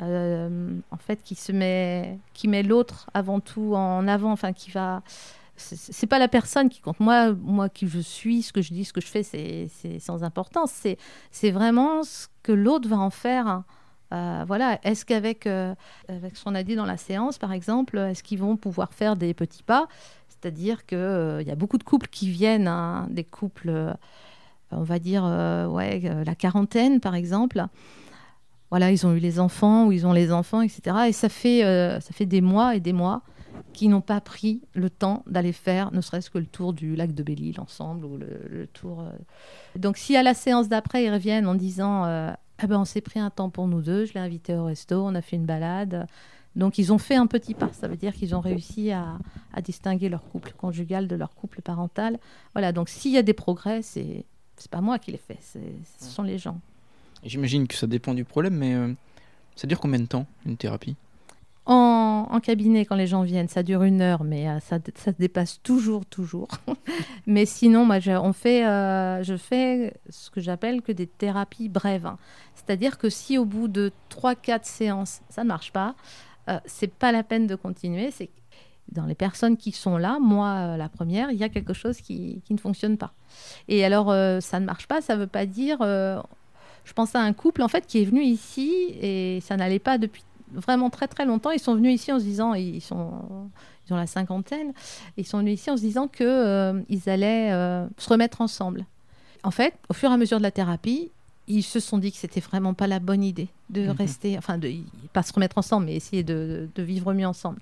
en 0.00 0.96
fait 0.98 1.22
qui 1.22 1.34
se 1.34 1.52
met, 1.52 2.18
qui 2.32 2.48
met 2.48 2.62
l'autre 2.62 3.10
avant 3.14 3.40
tout 3.40 3.74
en 3.74 4.08
avant, 4.08 4.32
enfin 4.32 4.52
qui 4.52 4.70
va 4.70 5.02
c'est 5.60 6.06
pas 6.06 6.18
la 6.18 6.28
personne 6.28 6.68
qui 6.68 6.80
compte. 6.80 7.00
Moi, 7.00 7.32
moi 7.32 7.68
qui 7.68 7.86
je 7.86 8.00
suis, 8.00 8.42
ce 8.42 8.52
que 8.52 8.62
je 8.62 8.72
dis, 8.72 8.84
ce 8.84 8.92
que 8.92 9.00
je 9.00 9.06
fais, 9.06 9.22
c'est 9.22 9.98
sans 9.98 10.24
importance. 10.24 10.72
C'est 11.30 11.50
vraiment 11.50 12.02
ce 12.02 12.28
que 12.42 12.52
l'autre 12.52 12.88
va 12.88 12.98
en 12.98 13.10
faire. 13.10 13.62
Euh, 14.12 14.44
voilà. 14.46 14.78
Est-ce 14.82 15.04
qu'avec 15.04 15.46
euh, 15.46 15.74
avec 16.08 16.36
ce 16.36 16.44
qu'on 16.44 16.54
a 16.54 16.62
dit 16.62 16.74
dans 16.74 16.86
la 16.86 16.96
séance, 16.96 17.38
par 17.38 17.52
exemple, 17.52 17.98
est-ce 17.98 18.22
qu'ils 18.22 18.38
vont 18.38 18.56
pouvoir 18.56 18.92
faire 18.92 19.16
des 19.16 19.34
petits 19.34 19.62
pas? 19.62 19.86
C'est-à-dire 20.28 20.86
qu'il 20.86 20.98
euh, 20.98 21.42
y 21.42 21.50
a 21.50 21.54
beaucoup 21.54 21.78
de 21.78 21.84
couples 21.84 22.08
qui 22.08 22.30
viennent, 22.30 22.66
hein, 22.66 23.06
des 23.10 23.24
couples, 23.24 23.94
on 24.72 24.82
va 24.82 24.98
dire, 24.98 25.24
ouais, 25.70 26.00
la 26.24 26.34
quarantaine, 26.34 27.00
par 27.00 27.14
exemple 27.14 27.66
voilà, 28.70 28.90
ils 28.90 29.06
ont 29.06 29.12
eu 29.12 29.18
les 29.18 29.40
enfants 29.40 29.86
ou 29.86 29.92
ils 29.92 30.06
ont 30.06 30.12
les 30.12 30.32
enfants, 30.32 30.62
etc. 30.62 30.96
Et 31.08 31.12
ça 31.12 31.28
fait, 31.28 31.62
ça 32.00 32.12
fait 32.12 32.26
des 32.26 32.40
mois 32.40 32.76
et 32.76 32.80
des 32.80 32.92
mois 32.92 33.22
qui 33.72 33.88
n'ont 33.88 34.00
pas 34.00 34.20
pris 34.20 34.62
le 34.74 34.90
temps 34.90 35.22
d'aller 35.26 35.52
faire 35.52 35.92
ne 35.92 36.00
serait-ce 36.00 36.30
que 36.30 36.38
le 36.38 36.46
tour 36.46 36.72
du 36.72 36.96
lac 36.96 37.14
de 37.14 37.22
Belle-Île 37.22 37.60
ensemble 37.60 38.04
ou 38.04 38.16
le, 38.16 38.66
tour. 38.72 39.00
Euh. 39.00 39.10
Donc 39.76 39.96
si 39.96 40.16
à 40.16 40.22
la 40.22 40.34
séance 40.34 40.68
d'après 40.68 41.04
ils 41.04 41.12
reviennent 41.12 41.46
en 41.46 41.54
disant 41.54 42.04
euh, 42.04 42.30
ah 42.58 42.66
ben 42.66 42.80
on 42.80 42.84
s'est 42.84 43.00
pris 43.00 43.20
un 43.20 43.30
temps 43.30 43.50
pour 43.50 43.68
nous 43.68 43.80
deux, 43.80 44.04
je 44.04 44.14
l'ai 44.14 44.20
invité 44.20 44.54
au 44.54 44.64
resto, 44.64 45.02
on 45.02 45.14
a 45.14 45.22
fait 45.22 45.36
une 45.36 45.46
balade. 45.46 46.06
Donc 46.56 46.78
ils 46.78 46.92
ont 46.92 46.98
fait 46.98 47.14
un 47.14 47.26
petit 47.26 47.54
pas, 47.54 47.70
ça 47.72 47.86
veut 47.86 47.96
dire 47.96 48.12
qu'ils 48.12 48.34
ont 48.34 48.40
réussi 48.40 48.90
à, 48.90 49.18
distinguer 49.62 50.08
leur 50.08 50.24
couple 50.24 50.52
conjugal 50.52 51.06
de 51.06 51.14
leur 51.14 51.34
couple 51.34 51.62
parental. 51.62 52.18
Voilà, 52.54 52.72
donc 52.72 52.88
s'il 52.88 53.12
y 53.12 53.18
a 53.18 53.22
des 53.22 53.34
progrès, 53.34 53.82
c'est 53.82 54.24
c'est 54.56 54.70
pas 54.70 54.82
moi 54.82 54.98
qui 54.98 55.10
les 55.10 55.18
fais, 55.18 55.38
ce 55.40 55.58
sont 55.98 56.22
les 56.22 56.36
gens. 56.36 56.60
J'imagine 57.24 57.66
que 57.66 57.74
ça 57.74 57.86
dépend 57.86 58.14
du 58.14 58.24
problème, 58.24 58.54
mais 58.54 58.74
euh, 58.74 58.92
ça 59.56 59.66
dure 59.66 59.80
combien 59.80 59.98
de 59.98 60.06
temps 60.06 60.26
une 60.46 60.56
thérapie? 60.56 60.96
En, 61.66 62.40
cabinet, 62.42 62.84
quand 62.84 62.96
les 62.96 63.06
gens 63.06 63.22
viennent, 63.22 63.48
ça 63.48 63.62
dure 63.62 63.82
une 63.82 64.00
heure, 64.00 64.24
mais 64.24 64.48
euh, 64.48 64.58
ça, 64.60 64.78
ça 64.96 65.12
dépasse 65.12 65.60
toujours, 65.62 66.04
toujours. 66.06 66.48
mais 67.26 67.44
sinon, 67.44 67.84
moi, 67.84 68.00
je, 68.00 68.10
on 68.12 68.32
fait, 68.32 68.66
euh, 68.66 69.22
je 69.22 69.36
fais 69.36 69.94
ce 70.08 70.30
que 70.30 70.40
j'appelle 70.40 70.82
que 70.82 70.90
des 70.90 71.06
thérapies 71.06 71.68
brèves. 71.68 72.06
Hein. 72.06 72.18
C'est-à-dire 72.54 72.98
que 72.98 73.08
si 73.08 73.38
au 73.38 73.44
bout 73.44 73.68
de 73.68 73.92
3-4 74.10 74.64
séances, 74.64 75.20
ça 75.28 75.44
ne 75.44 75.48
marche 75.48 75.72
pas, 75.72 75.94
c'est 76.64 76.92
pas 76.92 77.12
la 77.12 77.22
peine 77.22 77.46
de 77.46 77.54
continuer. 77.54 78.10
C'est 78.10 78.30
dans 78.90 79.06
les 79.06 79.14
personnes 79.14 79.56
qui 79.56 79.70
sont 79.70 79.96
là, 79.96 80.18
moi, 80.20 80.76
la 80.76 80.88
première, 80.88 81.30
il 81.30 81.38
y 81.38 81.44
a 81.44 81.48
quelque 81.48 81.74
chose 81.74 82.00
qui 82.00 82.42
ne 82.50 82.58
fonctionne 82.58 82.96
pas. 82.96 83.12
Et 83.68 83.84
alors, 83.84 84.06
ça 84.42 84.58
ne 84.58 84.64
marche 84.64 84.88
pas, 84.88 85.00
ça 85.00 85.14
ne 85.14 85.20
veut 85.20 85.26
pas 85.28 85.46
dire 85.46 85.78
je 86.84 86.92
pense 86.92 87.14
à 87.14 87.20
un 87.20 87.32
couple 87.32 87.62
en 87.62 87.68
fait 87.68 87.86
qui 87.86 88.00
est 88.00 88.04
venu 88.04 88.22
ici 88.22 88.72
et 89.00 89.40
ça 89.42 89.56
n'allait 89.56 89.78
pas 89.78 89.98
depuis 89.98 90.22
vraiment 90.52 90.90
très 90.90 91.06
très 91.08 91.24
longtemps. 91.26 91.50
Ils 91.52 91.60
sont 91.60 91.74
venus 91.76 91.94
ici 91.94 92.12
en 92.12 92.18
se 92.18 92.24
disant, 92.24 92.54
ils 92.54 92.80
sont, 92.80 93.12
ils 93.88 93.92
ont 93.92 93.96
la 93.96 94.06
cinquantaine, 94.08 94.72
ils 95.16 95.26
sont 95.26 95.38
venus 95.38 95.60
ici 95.60 95.70
en 95.70 95.76
se 95.76 95.82
disant 95.82 96.08
que 96.08 96.24
euh, 96.24 96.80
ils 96.88 97.08
allaient 97.08 97.52
euh, 97.52 97.86
se 97.98 98.08
remettre 98.08 98.40
ensemble. 98.40 98.84
En 99.42 99.50
fait, 99.52 99.74
au 99.88 99.94
fur 99.94 100.10
et 100.10 100.14
à 100.14 100.16
mesure 100.16 100.38
de 100.38 100.42
la 100.42 100.50
thérapie, 100.50 101.10
ils 101.48 101.62
se 101.62 101.80
sont 101.80 101.98
dit 101.98 102.12
que 102.12 102.18
c'était 102.18 102.40
vraiment 102.40 102.74
pas 102.74 102.86
la 102.86 102.98
bonne 102.98 103.22
idée 103.24 103.48
de 103.70 103.82
Mhm. 103.86 103.90
rester, 103.92 104.38
enfin 104.38 104.58
de 104.58 104.72
pas 105.12 105.22
se 105.22 105.32
remettre 105.32 105.58
ensemble, 105.58 105.86
mais 105.86 105.94
essayer 105.96 106.22
de, 106.22 106.68
de 106.74 106.82
vivre 106.82 107.12
mieux 107.14 107.26
ensemble. 107.26 107.60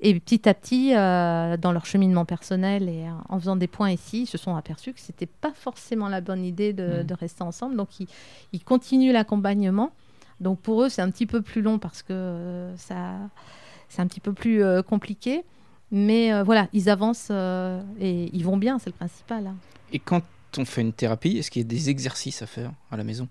Et 0.00 0.18
petit 0.18 0.48
à 0.48 0.54
petit, 0.54 0.94
euh, 0.94 1.56
dans 1.56 1.72
leur 1.72 1.86
cheminement 1.86 2.24
personnel 2.24 2.88
et 2.88 3.04
euh, 3.06 3.12
en 3.28 3.38
faisant 3.38 3.56
des 3.56 3.68
points 3.68 3.90
ici, 3.90 4.22
ils 4.22 4.26
se 4.26 4.36
sont 4.36 4.54
aperçus 4.56 4.92
que 4.92 5.00
c'était 5.00 5.26
pas 5.26 5.52
forcément 5.54 6.08
la 6.08 6.20
bonne 6.20 6.44
idée 6.44 6.72
de, 6.72 7.02
de 7.02 7.14
rester 7.14 7.42
ensemble. 7.42 7.76
Donc 7.76 8.00
ils, 8.00 8.08
ils 8.52 8.62
continuent 8.62 9.12
l'accompagnement. 9.12 9.92
Donc 10.40 10.58
pour 10.60 10.82
eux, 10.82 10.88
c'est 10.88 11.00
un 11.00 11.10
petit 11.10 11.26
peu 11.26 11.42
plus 11.42 11.62
long 11.62 11.78
parce 11.78 12.02
que 12.02 12.12
euh, 12.12 12.76
ça, 12.76 13.14
c'est 13.88 14.02
un 14.02 14.06
petit 14.08 14.20
peu 14.20 14.32
plus 14.32 14.62
compliqué. 14.82 15.44
Mais 15.90 16.42
voilà, 16.42 16.66
ils 16.72 16.88
avancent 16.90 17.30
et 17.30 18.30
ils 18.32 18.44
vont 18.44 18.56
bien, 18.56 18.80
c'est 18.80 18.90
le 18.90 18.96
principal. 18.96 19.46
hein. 19.46 19.54
Et 19.92 20.00
quand 20.00 20.22
on 20.58 20.64
fait 20.64 20.80
une 20.80 20.92
thérapie, 20.92 21.38
est-ce 21.38 21.50
qu'il 21.52 21.62
y 21.62 21.64
a 21.64 21.68
des 21.68 21.88
exercices 21.88 22.42
à 22.42 22.46
faire 22.46 22.72
à 22.90 22.96
la 22.96 23.04
maison? 23.04 23.28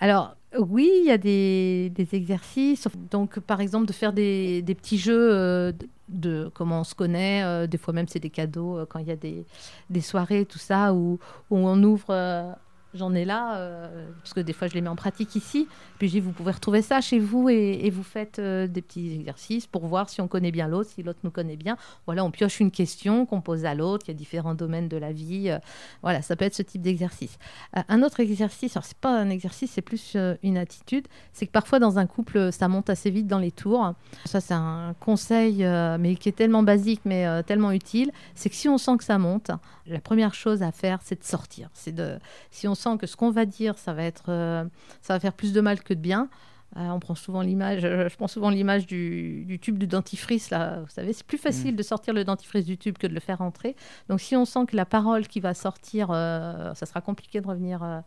Alors, 0.00 0.36
oui, 0.58 0.90
il 1.02 1.06
y 1.06 1.10
a 1.10 1.18
des, 1.18 1.92
exercices. 2.12 2.88
Donc, 3.10 3.38
par 3.40 3.60
exemple, 3.60 3.86
de 3.86 3.92
faire 3.92 4.12
des, 4.12 4.62
petits 4.66 4.98
jeux 4.98 5.30
euh, 5.32 5.72
de, 6.08 6.50
comment 6.54 6.80
on 6.80 6.84
se 6.84 6.94
connaît. 6.94 7.42
euh, 7.44 7.66
des 7.66 7.78
fois 7.78 7.94
même, 7.94 8.08
c'est 8.08 8.18
des 8.18 8.30
cadeaux 8.30 8.78
euh, 8.78 8.86
quand 8.86 8.98
il 8.98 9.06
y 9.06 9.12
a 9.12 9.16
des, 9.16 9.44
des 9.90 10.00
soirées, 10.00 10.46
tout 10.46 10.58
ça, 10.58 10.92
où 10.94 11.18
on 11.50 11.82
ouvre. 11.84 12.56
J'en 12.92 13.14
ai 13.14 13.24
là, 13.24 13.56
euh, 13.56 14.08
parce 14.20 14.34
que 14.34 14.40
des 14.40 14.52
fois 14.52 14.66
je 14.66 14.74
les 14.74 14.80
mets 14.80 14.88
en 14.88 14.96
pratique 14.96 15.36
ici. 15.36 15.68
Puis 15.98 16.08
je 16.08 16.14
dis, 16.14 16.20
vous 16.20 16.32
pouvez 16.32 16.50
retrouver 16.50 16.82
ça 16.82 17.00
chez 17.00 17.20
vous 17.20 17.48
et, 17.48 17.88
vous 17.90 18.02
faites 18.02 18.38
euh, 18.38 18.66
des 18.66 18.82
petits 18.82 19.14
exercices 19.14 19.66
pour 19.66 19.86
voir 19.86 20.08
si 20.08 20.20
on 20.20 20.28
connaît 20.28 20.50
bien 20.50 20.66
l'autre, 20.66 20.90
si 20.90 21.02
l'autre 21.02 21.20
nous 21.22 21.30
connaît 21.30 21.56
bien. 21.56 21.76
Voilà, 22.06 22.24
on 22.24 22.30
pioche 22.30 22.58
une 22.60 22.70
question 22.70 23.26
qu'on 23.26 23.40
pose 23.40 23.64
à 23.64 23.74
l'autre. 23.74 24.06
Il 24.08 24.12
y 24.12 24.14
a 24.14 24.18
différents 24.18 24.54
domaines 24.54 24.88
de 24.88 24.96
la 24.96 25.12
vie. 25.12 25.50
euh, 25.50 25.58
voilà, 26.02 26.20
ça 26.22 26.34
peut 26.34 26.44
être 26.44 26.54
ce 26.54 26.62
type 26.62 26.82
d'exercice. 26.82 27.38
Un 27.72 28.02
autre 28.02 28.20
exercice, 28.20 28.76
alors 28.76 28.84
c'est 28.84 28.98
pas 28.98 29.16
un 29.16 29.30
exercice, 29.30 29.70
c'est 29.70 29.82
plus 29.82 30.16
une 30.42 30.56
attitude, 30.56 31.06
c'est 31.32 31.46
que 31.46 31.52
parfois 31.52 31.78
dans 31.78 31.98
un 31.98 32.06
couple, 32.06 32.52
ça 32.52 32.68
monte 32.68 32.90
assez 32.90 33.10
vite 33.10 33.26
dans 33.26 33.38
les 33.38 33.52
tours. 33.52 33.94
Ça, 34.24 34.40
c'est 34.40 34.54
un 34.54 34.94
conseil, 34.98 35.64
mais 35.98 36.16
qui 36.16 36.28
est 36.28 36.36
tellement 36.36 36.62
basique, 36.62 37.02
mais 37.04 37.42
tellement 37.44 37.72
utile. 37.72 38.10
C'est 38.34 38.50
que 38.50 38.56
si 38.56 38.68
on 38.68 38.78
sent 38.78 38.96
que 38.96 39.04
ça 39.04 39.18
monte, 39.18 39.50
la 39.86 40.00
première 40.00 40.34
chose 40.34 40.62
à 40.62 40.72
faire, 40.72 41.00
c'est 41.02 41.20
de 41.20 41.24
sortir. 41.24 41.68
C'est 41.74 41.94
de, 41.94 42.18
si 42.50 42.68
on 42.68 42.74
sent 42.80 42.96
que 42.98 43.06
ce 43.06 43.16
qu'on 43.16 43.30
va 43.30 43.44
dire, 43.46 43.74
ça 43.78 43.92
va 43.92 44.02
être, 44.04 44.28
euh, 44.30 44.64
ça 45.02 45.14
va 45.14 45.20
faire 45.20 45.34
plus 45.34 45.52
de 45.52 45.60
mal 45.60 45.82
que 45.82 45.94
de 45.94 46.00
bien. 46.00 46.28
euh, 46.76 46.88
on 46.90 47.00
prend 47.00 47.16
souvent 47.16 47.42
l'image, 47.42 47.84
euh, 47.84 48.08
je 48.08 48.16
prends 48.16 48.28
souvent 48.28 48.48
l'image 48.50 48.86
du, 48.86 49.44
du 49.44 49.58
tube 49.58 49.76
de 49.76 49.86
dentifrice 49.86 50.50
là. 50.50 50.80
Vous 50.82 50.88
savez, 50.90 51.12
c'est 51.12 51.26
plus 51.26 51.38
facile 51.38 51.74
de 51.74 51.82
sortir 51.82 52.14
le 52.14 52.22
dentifrice 52.24 52.64
du 52.64 52.78
tube 52.78 52.96
que 52.96 53.08
de 53.08 53.14
le 53.14 53.18
faire 53.20 53.40
entrer. 53.40 53.74
Donc, 54.08 54.20
si 54.20 54.36
on 54.36 54.44
sent 54.44 54.66
que 54.68 54.76
la 54.76 54.86
parole 54.86 55.26
qui 55.26 55.40
va 55.40 55.52
sortir, 55.52 56.10
euh, 56.12 56.72
ça 56.74 56.86
sera 56.86 57.00
compliqué 57.00 57.40
de 57.40 57.46
revenir 57.48 57.82
euh, 57.82 58.00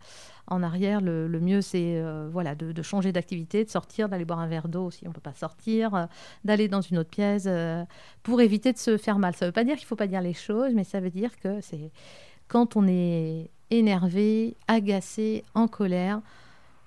en 0.46 0.62
arrière. 0.62 1.02
Le, 1.02 1.28
le 1.28 1.40
mieux, 1.40 1.60
c'est 1.60 2.02
voilà, 2.32 2.54
de, 2.54 2.72
de 2.72 2.82
changer 2.82 3.12
d'activité, 3.12 3.64
de 3.64 3.70
sortir, 3.70 4.08
d'aller 4.08 4.24
boire 4.24 4.40
un 4.40 4.48
verre 4.48 4.68
d'eau 4.68 4.90
si 4.90 5.04
on 5.06 5.10
ne 5.10 5.14
peut 5.14 5.20
pas 5.20 5.34
sortir, 5.34 6.08
d'aller 6.44 6.68
dans 6.68 6.80
une 6.80 6.98
autre 6.98 7.10
pièce 7.10 7.48
pour 8.22 8.40
éviter 8.40 8.72
de 8.72 8.78
se 8.78 8.96
faire 8.96 9.18
mal. 9.18 9.34
Ça 9.34 9.44
ne 9.44 9.48
veut 9.50 9.52
pas 9.52 9.64
dire 9.64 9.76
qu'il 9.76 9.84
ne 9.84 9.88
faut 9.88 9.96
pas 9.96 10.06
dire 10.06 10.22
les 10.22 10.34
choses, 10.34 10.72
mais 10.74 10.84
ça 10.84 11.00
veut 11.00 11.10
dire 11.10 11.38
que 11.38 11.60
c'est 11.60 11.92
quand 12.48 12.76
on 12.76 12.86
est 12.86 13.50
énervé, 13.70 14.56
agacé, 14.68 15.44
en 15.54 15.68
colère, 15.68 16.20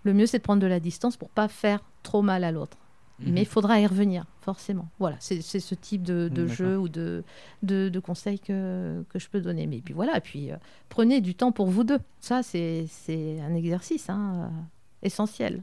le 0.03 0.13
mieux, 0.13 0.25
c'est 0.25 0.37
de 0.37 0.43
prendre 0.43 0.61
de 0.61 0.67
la 0.67 0.79
distance 0.79 1.17
pour 1.17 1.29
pas 1.29 1.47
faire 1.47 1.83
trop 2.03 2.21
mal 2.21 2.43
à 2.43 2.51
l'autre. 2.51 2.77
Mhm. 3.19 3.33
Mais 3.33 3.41
il 3.41 3.47
faudra 3.47 3.79
y 3.79 3.85
revenir, 3.85 4.25
forcément. 4.41 4.87
Voilà, 4.99 5.17
c'est 5.19 5.41
ce 5.41 5.75
type 5.75 6.03
de, 6.03 6.47
jeu 6.47 6.77
ou 6.77 6.87
de, 6.87 7.23
de, 7.63 7.89
de 7.89 7.99
conseils 7.99 8.39
que, 8.39 9.03
que 9.09 9.19
je 9.19 9.27
peux 9.27 9.41
donner. 9.41 9.67
Mais 9.67 9.79
puis 9.79 9.93
voilà, 9.93 10.21
puis 10.21 10.51
euh, 10.51 10.55
prenez 10.89 11.19
du 11.19 11.33
temps 11.35 11.51
pour 11.51 11.67
vous 11.67 11.83
deux. 11.83 11.99
Ça, 12.21 12.43
c'est 12.43 12.87
un 13.41 13.55
exercice 13.55 14.09
hein, 14.09 14.43
euh, 14.43 14.47
essentiel. 15.01 15.61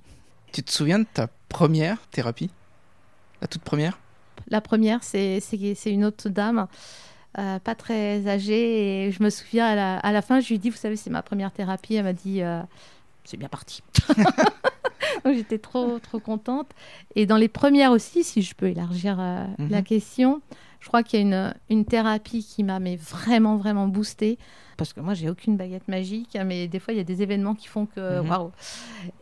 Tu 0.53 0.63
te 0.63 0.71
souviens 0.71 0.99
de 0.99 1.07
ta 1.13 1.29
première 1.49 1.99
thérapie? 2.09 2.51
La 3.41 3.49
toute 3.49 3.63
première? 3.63 3.99
La 4.49 4.61
première, 4.61 5.03
c'est 5.03 5.41
une 5.87 6.05
autre 6.05 6.29
dame, 6.29 6.67
euh, 7.39 7.59
pas 7.59 7.75
très 7.75 8.27
âgée. 8.29 9.07
Et 9.07 9.11
je 9.13 9.23
me 9.23 9.31
souviens, 9.31 9.67
à 9.67 9.75
la, 9.75 9.99
à 9.99 10.13
la 10.13 10.23
fin, 10.23 10.41
je 10.41 10.49
lui 10.49 10.55
ai 10.57 10.59
dit, 10.59 10.71
vous 10.71 10.77
savez, 10.77 10.97
c'est 10.97 11.11
ma 11.11 11.23
première 11.23 11.51
thérapie. 11.53 11.95
Elle 11.95 12.05
m'a 12.05 12.13
dit, 12.13 12.43
euh, 12.43 12.61
c'est 13.25 13.37
bien 13.37 13.49
parti. 13.49 13.83
Donc 15.25 15.35
j'étais 15.35 15.59
trop, 15.59 15.99
trop 15.99 16.19
contente. 16.21 16.71
Et 17.15 17.27
dans 17.27 17.37
les 17.37 17.49
premières 17.49 17.93
aussi, 17.93 18.25
si 18.25 18.43
je 18.43 18.55
peux 18.55 18.67
élargir 18.69 19.17
euh, 19.21 19.45
Mhm. 19.59 19.69
la 19.71 19.83
question, 19.83 20.41
je 20.81 20.89
crois 20.89 21.03
qu'il 21.03 21.21
y 21.21 21.23
a 21.23 21.27
une, 21.27 21.55
une 21.71 21.85
thérapie 21.85 22.45
qui 22.45 22.63
m'a 22.65 22.79
vraiment, 22.97 23.57
vraiment 23.57 23.87
boostée. 23.87 24.39
Parce 24.77 24.93
que 24.93 25.01
moi, 25.01 25.15
j'ai 25.15 25.31
aucune 25.31 25.57
baguette 25.57 25.87
magique, 25.87 26.35
hein, 26.35 26.43
mais 26.45 26.67
des 26.67 26.81
fois, 26.81 26.93
il 26.93 26.97
y 26.97 27.01
a 27.01 27.05
des 27.05 27.23
événements 27.23 27.55
qui 27.55 27.69
font 27.69 27.87
que 27.87 28.21
Mhm. 28.21 28.29
waouh. 28.29 28.51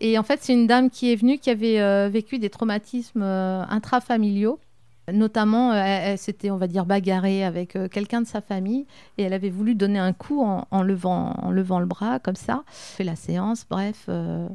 Et 0.01 0.19
en 0.19 0.23
fait, 0.23 0.41
c'est 0.43 0.55
une 0.55 0.67
dame 0.67 0.89
qui 0.89 1.13
est 1.13 1.17
venue 1.17 1.39
qui 1.39 1.51
avait 1.51 2.09
vécu 2.09 2.39
des 2.39 2.49
traumatismes 2.51 3.23
intrafamiliaux. 3.23 4.59
Notamment, 5.11 5.73
euh, 5.73 5.83
elle, 5.83 6.19
s'était, 6.19 6.51
on 6.51 6.57
va 6.59 6.69
dire, 6.69 6.87
bagarrée 6.87 7.45
avec 7.45 7.75
euh, 7.75 7.89
quelqu'un 7.89 8.21
de 8.23 8.27
sa 8.27 8.41
famille 8.41 8.87
et 9.19 9.25
elle 9.25 9.33
avait 9.33 9.51
voulu 9.51 9.75
donner 9.75 9.99
un 9.99 10.13
coup 10.13 10.43
en, 10.43 10.83
levant, 10.83 11.35
en 11.43 11.51
levant 11.51 11.81
le 11.81 11.87
bras, 11.87 12.19
comme 12.21 12.37
ça. 12.37 12.63
Fait 12.69 13.03
la 13.05 13.17
séance, 13.17 13.67
bref. 13.69 14.05
euh, 14.09 14.49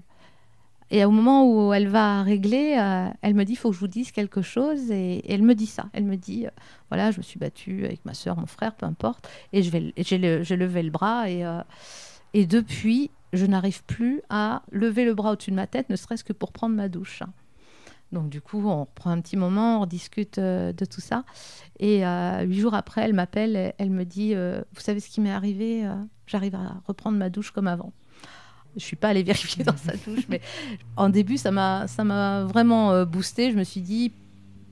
et 0.89 1.03
au 1.03 1.11
moment 1.11 1.43
où 1.45 1.73
elle 1.73 1.89
va 1.89 2.23
régler, 2.23 2.77
elle 3.21 3.33
me 3.33 3.43
dit, 3.43 3.53
il 3.53 3.55
faut 3.57 3.71
que 3.71 3.75
je 3.75 3.79
vous 3.81 3.89
dise 3.89 4.13
quelque 4.13 4.41
chose. 4.41 4.89
Et, 4.89 5.21
elle 5.29 5.43
me 5.43 5.53
dit 5.53 5.65
ça. 5.65 5.87
Elle 5.91 6.05
me 6.05 6.15
dit, 6.15 6.45
voilà, 6.89 7.11
je 7.11 7.17
me 7.17 7.23
suis 7.23 7.37
battue 7.37 7.83
avec 7.83 8.05
ma 8.05 8.13
soeur, 8.13 8.37
mon 8.37 8.45
frère, 8.45 8.73
peu 8.73 8.85
importe. 8.85 9.27
Et 9.51 9.63
j'ai, 9.63 9.93
le- 10.17 10.43
j'ai 10.43 10.55
levé 10.55 10.83
le 10.83 10.89
bras. 10.89 11.29
Et, 11.29 11.43
et 12.33 12.45
depuis, 12.45 13.11
je 13.33 13.45
n'arrive 13.45 13.83
plus 13.83 14.21
à 14.29 14.61
lever 14.71 15.03
le 15.03 15.13
bras 15.13 15.33
au-dessus 15.33 15.51
de 15.51 15.57
ma 15.57 15.67
tête, 15.67 15.89
ne 15.89 15.97
serait-ce 15.97 16.23
que 16.23 16.31
pour 16.31 16.53
prendre 16.53 16.75
ma 16.75 16.87
douche. 16.87 17.21
Donc 18.11 18.29
du 18.29 18.41
coup, 18.41 18.65
on 18.65 18.81
reprend 18.81 19.11
un 19.11 19.21
petit 19.21 19.35
moment, 19.35 19.81
on 19.81 19.85
discute 19.85 20.37
euh, 20.37 20.71
de 20.71 20.85
tout 20.85 21.01
ça. 21.01 21.23
Et 21.79 22.05
euh, 22.05 22.43
huit 22.43 22.59
jours 22.59 22.73
après, 22.73 23.01
elle 23.01 23.13
m'appelle, 23.13 23.73
elle 23.77 23.89
me 23.89 24.05
dit, 24.05 24.33
euh, 24.33 24.61
vous 24.73 24.81
savez 24.81 24.99
ce 24.99 25.09
qui 25.09 25.21
m'est 25.21 25.31
arrivé 25.31 25.87
J'arrive 26.25 26.55
à 26.55 26.81
reprendre 26.85 27.17
ma 27.17 27.29
douche 27.29 27.51
comme 27.51 27.67
avant. 27.67 27.93
Je 28.75 28.83
suis 28.83 28.95
pas 28.95 29.09
allée 29.09 29.23
vérifier 29.23 29.63
dans 29.63 29.77
sa 29.77 29.93
douche, 29.93 30.25
mais 30.29 30.41
en 30.95 31.09
début, 31.09 31.37
ça 31.37 31.51
m'a, 31.51 31.87
ça 31.87 32.03
m'a 32.03 32.43
vraiment 32.43 33.05
boosté. 33.05 33.51
Je 33.51 33.57
me 33.57 33.63
suis 33.63 33.81
dit, 33.81 34.11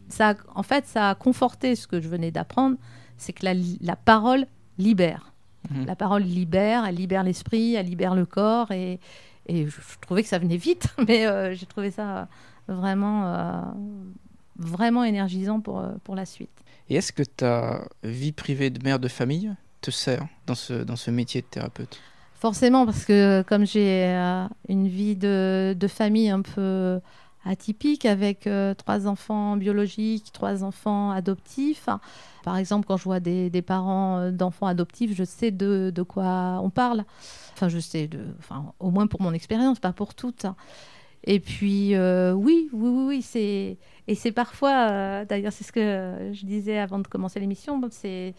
ça, 0.10 0.36
en 0.54 0.64
fait, 0.64 0.86
ça 0.86 1.12
a 1.12 1.16
conforté 1.16 1.76
ce 1.76 1.88
que 1.88 2.00
je 2.02 2.08
venais 2.08 2.32
d'apprendre, 2.32 2.78
c'est 3.18 3.34
que 3.34 3.46
la, 3.46 3.96
parole 3.96 4.48
libère. 4.78 5.34
Mhm. 5.72 5.86
La 5.86 5.96
parole 5.96 6.24
libère, 6.24 6.86
elle 6.86 6.96
libère 6.96 7.24
l'esprit, 7.24 7.76
elle 7.76 7.88
libère 7.88 8.16
le 8.16 8.26
corps, 8.26 8.72
et, 8.72 9.00
et 9.48 9.66
je, 9.66 9.72
je 9.72 10.00
trouvais 10.02 10.24
que 10.24 10.30
ça 10.30 10.40
venait 10.40 10.58
vite, 10.58 10.88
mais 11.08 11.56
j'ai 11.56 11.66
trouvé 11.66 11.92
ça 11.92 12.28
vraiment, 12.68 13.26
euh, 13.26 13.62
vraiment 14.58 15.04
énergisant 15.04 15.60
pour, 15.60 15.80
euh, 15.80 15.94
pour 16.04 16.16
la 16.16 16.26
suite. 16.26 16.50
Et 16.90 16.96
est-ce 16.96 17.12
que 17.12 17.24
ta 17.24 17.88
vie 18.04 18.32
privée 18.32 18.70
de 18.70 18.84
mère 18.84 19.00
de 19.00 19.08
famille 19.08 19.52
te 19.82 19.92
sert 19.92 20.28
dans 20.46 20.56
ce, 20.56 20.74
dans 20.74 20.96
ce 20.96 21.12
métier 21.12 21.42
de 21.42 21.48
thérapeute? 21.48 22.00
Forcément, 22.36 22.86
parce 22.86 23.06
que 23.06 23.44
comme 23.44 23.66
j'ai 23.66 24.06
euh, 24.06 24.46
une 24.70 24.88
vie 24.88 25.16
de, 25.16 25.76
de 25.78 25.88
famille 25.88 26.30
un 26.30 26.42
peu 26.42 27.00
atypique 27.44 28.06
avec 28.06 28.48
euh, 28.48 28.74
trois 28.74 29.08
enfants 29.08 29.56
biologiques, 29.56 30.32
trois 30.32 30.64
enfants 30.64 31.12
adoptifs. 31.12 31.88
Par 32.44 32.58
exemple, 32.58 32.86
quand 32.88 32.98
je 32.98 33.04
vois 33.04 33.20
des, 33.20 33.50
des 33.50 33.62
parents 33.62 34.32
d'enfants 34.32 34.68
adoptifs, 34.68 35.16
je 35.16 35.24
sais 35.24 35.52
de, 35.52 35.92
de 35.94 36.02
quoi 36.04 36.60
on 36.62 36.70
parle. 36.70 37.04
Enfin, 37.54 37.70
je 37.70 37.80
sais, 37.80 38.08
de, 38.08 38.20
enfin, 38.40 38.74
au 38.80 38.92
moins 38.92 39.08
pour 39.08 39.22
mon 39.22 39.34
expérience, 39.34 39.80
pas 39.80 39.94
pour 39.94 40.14
toutes. 40.14 40.46
Et 41.26 41.40
puis, 41.40 41.96
euh, 41.96 42.34
oui, 42.34 42.70
oui, 42.72 43.06
oui, 43.08 43.22
c'est 43.22 43.78
et 44.08 44.14
c'est 44.14 44.32
parfois, 44.32 44.90
euh, 44.92 45.26
d'ailleurs, 45.26 45.52
c'est 45.52 45.64
ce 45.64 45.72
que 45.72 46.32
je 46.32 46.46
disais 46.46 46.78
avant 46.78 47.00
de 47.00 47.08
commencer 47.08 47.40
l'émission, 47.40 47.82
c'est 47.92 48.36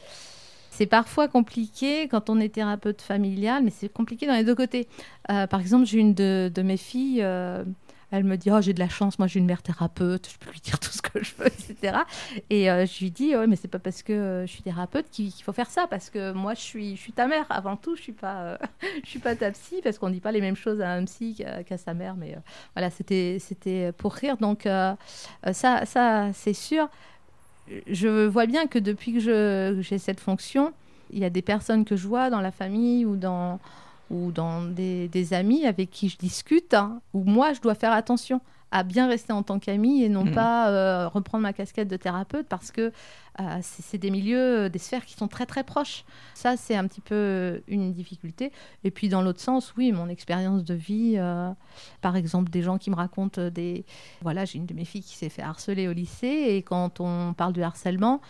c'est 0.71 0.87
parfois 0.87 1.27
compliqué 1.27 2.07
quand 2.07 2.29
on 2.29 2.39
est 2.39 2.51
thérapeute 2.51 3.01
familial, 3.01 3.65
mais 3.65 3.71
c'est 3.71 3.89
compliqué 3.89 4.27
dans 4.27 4.35
les 4.35 4.45
deux 4.45 4.55
côtés. 4.55 4.89
Euh, 5.31 5.47
par 5.47 5.61
exemple, 5.61 5.87
j'ai 5.87 5.99
une 5.99 6.13
de, 6.13 6.63
mes 6.63 6.77
filles, 6.77 7.25
elle 8.11 8.25
me 8.25 8.37
dit 8.37 8.51
Oh, 8.51 8.61
j'ai 8.61 8.73
de 8.73 8.79
la 8.79 8.89
chance, 8.89 9.19
moi 9.19 9.29
j'ai 9.29 9.41
une 9.41 9.47
mère 9.47 9.63
thérapeute, 9.63 10.29
je 10.33 10.39
peux 10.39 10.51
lui 10.51 10.61
dire 10.61 10.79
tout 10.81 10.91
ce 10.91 11.03
que 11.03 11.23
je 11.23 11.35
veux, 11.39 11.47
etc. 11.47 11.99
Et 12.51 12.71
euh, 12.71 12.87
je 12.87 13.05
lui 13.05 13.11
dis 13.11 13.37
Ouais, 13.37 13.47
mais 13.47 13.57
c'est 13.57 13.69
pas 13.69 13.79
parce 13.79 14.03
que 14.03 14.13
euh, 14.13 14.47
je 14.47 14.53
suis 14.53 14.63
thérapeute 14.63 15.07
qu'il 15.11 15.33
faut 15.43 15.53
faire 15.53 15.71
ça, 15.71 15.87
parce 15.87 16.11
que 16.11 16.33
moi 16.33 16.55
je 16.55 16.61
suis, 16.61 16.97
je 16.97 17.01
suis 17.01 17.13
ta 17.13 17.27
mère 17.27 17.47
avant 17.51 17.77
tout, 17.77 17.97
je 17.97 18.03
suis 18.03 18.13
pas, 18.13 18.43
euh, 18.43 18.57
je 19.05 19.09
suis 19.09 19.19
pas 19.19 19.35
ta 19.35 19.51
psy, 19.51 19.81
parce 19.83 19.99
qu'on 19.99 20.11
dit 20.11 20.21
pas 20.21 20.33
les 20.33 20.41
mêmes 20.41 20.57
choses 20.57 20.81
à 20.81 20.91
un 20.93 21.05
psy 21.05 21.43
qu'à 21.67 21.79
sa 21.79 21.95
mère, 21.95 22.17
mais 22.17 22.37
voilà, 22.75 22.91
c'était 22.91 23.39
c'était 23.41 23.93
pour 23.93 24.13
rire. 24.15 24.37
Donc, 24.37 24.69
ça, 25.53 25.87
ça 25.87 26.31
c'est 26.33 26.55
sûr 26.55 26.89
je 27.89 28.27
vois 28.27 28.47
bien 28.47 28.67
que 28.67 28.79
depuis 28.79 29.13
que 29.13 29.81
j'ai 29.81 29.99
cette 29.99 30.21
fonction, 30.21 30.73
il 31.11 31.19
y 31.19 31.25
a 31.25 31.31
des 31.31 31.43
personnes 31.43 31.85
que 31.85 31.97
je 31.97 32.07
vois 32.07 32.31
dans 32.31 32.41
la 32.41 32.51
famille 32.51 33.05
ou 33.05 33.17
dans, 33.17 33.59
ou 34.11 34.31
dans 34.33 34.63
des, 34.63 35.33
amis 35.33 35.67
avec 35.67 35.91
qui 35.91 36.09
je 36.09 36.17
discute, 36.17 36.75
hein, 36.75 37.01
où 37.13 37.25
moi 37.25 37.53
je 37.53 37.61
dois 37.61 37.75
faire 37.75 37.93
attention 37.93 38.41
à 38.73 38.83
bien 38.83 39.09
rester 39.09 39.33
en 39.33 39.43
tant 39.43 39.59
qu'ami 39.59 40.03
et 40.03 40.09
non 40.09 40.25
mmh. 40.25 40.33
pas 40.33 40.71
euh, 40.71 41.09
reprendre 41.09 41.43
ma 41.43 41.53
casquette 41.53 41.89
de 41.89 41.97
thérapeute 41.97 42.47
parce 42.49 42.73
que 42.73 42.93
euh, 43.41 43.59
c'est 43.63 43.99
des 43.99 44.11
milieux, 44.11 44.65
euh, 44.65 44.69
des 44.69 44.81
sphères 44.81 45.05
qui 45.05 45.15
sont 45.15 45.29
très 45.29 45.47
très 45.47 45.63
proches. 45.63 46.05
Ça, 46.35 46.57
c'est 46.57 46.75
un 46.75 46.87
petit 46.87 47.01
peu 47.01 47.63
une 47.69 47.93
difficulté. 47.93 48.51
Et 48.83 48.91
puis 48.91 49.09
dans 49.09 49.23
l'autre 49.23 49.41
sens, 49.41 49.73
oui, 49.77 49.93
mon 49.93 50.09
expérience 50.09 50.65
de 50.65 50.75
vie, 50.75 51.19
par 52.01 52.17
exemple, 52.17 52.51
des 52.51 52.63
gens 52.63 52.77
qui 52.79 52.91
me 52.91 52.97
racontent 52.97 53.49
des... 53.51 53.85
Voilà, 54.23 54.45
j'ai 54.45 54.59
une 54.59 54.67
de 54.67 54.75
mes 54.75 54.85
filles 54.85 55.03
qui 55.03 55.17
s'est 55.17 55.29
fait 55.29 55.43
harceler 55.43 55.87
au 55.89 55.93
lycée 55.93 56.27
et 56.27 56.63
quand 56.63 57.01
on 57.01 57.35
parle 57.35 57.53
du 57.53 57.63
harcèlement, 57.63 58.21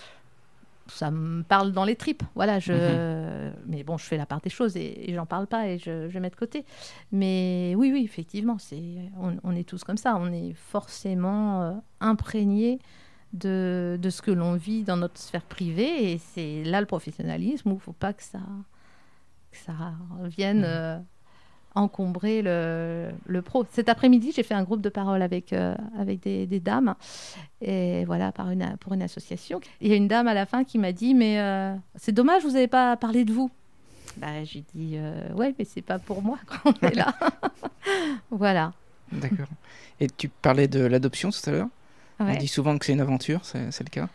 ça 0.89 1.11
me 1.11 1.43
parle 1.43 1.73
dans 1.73 1.85
les 1.85 1.97
tripes. 1.97 2.23
Voilà, 2.35 2.59
je... 2.59 2.73
Mhm. 2.73 3.53
Mais 3.67 3.83
bon, 3.83 3.99
je 3.99 4.05
fais 4.05 4.17
la 4.17 4.27
part 4.27 4.41
des 4.41 4.51
choses 4.51 4.77
et, 4.77 5.13
j'en 5.15 5.27
parle 5.27 5.47
pas 5.47 5.69
et 5.69 5.79
je, 5.79 6.09
je, 6.09 6.19
mets 6.19 6.31
de 6.31 6.37
côté. 6.37 6.65
Mais 7.13 7.75
oui, 7.77 7.91
oui, 7.93 8.03
effectivement, 8.05 8.59
c'est... 8.59 9.11
On, 9.43 9.55
est 9.55 9.69
tous 9.69 9.85
comme 9.85 9.97
ça. 9.97 10.17
On 10.17 10.33
est 10.33 10.53
forcément 10.55 11.63
euh, 11.63 11.73
imprégné 12.01 12.79
de, 13.33 13.99
de, 14.01 14.11
ce 14.11 14.23
que 14.23 14.31
l'on 14.31 14.55
vit 14.55 14.83
dans 14.83 14.97
notre 14.97 15.19
sphère 15.19 15.43
privée. 15.43 16.13
Et 16.13 16.19
c'est 16.19 16.65
là 16.65 16.81
le 16.81 16.87
professionnalisme 16.87 17.71
où 17.71 17.73
il 17.73 17.77
ne 17.77 17.81
faut 17.81 17.93
pas 17.93 18.13
que 18.13 18.23
ça, 18.23 18.41
que 19.51 19.59
ça 19.59 19.95
vienne... 20.25 20.59
Mhm. 20.59 20.65
Euh, 20.67 20.99
encombrer 21.77 22.43
le, 22.43 23.11
le 23.27 23.43
pro. 23.43 23.65
Cet 23.71 23.89
après-midi, 23.89 24.33
j'ai 24.35 24.43
fait 24.43 24.55
un 24.55 24.65
groupe 24.65 24.81
de 24.81 24.89
parole 24.89 25.23
avec, 25.23 25.53
euh, 25.53 25.75
avec 25.99 26.21
des, 26.21 26.47
des, 26.47 26.59
dames, 26.59 26.95
et 27.61 28.05
voilà, 28.07 28.33
par 28.33 28.51
une, 28.51 28.77
pour 28.81 28.95
une 28.95 29.03
association. 29.03 29.61
Il 29.81 29.89
y 29.89 29.93
a 29.93 29.97
une 29.97 30.09
dame 30.09 30.27
à 30.27 30.35
la 30.35 30.47
fin 30.47 30.65
qui 30.65 30.79
m'a 30.79 30.93
dit, 30.93 31.15
mais 31.15 31.39
euh, 31.39 31.75
c'est 31.95 32.13
dommage, 32.13 32.43
vous 32.43 32.53
n'avez 32.53 32.67
pas 32.67 32.97
parlé 32.97 33.25
de 33.25 33.33
vous. 33.33 33.51
Bah, 34.17 34.43
j'ai 34.45 34.65
dit, 34.75 34.95
euh, 34.97 35.33
ouais, 35.35 35.55
mais 35.59 35.67
c'est 35.67 35.83
pas 35.83 35.99
pour 35.99 36.23
moi 36.23 36.39
quand 36.47 36.73
on 36.83 36.89
est 36.89 36.95
là. 36.95 37.15
voilà. 38.31 38.73
D'accord. 39.13 39.47
Et 40.01 40.09
tu 40.09 40.29
parlais 40.29 40.69
de 40.69 40.81
l'adoption 40.81 41.31
tout 41.31 41.51
à 41.51 41.53
l'heure. 41.53 41.69
On 42.19 42.35
dit 42.35 42.49
souvent 42.49 42.79
que 42.79 42.87
c'est 42.87 42.95
une 42.95 43.01
aventure, 43.01 43.45
c'est 43.45 43.81
le 43.81 43.91
cas 43.91 44.09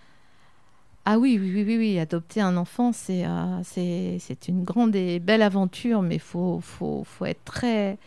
ah 1.05 1.17
oui, 1.17 1.39
oui, 1.41 1.63
oui, 1.65 1.77
oui, 1.77 1.99
adopter 1.99 2.41
un 2.41 2.57
enfant, 2.57 2.91
c'est 2.91 3.25
euh, 3.25 3.61
c'est 3.63 4.47
une 4.47 4.63
grande 4.63 4.95
et 4.95 5.19
belle 5.19 5.41
aventure, 5.41 6.01
mais 6.03 6.15
il 6.15 6.21
faut, 6.21 6.59
faut, 6.61 7.03
faut, 7.03 7.25
être 7.25 7.43
très, 7.43 7.97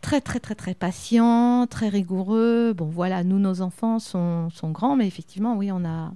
très, 0.00 0.20
très, 0.20 0.38
très, 0.38 0.54
très 0.54 0.74
patient, 0.74 1.66
très 1.68 1.88
rigoureux. 1.88 2.74
Bon, 2.74 2.86
voilà, 2.86 3.24
nous, 3.24 3.38
nos 3.40 3.60
enfants 3.60 3.98
sont, 3.98 4.50
sont 4.50 4.70
grands, 4.70 4.94
mais 4.94 5.06
effectivement, 5.08 5.56
oui, 5.56 5.72
on 5.72 5.84
a, 5.84 6.12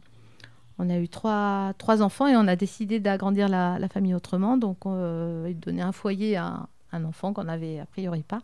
on 0.79 0.91
a 0.91 0.99
eu 0.99 1.09
trois, 1.09 1.73
trois 1.79 2.03
enfants 2.03 2.27
et 2.29 2.37
on 2.37 2.47
a 2.47 2.57
décidé 2.57 3.01
d'agrandir 3.01 3.49
la, 3.49 3.79
la, 3.79 3.89
famille 3.89 4.15
autrement, 4.15 4.57
donc 4.57 4.79
euh, 4.87 5.53
donner 5.55 5.83
un 5.83 5.93
foyer 5.93 6.37
à 6.37 6.69
un 6.93 7.05
enfant 7.05 7.33
qu'on 7.33 7.45
n'avait 7.45 7.81
a 7.81 7.87
priori 7.87 8.23
pas. 8.23 8.41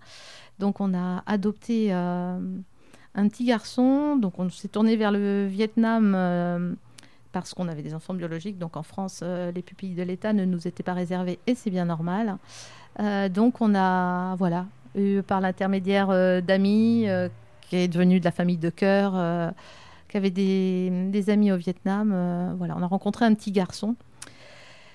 Donc 0.58 0.80
on 0.80 0.94
a 0.94 1.22
adopté 1.26 1.92
euh, 1.92 2.38
un 3.14 3.28
petit 3.28 3.44
garçon, 3.44 4.16
donc 4.16 4.38
on 4.38 4.50
s'est 4.50 4.68
tourné 4.68 4.96
vers 4.96 5.12
le 5.12 5.46
Vietnam 5.46 6.14
euh, 6.14 6.74
parce 7.32 7.54
qu'on 7.54 7.68
avait 7.68 7.82
des 7.82 7.94
enfants 7.94 8.14
biologiques. 8.14 8.58
Donc 8.58 8.76
en 8.76 8.82
France, 8.82 9.20
euh, 9.22 9.52
les 9.52 9.62
pupilles 9.62 9.94
de 9.94 10.02
l'État 10.02 10.32
ne 10.32 10.44
nous 10.44 10.66
étaient 10.66 10.82
pas 10.82 10.94
réservées 10.94 11.38
et 11.46 11.54
c'est 11.54 11.70
bien 11.70 11.84
normal. 11.84 12.36
Euh, 13.00 13.28
donc 13.28 13.60
on 13.60 13.74
a, 13.74 14.34
voilà, 14.36 14.66
eu 14.94 15.22
par 15.22 15.40
l'intermédiaire 15.40 16.10
euh, 16.10 16.40
d'amis, 16.40 17.06
qui 17.62 17.76
est 17.76 17.88
devenu 17.88 18.20
de 18.20 18.24
la 18.24 18.32
famille 18.32 18.58
de 18.58 18.70
cœur, 18.70 19.12
qui 20.08 20.16
avait 20.16 20.30
des, 20.30 21.24
amis 21.28 21.52
au 21.52 21.56
Vietnam. 21.56 22.54
voilà, 22.58 22.76
on 22.76 22.82
a 22.82 22.86
rencontré 22.86 23.24
un 23.24 23.34
petit 23.34 23.52
garçon. 23.52 23.94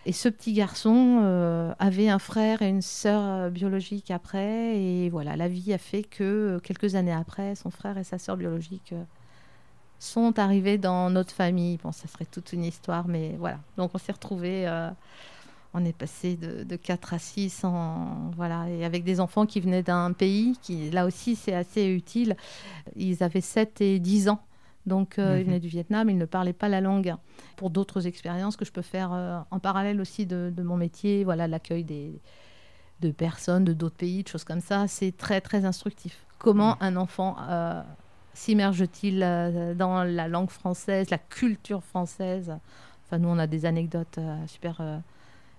Et 0.07 0.11
ce 0.11 0.29
petit 0.29 0.53
garçon 0.53 1.73
avait 1.79 2.09
un 2.09 2.19
frère 2.19 2.61
et 2.61 2.67
une 2.67 2.81
sœur 2.81 3.49
biologique 3.49 4.11
après. 4.11 4.77
Et 4.77 5.09
voilà, 5.09 5.37
la 5.37 5.47
vie 5.47 5.73
a 5.73 5.77
fait 5.77 6.03
que 6.03 6.59
quelques 6.63 6.95
années 6.95 7.13
après, 7.13 7.55
son 7.55 7.69
frère 7.71 7.97
et 7.97 8.03
sa 8.03 8.17
sœur 8.17 8.35
biologique 8.35 8.93
sont 10.05 10.39
arrivés 10.39 10.77
dans 10.77 11.09
notre 11.09 11.33
famille. 11.33 11.77
Bon, 11.77 11.91
ça 11.91 12.07
serait 12.07 12.25
toute 12.25 12.53
une 12.53 12.63
histoire, 12.63 13.07
mais 13.07 13.35
voilà. 13.39 13.59
Donc 13.77 13.91
on 13.93 13.97
s'est 13.97 14.11
retrouvés, 14.11 14.67
euh, 14.67 14.89
on 15.73 15.83
est 15.83 15.95
passé 15.97 16.35
de, 16.37 16.63
de, 16.63 16.75
4 16.75 17.13
à 17.13 17.19
6, 17.19 17.63
en, 17.63 18.31
voilà, 18.35 18.69
et 18.69 18.85
avec 18.85 19.03
des 19.03 19.19
enfants 19.19 19.45
qui 19.45 19.59
venaient 19.59 19.83
d'un 19.83 20.13
pays 20.13 20.57
qui, 20.61 20.89
là 20.91 21.05
aussi, 21.05 21.35
c'est 21.35 21.53
assez 21.53 21.85
utile. 21.85 22.37
Ils 22.95 23.23
avaient 23.23 23.41
7 23.41 23.81
et 23.81 23.99
10 23.99 24.29
ans. 24.29 24.39
Donc, 24.85 25.17
euh, 25.17 25.37
ils 25.37 25.41
mhm. 25.41 25.47
venaient 25.47 25.59
du 25.59 25.67
Vietnam, 25.67 26.09
ils 26.09 26.17
ne 26.17 26.25
parlaient 26.25 26.53
pas 26.53 26.69
la 26.69 26.79
langue. 26.79 27.15
Pour 27.57 27.71
d'autres 27.71 28.05
expériences 28.05 28.55
que 28.55 28.65
je 28.65 28.71
peux 28.71 28.83
faire 28.83 29.11
euh, 29.11 29.39
en 29.49 29.59
parallèle 29.59 29.99
aussi 29.99 30.25
de, 30.25 30.53
de 30.55 30.63
mon 30.63 30.77
métier, 30.77 31.23
voilà, 31.23 31.47
l'accueil 31.47 31.83
des, 31.83 32.21
de 33.01 33.11
personnes 33.11 33.65
de 33.65 33.73
d'autres 33.73 33.95
pays, 33.95 34.23
de 34.23 34.27
choses 34.27 34.43
comme 34.43 34.61
ça, 34.61 34.87
c'est 34.87 35.15
très, 35.17 35.41
très 35.41 35.65
instructif. 35.65 36.25
Comment 36.37 36.71
mhm. 36.75 36.81
un 36.81 36.95
enfant 36.97 37.35
s'immerge-t-il 38.35 39.23
euh, 39.23 39.73
dans 39.73 40.03
la 40.03 40.27
langue 40.27 40.51
française, 40.51 41.09
la 41.09 41.17
culture 41.17 41.83
française? 41.83 42.53
Enfin, 43.05 43.17
nous, 43.17 43.29
on 43.29 43.39
a 43.39 43.47
des 43.47 43.65
anecdotes 43.65 44.17
euh, 44.17 44.35
super, 44.47 44.77
euh, 44.81 44.97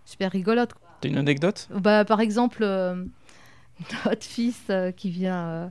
super 0.05 0.31
rigolotes. 0.31 0.75
T'as 1.01 1.09
une 1.09 1.19
anecdote? 1.19 1.69
Bah, 1.75 2.05
Par 2.05 2.21
exemple, 2.21 2.63
notre 4.05 4.25
fils 4.25 4.71
qui 4.97 5.11
vient 5.11 5.71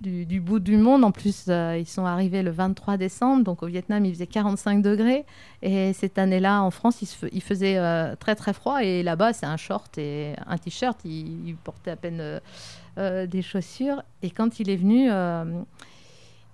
du, 0.00 0.40
bout 0.40 0.58
du 0.58 0.76
monde, 0.76 1.04
en 1.04 1.12
plus, 1.12 1.46
ils 1.48 1.86
sont 1.86 2.04
arrivés 2.04 2.42
le 2.42 2.50
23 2.50 2.96
décembre, 2.96 3.44
donc 3.44 3.62
au 3.62 3.66
Vietnam, 3.66 4.04
il 4.04 4.12
faisait 4.12 4.26
45 4.26 4.82
degrés. 4.82 5.24
Et 5.62 5.92
cette 5.92 6.18
année-là, 6.18 6.62
en 6.62 6.70
France, 6.70 7.00
il, 7.02 7.08
il 7.32 7.42
faisait 7.42 7.78
très 8.16 8.34
très 8.34 8.52
froid. 8.52 8.82
Et 8.82 9.04
là-bas, 9.04 9.32
c'est 9.32 9.46
un 9.46 9.56
short 9.56 9.96
et 9.98 10.34
un 10.46 10.58
t-shirt. 10.58 10.98
Il, 11.04 11.48
il, 11.48 11.56
portait 11.56 11.92
à 11.92 11.96
peine 11.96 12.40
des 12.96 13.42
chaussures. 13.42 14.02
Et 14.22 14.30
quand 14.30 14.58
il 14.58 14.68
est 14.68 14.76
venu 14.76 15.08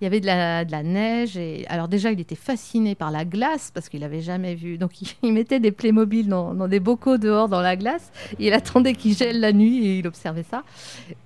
il 0.03 0.05
y 0.05 0.07
avait 0.07 0.19
de 0.19 0.25
la, 0.25 0.83
neige. 0.83 1.37
Et... 1.37 1.65
Alors 1.69 1.87
déjà, 1.87 2.11
il 2.11 2.19
était 2.19 2.35
fasciné 2.35 2.93
par 2.93 3.09
la 3.09 3.23
glace 3.23 3.71
parce 3.73 3.87
qu'il 3.87 4.01
n'avait 4.01 4.19
jamais 4.19 4.53
vu. 4.53 4.77
Donc 4.77 4.91
il, 5.23 5.31
mettait 5.31 5.61
des 5.61 5.71
Playmobil 5.71 6.27
dans, 6.27 6.53
dans, 6.53 6.67
des 6.67 6.81
bocaux 6.81 7.17
dehors 7.17 7.47
dans 7.47 7.61
la 7.61 7.77
glace. 7.77 8.11
il 8.37 8.51
attendait 8.51 8.95
qu'il 8.95 9.15
gèle 9.15 9.39
la 9.39 9.53
nuit 9.53 9.85
et 9.85 9.99
il 9.99 10.07
observait 10.07 10.43
ça. 10.43 10.63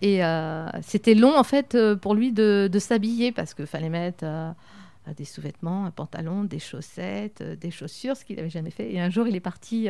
Et 0.04 0.24
euh, 0.24 0.68
c'était 0.84 1.16
long 1.16 1.36
en 1.36 1.44
fait 1.44 1.74
euh, 1.74 1.96
pour 1.96 2.14
lui 2.14 2.32
de, 2.32 2.70
s'habiller 2.78 3.32
parce 3.32 3.54
qu'il 3.56 3.66
fallait 3.66 3.90
mettre... 3.90 4.24
Euh, 4.24 4.52
des 5.16 5.24
sous-vêtements, 5.24 5.86
un 5.86 5.92
pantalon, 5.92 6.44
des 6.44 6.60
chaussettes, 6.60 7.42
des 7.42 7.72
chaussures, 7.72 8.18
ce 8.18 8.26
qu'il 8.26 8.36
n'avait 8.36 8.50
jamais 8.50 8.72
fait. 8.72 8.92
Et 8.92 9.00
un 9.00 9.10
jour, 9.10 9.26
il 9.26 9.38
est 9.38 9.40
parti, 9.40 9.88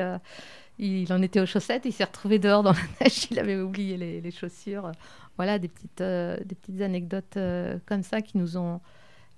il 0.78 1.12
en 1.12 1.22
était 1.24 1.40
aux 1.40 1.48
chaussettes, 1.48 1.86
il 1.86 1.92
s'est 1.92 2.04
retrouvé 2.04 2.38
dehors 2.38 2.62
dans 2.62 2.74
la 2.74 2.78
neige, 3.02 3.26
il 3.32 3.40
avait 3.40 3.60
oublié 3.60 3.98
les 3.98 4.30
chaussures 4.30 4.92
voilà, 5.38 5.60
des 5.60 5.68
petites, 5.68 6.02
euh, 6.02 6.38
des 6.44 6.56
petites 6.56 6.82
anecdotes 6.82 7.38
euh, 7.38 7.78
comme 7.86 8.04
ça 8.04 8.22
qui 8.22 8.38
nous 8.38 8.58
ont 8.58 8.82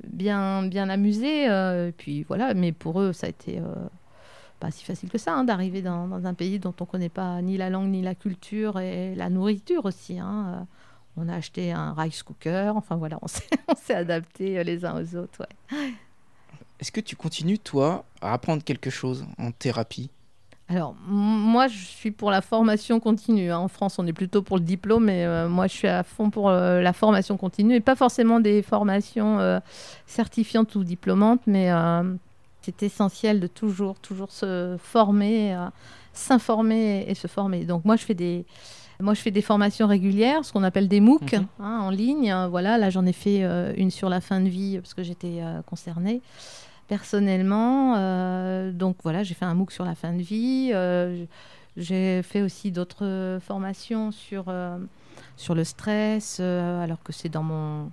bien, 0.08 0.64
bien 0.64 0.90
amusés. 0.90 1.50
Euh, 1.50 1.92
puis 1.96 2.24
voilà, 2.24 2.54
mais 2.54 2.72
pour 2.72 3.02
eux, 3.02 3.14
ça 3.14 3.28
a 3.28 3.30
été 3.30 3.62
pas 4.60 4.72
si 4.72 4.84
facile 4.84 5.10
que 5.10 5.18
ça 5.18 5.34
hein, 5.34 5.44
d'arriver 5.44 5.82
dans, 5.82 6.26
un 6.26 6.34
pays 6.34 6.60
dont 6.60 6.74
on 6.80 6.84
ne 6.84 6.90
connaît 6.90 7.10
pas 7.10 7.42
ni 7.42 7.58
la 7.58 7.70
langue 7.70 7.90
ni 7.90 8.02
la 8.02 8.16
culture 8.16 8.80
et 8.80 9.16
la 9.16 9.30
nourriture 9.30 9.86
aussi. 9.86 10.20
Hein. 10.20 10.68
On 11.18 11.28
a 11.28 11.36
acheté 11.36 11.72
un 11.72 11.94
rice 11.94 12.24
cooker, 12.24 12.74
enfin 12.76 12.96
voilà, 12.96 13.20
on 13.22 13.28
s'est 13.28 13.94
adapté 13.94 14.64
les 14.64 14.86
uns 14.86 15.02
aux 15.02 15.16
autres. 15.16 15.48
Est-ce 16.80 16.94
que 16.94 17.02
tu 17.02 17.18
continues, 17.18 17.60
toi, 17.60 18.06
à 18.22 18.34
apprendre 18.34 18.64
quelque 18.64 18.90
chose 18.90 19.26
en 19.38 19.52
thérapie? 19.52 20.10
Alors, 20.72 20.96
moi, 21.08 21.68
je 21.68 21.84
suis 21.84 22.12
pour 22.12 22.30
la 22.30 22.42
formation 22.42 23.00
continue. 23.00 23.52
Hein. 23.52 23.58
En 23.58 23.68
France, 23.68 23.98
on 23.98 24.06
est 24.06 24.14
plutôt 24.14 24.44
pour 24.44 24.58
le 24.58 24.64
diplôme, 24.64 25.06
mais 25.06 25.26
euh, 25.26 25.50
moi, 25.50 25.66
je 25.66 25.74
suis 25.74 25.88
à 25.88 26.04
fond 26.04 26.30
pour 26.30 26.48
euh, 26.50 26.80
la 26.80 26.94
formation 26.94 27.38
continue 27.38 27.74
et 27.74 27.80
pas 27.80 27.96
forcément 27.96 28.40
des 28.40 28.62
formations 28.62 29.40
euh, 29.40 29.60
certifiantes 30.06 30.76
ou 30.76 30.84
diplômantes, 30.84 31.42
mais 31.48 31.72
c'est 32.62 32.84
essentiel 32.84 33.40
de 33.40 33.48
toujours, 33.48 33.98
toujours 34.00 34.32
se 34.32 34.76
former, 34.78 35.58
s'informer 36.14 37.04
et, 37.08 37.16
se 37.16 37.26
former. 37.26 37.66
Donc, 37.66 37.84
moi, 37.84 37.96
je 37.96 38.06
fais 38.06 38.14
des. 38.14 38.46
Moi, 39.02 39.14
je 39.14 39.22
fais 39.22 39.32
des 39.32 39.42
formations 39.42 39.88
régulières, 39.88 40.44
ce 40.44 40.52
qu'on 40.52 40.62
appelle 40.62 40.90
des 40.90 41.00
MOOC 41.00 41.32
mhm. 41.32 41.48
hein, 41.62 41.80
en 41.82 41.90
ligne. 41.90 42.36
Voilà, 42.50 42.78
là, 42.78 42.90
j'en 42.90 43.06
ai 43.06 43.14
fait 43.14 43.42
une 43.78 43.90
sur 43.90 44.10
la 44.10 44.22
fin 44.22 44.42
de 44.42 44.50
vie 44.50 44.78
parce 44.78 44.94
que 44.94 45.02
j'étais 45.04 45.42
concernée 45.66 46.22
personnellement. 46.90 47.96
Euh, 47.98 48.72
donc 48.74 48.98
voilà, 49.04 49.24
j'ai 49.24 49.36
fait 49.36 49.46
un 49.46 49.54
MOOC 49.54 49.72
sur 49.72 49.86
la 49.86 49.96
fin 49.96 50.12
de 50.12 50.22
vie. 50.22 50.72
Euh, 50.74 51.24
j'ai 51.78 52.22
fait 52.24 52.42
aussi 52.42 52.72
d'autres 52.72 53.38
formations 53.42 54.12
sur, 54.12 54.46
euh, 54.48 54.78
sur 55.38 55.56
le 55.56 55.64
stress, 55.64 56.42
alors 56.42 57.02
que 57.04 57.14
c'est 57.14 57.30
dans 57.30 57.44
mon, 57.44 57.92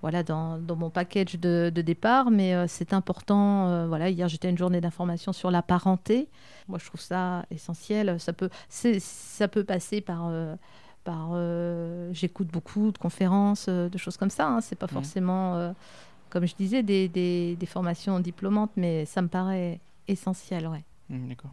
voilà, 0.00 0.22
dans, 0.22 0.58
dans, 0.58 0.76
mon 0.76 0.88
package 0.88 1.38
de, 1.38 1.70
de 1.74 1.82
départ, 1.82 2.30
mais 2.30 2.66
c'est 2.68 2.94
important. 2.94 3.86
voilà, 3.88 4.08
hier 4.08 4.28
j'étais 4.28 4.48
une 4.48 4.56
journée 4.56 4.80
d'information 4.80 5.34
sur 5.34 5.50
la 5.50 5.60
parenté. 5.60 6.28
Moi, 6.68 6.78
je 6.78 6.86
trouve 6.86 7.00
ça 7.00 7.44
essentiel. 7.50 8.18
Ça 8.20 8.32
peut, 8.32 8.48
ça 8.68 9.48
peut 9.48 9.64
passer 9.64 10.00
par, 10.00 10.30
par 11.04 11.32
j'écoute 12.12 12.48
beaucoup 12.48 12.92
de 12.92 12.98
conférences, 12.98 13.68
de 13.68 13.98
choses 13.98 14.16
comme 14.16 14.30
ça. 14.30 14.46
Hein. 14.46 14.60
C'est 14.62 14.76
pas 14.76 14.86
mmh. 14.86 14.90
forcément 14.90 15.74
comme 16.36 16.46
je 16.46 16.54
disais, 16.54 16.82
des, 16.82 17.08
des, 17.08 17.66
formations 17.66 18.20
diplômantes, 18.20 18.72
mais 18.76 19.06
ça 19.06 19.22
me 19.22 19.28
paraît 19.28 19.80
essentiel, 20.06 20.68
ouais. 20.68 20.84
Mmh, 21.08 21.28
d'accord. 21.30 21.50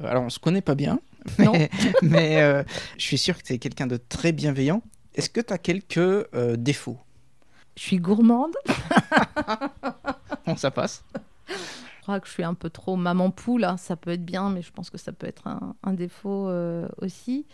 Euh, 0.00 0.06
alors, 0.06 0.22
on 0.22 0.30
se 0.30 0.38
connaît 0.38 0.60
pas 0.60 0.76
bien, 0.76 1.00
Non. 1.40 1.50
Mais, 1.50 1.70
mais, 2.02 2.40
euh, 2.40 2.62
je 2.96 3.02
suis 3.02 3.18
sûr 3.18 3.36
que 3.36 3.42
tu 3.42 3.52
es 3.52 3.58
quelqu'un 3.58 3.88
de 3.88 3.96
très 3.96 4.30
bienveillant. 4.30 4.80
Est-ce 5.16 5.28
que 5.28 5.40
tu 5.40 5.52
as 5.52 5.58
quelques 5.58 5.98
euh, 5.98 6.54
défauts? 6.56 6.98
Je 7.76 7.82
suis 7.82 7.98
gourmande. 7.98 8.54
Bon, 10.46 10.56
ça 10.56 10.70
passe. 10.70 11.02
Je 11.48 12.02
crois 12.02 12.20
que 12.20 12.28
je 12.28 12.32
suis 12.32 12.44
un 12.44 12.54
peu 12.54 12.70
trop 12.70 12.94
maman 12.94 13.32
poule. 13.32 13.64
hein. 13.64 13.76
Ça 13.76 13.96
peut 13.96 14.10
être 14.10 14.24
bien, 14.24 14.50
mais 14.50 14.62
je 14.62 14.70
pense 14.70 14.88
que 14.88 14.98
ça 14.98 15.10
peut 15.10 15.26
être 15.26 15.48
un, 15.48 15.74
un 15.82 15.94
défaut 15.94 16.48
euh, 16.48 16.88
aussi. 16.98 17.44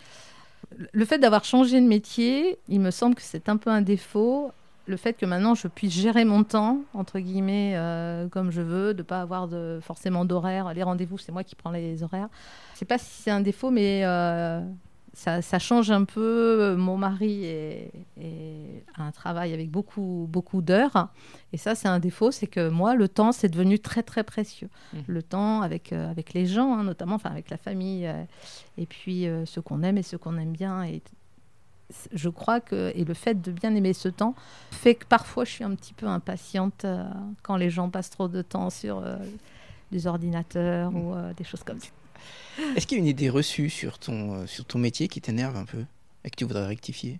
Le 0.91 1.03
fait 1.03 1.17
d'avoir 1.17 1.45
changé 1.45 1.81
de 1.81 1.87
métier, 1.87 2.59
il 2.69 2.79
me 2.79 2.91
semble 2.91 3.15
que 3.15 3.23
c'est 3.23 3.49
un 3.49 3.57
peu 3.57 3.71
un 3.71 3.81
défaut. 3.81 4.51
Le 4.87 4.95
fait 4.97 5.13
que 5.13 5.25
maintenant 5.25 5.53
je 5.53 5.67
puisse 5.67 5.93
gérer 5.93 6.23
mon 6.23 6.43
temps, 6.45 6.79
entre 6.93 7.19
guillemets, 7.19 7.73
euh, 7.75 8.29
comme 8.29 8.51
je 8.51 8.61
veux, 8.61 8.93
de 8.93 9.03
pas 9.03 9.19
avoir 9.21 9.47
de, 9.49 9.79
forcément 9.81 10.23
d'horaire. 10.23 10.73
Les 10.73 10.83
rendez-vous, 10.83 11.17
c'est 11.17 11.31
moi 11.33 11.43
qui 11.43 11.55
prends 11.55 11.71
les 11.71 12.03
horaires. 12.03 12.29
Je 12.73 12.79
sais 12.79 12.85
pas 12.85 12.97
si 12.97 13.23
c'est 13.23 13.31
un 13.31 13.41
défaut, 13.41 13.69
mais 13.69 14.05
euh, 14.05 14.61
ça, 15.13 15.41
ça 15.41 15.59
change 15.59 15.91
un 15.91 16.05
peu. 16.05 16.75
Mon 16.77 16.95
mari 16.95 17.43
est, 17.43 17.91
est- 18.21 18.83
a 18.95 19.03
un 19.03 19.11
travail 19.11 19.53
avec 19.53 19.69
beaucoup, 19.69 20.25
beaucoup 20.29 20.61
d'heures. 20.61 21.09
Et 21.51 21.57
ça, 21.57 21.75
c'est 21.75 21.87
un 21.89 21.99
défaut, 21.99 22.31
c'est 22.31 22.47
que 22.47 22.69
moi, 22.69 22.95
le 22.95 23.09
temps, 23.09 23.33
c'est 23.33 23.49
devenu 23.49 23.79
très, 23.79 24.03
très 24.03 24.23
précieux. 24.23 24.69
Mhm. 24.93 25.03
Le 25.07 25.21
temps 25.23 25.61
avec, 25.63 25.91
euh, 25.91 26.09
avec 26.09 26.33
les 26.33 26.45
gens, 26.45 26.73
hein, 26.77 26.83
notamment, 26.83 27.15
enfin, 27.15 27.31
avec 27.31 27.49
la 27.49 27.57
famille, 27.57 28.09
et 28.77 28.85
puis 28.85 29.27
ceux 29.45 29.61
qu'on 29.61 29.83
aime 29.83 29.97
et 29.97 30.03
ceux 30.03 30.17
qu'on 30.17 30.37
aime 30.37 30.53
bien. 30.53 30.83
Et 30.83 31.01
je 32.13 32.29
crois 32.29 32.59
que, 32.59 32.91
et 32.95 33.03
le 33.05 33.13
fait 33.13 33.41
de 33.41 33.51
bien 33.51 33.73
aimer 33.75 33.93
ce 33.93 34.09
temps 34.09 34.35
fait 34.71 34.95
que 34.95 35.05
parfois, 35.05 35.45
je 35.45 35.51
suis 35.51 35.63
un 35.63 35.73
petit 35.75 35.93
peu 35.93 36.05
impatiente 36.07 36.83
euh, 36.85 37.03
quand 37.43 37.55
les 37.55 37.69
gens 37.69 37.89
passent 37.89 38.09
trop 38.09 38.27
de 38.27 38.41
temps 38.41 38.69
sur 38.69 38.99
euh, 38.99 39.15
des 39.91 40.05
ordinateurs 40.07 40.93
ou 40.93 41.13
euh, 41.13 41.33
des 41.33 41.43
choses 41.43 41.63
comme 41.63 41.79
ça. 41.79 41.87
Est-ce 42.75 42.87
qu'il 42.87 42.97
y 42.97 42.99
a 42.99 43.03
une 43.03 43.09
idée 43.09 43.29
reçue 43.29 43.69
sur 43.69 43.99
ton, 43.99 44.33
euh, 44.33 44.47
sur 44.47 44.65
ton 44.65 44.79
métier 44.79 45.07
qui 45.07 45.21
t'énerve 45.21 45.55
un 45.55 45.65
peu 45.65 45.83
et 46.23 46.29
que 46.29 46.35
tu 46.35 46.43
voudrais 46.45 46.65
rectifier? 46.65 47.19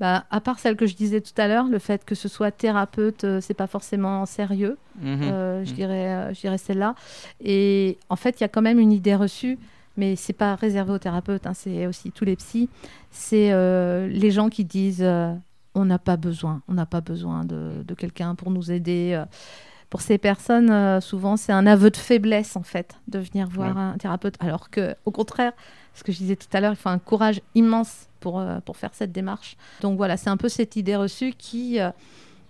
Bah, 0.00 0.24
à 0.30 0.40
part 0.40 0.58
celle 0.58 0.76
que 0.76 0.86
je 0.86 0.94
disais 0.96 1.20
tout 1.20 1.32
à 1.36 1.46
l'heure, 1.46 1.66
le 1.66 1.78
fait 1.78 2.04
que 2.04 2.14
ce 2.16 2.28
soit 2.28 2.50
thérapeute, 2.50 3.24
euh, 3.24 3.40
c'est 3.40 3.54
pas 3.54 3.68
forcément 3.68 4.26
sérieux. 4.26 4.76
Mhm. 5.00 5.22
Euh, 5.22 5.64
je 5.64 5.70
Mhm. 5.70 5.76
dirais, 5.76 6.06
euh, 6.12 6.34
je 6.34 6.40
dirais 6.40 6.58
celle-là. 6.58 6.94
Et 7.40 7.96
en 8.08 8.16
fait, 8.16 8.40
il 8.40 8.42
y 8.42 8.44
a 8.44 8.48
quand 8.48 8.62
même 8.62 8.80
une 8.80 8.92
idée 8.92 9.14
reçue, 9.14 9.56
mais 9.96 10.16
c'est 10.16 10.32
pas 10.32 10.54
réservé 10.54 10.92
aux 10.92 10.98
thérapeutes, 10.98 11.46
hein, 11.46 11.54
c'est 11.54 11.86
aussi 11.86 12.10
tous 12.12 12.24
les 12.24 12.36
psys. 12.36 12.68
C'est 13.10 13.52
euh, 13.52 14.06
les 14.08 14.30
gens 14.30 14.48
qui 14.48 14.64
disent 14.64 15.02
euh, 15.02 15.32
on 15.74 15.84
n'a 15.84 15.98
pas 15.98 16.16
besoin, 16.16 16.62
on 16.68 16.74
n'a 16.74 16.86
pas 16.86 17.00
besoin 17.00 17.44
de, 17.44 17.82
de 17.86 17.94
quelqu'un 17.94 18.34
pour 18.34 18.50
nous 18.50 18.70
aider. 18.70 19.12
euh. 19.14 19.24
Pour 19.90 20.00
ces 20.00 20.18
personnes, 20.18 21.00
souvent, 21.00 21.36
c'est 21.36 21.52
un 21.52 21.66
aveu 21.68 21.88
de 21.88 21.96
faiblesse 21.96 22.56
en 22.56 22.64
fait 22.64 22.96
de 23.06 23.20
venir 23.20 23.46
voir 23.48 23.76
Ouais. 23.76 23.82
un 23.82 23.96
thérapeute, 23.96 24.34
alors 24.40 24.68
que, 24.68 24.96
au 25.04 25.12
contraire, 25.12 25.52
ce 25.94 26.02
que 26.02 26.10
je 26.10 26.18
disais 26.18 26.34
tout 26.34 26.48
à 26.52 26.60
l'heure, 26.60 26.72
il 26.72 26.76
faut 26.76 26.88
un 26.88 26.98
courage 26.98 27.40
immense 27.54 28.08
pour, 28.18 28.42
pour 28.64 28.76
faire 28.76 28.90
cette 28.92 29.12
démarche. 29.12 29.56
Donc 29.82 29.96
voilà, 29.96 30.16
c'est 30.16 30.30
un 30.30 30.36
peu 30.36 30.48
cette 30.48 30.74
idée 30.74 30.96
reçue 30.96 31.32
qui, 31.38 31.78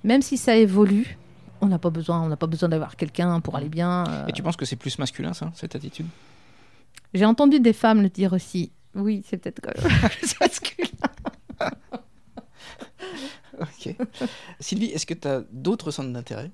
même 0.04 0.22
si 0.22 0.38
ça 0.38 0.56
évolue, 0.56 1.18
on 1.60 1.66
n'a 1.66 1.78
pas 1.78 1.90
besoin, 1.90 2.22
on 2.22 2.28
n'a 2.28 2.36
pas 2.38 2.46
besoin 2.46 2.70
d'avoir 2.70 2.96
quelqu'un 2.96 3.40
pour 3.40 3.56
aller 3.56 3.68
bien. 3.68 4.04
euh. 4.08 4.26
Et 4.28 4.32
tu 4.32 4.42
penses 4.42 4.56
que 4.56 4.64
c'est 4.64 4.76
plus 4.76 4.98
masculin, 4.98 5.34
ça, 5.34 5.50
cette 5.54 5.76
attitude? 5.76 6.06
J'ai 7.12 7.24
entendu 7.24 7.60
des 7.60 7.72
femmes 7.72 8.02
le 8.02 8.08
dire 8.08 8.32
aussi. 8.32 8.72
Oui, 8.94 9.22
c'est 9.26 9.36
peut-être 9.38 9.60
masculin. 10.40 10.88
Ok. 13.60 13.94
Sylvie, 14.60 14.86
est-ce 14.86 15.06
que 15.06 15.14
tu 15.14 15.28
as 15.28 15.42
d'autres 15.52 15.90
centres 15.90 16.10
d'intérêt? 16.12 16.50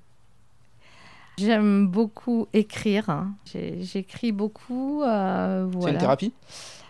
J'aime 1.37 1.87
beaucoup 1.87 2.47
écrire. 2.53 3.25
J'écris 3.45 4.31
beaucoup. 4.31 5.01
euh, 5.03 5.67
C'est 5.71 5.77
voilà. 5.77 5.93
une 5.93 5.99
thérapie? 5.99 6.33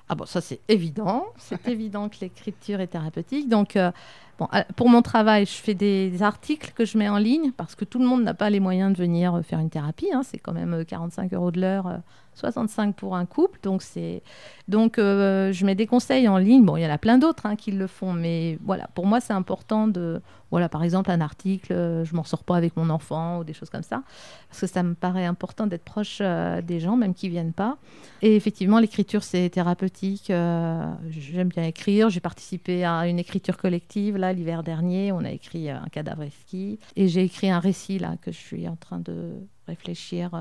Ah 0.10 0.16
bon, 0.16 0.26
ça 0.26 0.42
c'est 0.42 0.60
évident. 0.68 1.26
C'est 1.38 1.66
évident 1.70 2.10
que 2.10 2.18
l'écriture 2.20 2.82
est 2.82 2.88
thérapeutique. 2.88 3.48
Donc, 3.48 3.78
euh, 3.78 3.92
bon, 4.38 4.50
euh, 4.54 4.62
pour 4.76 4.90
mon 4.90 5.02
travail, 5.02 5.46
je 5.46 5.52
fais 5.54 5.74
des, 5.74 6.22
articles 6.22 6.74
que 6.76 6.84
je 6.84 6.98
mets 6.98 7.08
en 7.08 7.18
ligne 7.18 7.52
parce 7.56 7.76
que 7.76 7.86
tout 7.86 7.98
le 8.00 8.06
monde 8.06 8.24
n'a 8.24 8.34
pas 8.34 8.50
les 8.50 8.60
moyens 8.60 8.92
de 8.92 8.98
venir 8.98 9.40
faire 9.46 9.60
une 9.60 9.70
thérapie. 9.70 10.10
hein. 10.14 10.24
C'est 10.26 10.38
quand 10.40 10.52
même 10.52 10.74
euh, 10.74 10.84
45 10.84 11.34
euros 11.34 11.52
de 11.52 11.62
l'heure, 11.62 12.02
65 12.34 12.96
pour 12.96 13.16
un 13.16 13.26
couple. 13.26 13.60
Donc, 13.62 13.82
c'est 13.82 14.24
donc 14.68 14.98
euh, 14.98 15.52
je 15.52 15.66
mets 15.66 15.76
des 15.76 15.86
conseils 15.86 16.28
en 16.28 16.38
ligne. 16.38 16.64
Bon, 16.64 16.78
il 16.78 16.84
y 16.84 16.86
en 16.86 16.90
a 16.90 16.98
plein 16.98 17.18
d'autres 17.18 17.46
hein, 17.46 17.56
qui 17.56 17.72
le 17.72 17.88
font, 17.88 18.14
mais 18.14 18.58
voilà, 18.64 18.88
pour 18.96 19.06
moi, 19.06 19.20
c'est 19.20 19.34
important 19.34 19.88
de, 19.88 20.22
voilà, 20.50 20.70
par 20.70 20.84
exemple, 20.84 21.12
un 21.12 21.20
article, 21.20 21.74
euh, 21.74 22.06
je 22.06 22.16
m'en 22.16 22.24
sors 22.24 22.44
pas 22.44 22.56
avec 22.56 22.78
mon 22.78 22.90
enfant 22.90 23.40
ou 23.40 23.44
des 23.44 23.54
choses 23.54 23.70
comme 23.70 23.84
ça, 23.84 24.04
parce 24.50 24.62
que 24.62 24.68
ça 24.68 24.82
me 24.82 24.94
paraît 24.94 25.26
important 25.26 25.68
d'être 25.68 25.84
proche 25.84 26.20
euh, 26.22 26.62
des 26.62 26.80
gens, 26.80 26.96
même 26.96 27.14
qui 27.14 27.28
viennent 27.28 27.54
pas. 27.54 27.78
Et 28.22 28.36
effectivement, 28.36 28.80
l'écriture, 28.80 29.24
c'est 29.24 29.50
thérapeutique. 29.50 30.28
J'aime 30.28 31.50
bien 31.50 31.64
écrire. 31.64 32.10
J'ai 32.10 32.20
participé 32.20 32.86
à 32.86 33.08
une 33.08 33.20
écriture 33.20 33.58
collective, 33.58 34.18
là, 34.18 34.32
l'hiver 34.32 34.64
dernier. 34.64 35.12
On 35.12 35.24
a 35.26 35.32
écrit 35.32 35.70
un 35.70 35.88
cadavre 35.92 36.24
ski. 36.42 36.80
Et 36.96 37.08
j'ai 37.08 37.24
écrit 37.24 37.50
un 37.50 37.60
récit, 37.60 38.00
là, 38.00 38.16
que 38.22 38.32
je 38.32 38.38
suis 38.38 38.68
en 38.68 38.76
train 38.76 39.00
de 39.00 39.34
réfléchir, 39.68 40.32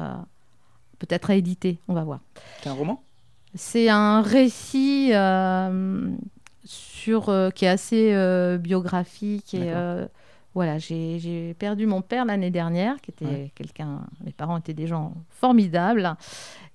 peut-être 1.01 1.31
à 1.31 1.35
éditer. 1.35 1.81
On 1.89 1.95
va 1.95 2.05
voir. 2.05 2.21
C'est 2.63 2.69
un 2.69 2.75
roman? 2.75 3.03
C'est 3.57 3.89
un 3.89 4.23
récit 4.23 5.11
euh, 5.13 6.09
sur, 6.65 7.29
euh, 7.31 7.51
qui 7.51 7.65
est 7.65 7.69
assez 7.69 8.13
euh, 8.15 8.59
biographique. 8.59 9.55
Et, 9.55 9.73
voilà, 10.53 10.79
j'ai 10.79 11.55
perdu 11.61 11.87
mon 11.87 12.03
père 12.03 12.25
l'année 12.25 12.51
dernière, 12.51 13.01
qui 13.01 13.13
était 13.13 13.25
Ouais. 13.25 13.53
quelqu'un. 13.55 14.01
Mes 14.25 14.33
parents 14.33 14.59
étaient 14.59 14.75
des 14.75 14.89
gens 14.89 15.15
formidables. 15.29 16.17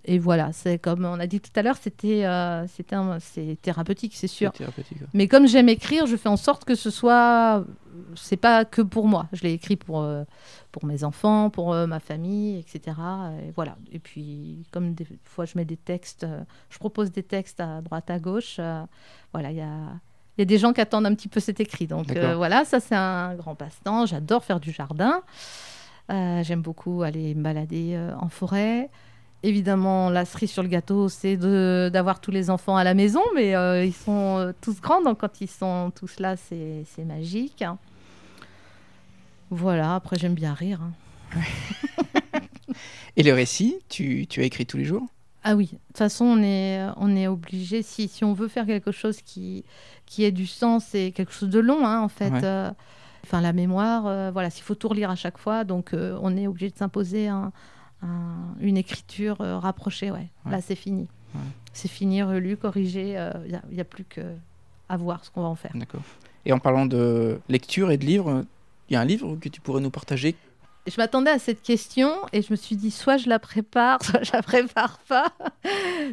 Et 0.06 0.18
voilà, 0.18 0.52
c'est 0.54 0.80
comme 0.80 1.04
on 1.04 1.20
a 1.20 1.28
dit 1.28 1.42
tout 1.42 1.52
à 1.58 1.62
l'heure, 1.62 1.76
c'était 1.76 2.26
c'est 2.68 3.62
thérapeutique, 3.62 4.14
c'est 4.16 4.28
sûr. 4.28 4.52
C'est 4.54 4.60
thérapeutique. 4.60 5.02
ouais. 5.02 5.08
Mais 5.14 5.28
comme 5.28 5.46
j'aime 5.48 5.68
écrire, 5.68 6.06
je 6.08 6.16
fais 6.16 6.30
en 6.30 6.38
sorte 6.38 6.64
que 6.64 6.76
ce 6.76 6.90
soit. 6.90 7.66
C'est 8.16 8.38
pas 8.38 8.66
que 8.66 8.82
pour 8.82 9.08
moi. 9.08 9.28
Je 9.34 9.44
l'ai 9.44 9.54
écrit 9.54 9.76
pour, 9.76 10.02
euh, 10.02 10.24
pour 10.72 10.86
mes 10.86 11.04
enfants, 11.04 11.50
pour 11.50 11.74
euh, 11.74 11.88
ma 11.88 12.00
famille, 12.00 12.60
etc. 12.60 12.98
Et 13.42 13.52
voilà. 13.56 13.78
Et 13.92 14.00
puis, 14.00 14.64
comme 14.72 14.94
des 14.94 15.08
fois 15.24 15.46
je 15.46 15.58
mets 15.58 15.66
des 15.66 15.78
textes, 15.78 16.24
euh, 16.24 16.44
je 16.70 16.78
propose 16.78 17.12
des 17.12 17.24
textes 17.24 17.60
à 17.60 17.82
droite, 17.82 18.10
à 18.10 18.20
gauche. 18.20 18.60
voilà, 19.34 19.52
il 19.52 19.58
y 19.58 19.62
a. 19.62 20.00
Il 20.38 20.42
y 20.42 20.44
a 20.44 20.46
des 20.46 20.58
gens 20.58 20.74
qui 20.74 20.82
attendent 20.82 21.06
un 21.06 21.16
petit 21.16 21.30
peu 21.30 21.40
cet 21.40 21.62
écrit. 21.62 21.88
Donc 21.88 22.12
voilà, 22.12 22.66
ça 22.66 22.82
c'est 22.82 22.96
un 22.96 23.36
grand 23.36 23.56
passe-temps. 23.56 24.06
J'adore 24.06 24.44
faire 24.44 24.60
du 24.60 24.72
jardin. 24.72 25.22
J'aime 26.10 26.62
beaucoup 26.62 27.04
aller 27.04 27.34
me 27.36 27.42
balader 27.42 27.98
en 28.20 28.28
forêt. 28.28 28.90
Évidemment, 29.48 30.10
la 30.10 30.26
cerise 30.26 30.50
sur 30.52 30.64
le 30.64 30.70
gâteau, 30.70 31.08
c'est 31.08 31.38
d'avoir 31.38 32.20
tous 32.20 32.32
les 32.32 32.50
enfants 32.50 32.78
à 32.78 32.84
la 32.84 32.96
maison, 32.96 33.22
mais 33.36 33.56
euh, 33.56 33.86
ils 33.86 33.94
sont 33.94 34.38
euh, 34.40 34.52
tous 34.60 34.82
grands, 34.82 35.04
donc 35.04 35.20
quand 35.20 35.40
ils 35.40 35.48
sont 35.50 35.92
tous 35.96 36.20
là, 36.20 36.36
c'est 36.36 37.06
magique. 37.06 37.64
Voilà, 39.52 39.94
après 39.96 40.18
j'aime 40.18 40.34
bien 40.34 40.54
rire. 40.56 40.80
hein. 40.82 41.42
Et 43.18 43.24
le 43.24 43.34
récit, 43.34 43.78
tu, 43.88 44.26
tu 44.28 44.42
as 44.42 44.46
écrit 44.46 44.66
tous 44.66 44.78
les 44.78 44.86
jours? 44.86 45.06
Ah 45.44 45.56
oui, 45.56 45.66
de 45.66 45.78
toute 45.90 45.98
façon, 45.98 46.26
on 46.26 46.42
est, 46.42 46.82
on 46.98 47.16
est 47.16 47.28
obligé, 47.28 47.84
si, 47.84 48.08
si 48.08 48.24
on 48.24 48.34
veut 48.34 48.48
faire 48.48 48.66
quelque 48.66 48.92
chose 48.92 49.22
qui, 49.22 49.64
qui 50.08 50.24
ait 50.24 50.32
du 50.32 50.48
sens, 50.48 50.86
c'est 50.90 51.12
quelque 51.12 51.32
chose 51.32 51.50
de 51.50 51.60
long, 51.60 51.86
hein, 51.86 52.02
en 52.02 52.10
fait. 52.10 52.32
Ouais. 52.32 52.44
euh, 52.44 52.72
Enfin, 53.24 53.42
la 53.42 53.54
mémoire, 53.54 54.06
euh, 54.08 54.30
voilà, 54.32 54.50
s'il 54.52 54.64
faut 54.64 54.76
tout 54.76 54.88
relire 54.88 55.10
à 55.10 55.16
chaque 55.16 55.38
fois, 55.40 55.64
donc 55.64 55.94
euh, 55.94 56.16
on 56.22 56.36
est 56.38 56.46
obligé 56.46 56.70
de 56.70 56.78
s'imposer 56.78 57.28
un- 57.28 57.52
un- 58.02 58.54
une 58.60 58.78
écriture 58.78 59.42
euh, 59.42 59.58
rapprochée, 59.60 60.12
ouais. 60.12 60.28
Ouais. 60.46 60.52
Là, 60.52 60.62
c'est 60.62 60.76
fini. 60.76 61.08
Ouais. 61.34 61.42
C'est 61.74 61.88
fini, 61.90 62.24
relu, 62.24 62.56
corrigé, 62.58 63.18
il 63.46 63.62
n'y 63.74 63.82
a, 63.82 63.84
plus 63.86 64.06
que 64.06 64.22
à 64.88 64.98
voir 64.98 65.26
ce 65.26 65.32
qu'on 65.32 65.42
va 65.42 65.48
en 65.50 65.56
faire. 65.56 65.72
D'accord. 65.76 66.02
Et 66.46 66.54
en 66.54 66.60
parlant 66.60 66.86
de 66.86 67.40
lecture 67.50 67.92
et 67.92 67.98
de 67.98 68.06
livres, 68.06 68.46
il 68.90 68.94
y 68.94 68.96
a 68.96 69.02
un 69.02 69.06
livre 69.06 69.36
que 69.36 69.50
tu 69.50 69.60
pourrais 69.62 69.82
nous 69.82 69.90
partager? 69.90 70.36
Je 70.88 70.94
m'attendais 70.98 71.32
à 71.32 71.40
cette 71.40 71.64
question 71.64 72.12
et 72.32 72.44
je 72.44 72.52
me 72.52 72.56
suis 72.56 72.76
dit 72.76 72.92
soit 72.92 73.18
je 73.18 73.28
la 73.28 73.40
prépare, 73.40 73.98
soit 74.04 74.22
je 74.24 74.32
la 74.32 74.44
prépare 74.44 75.00
pas. 75.08 75.34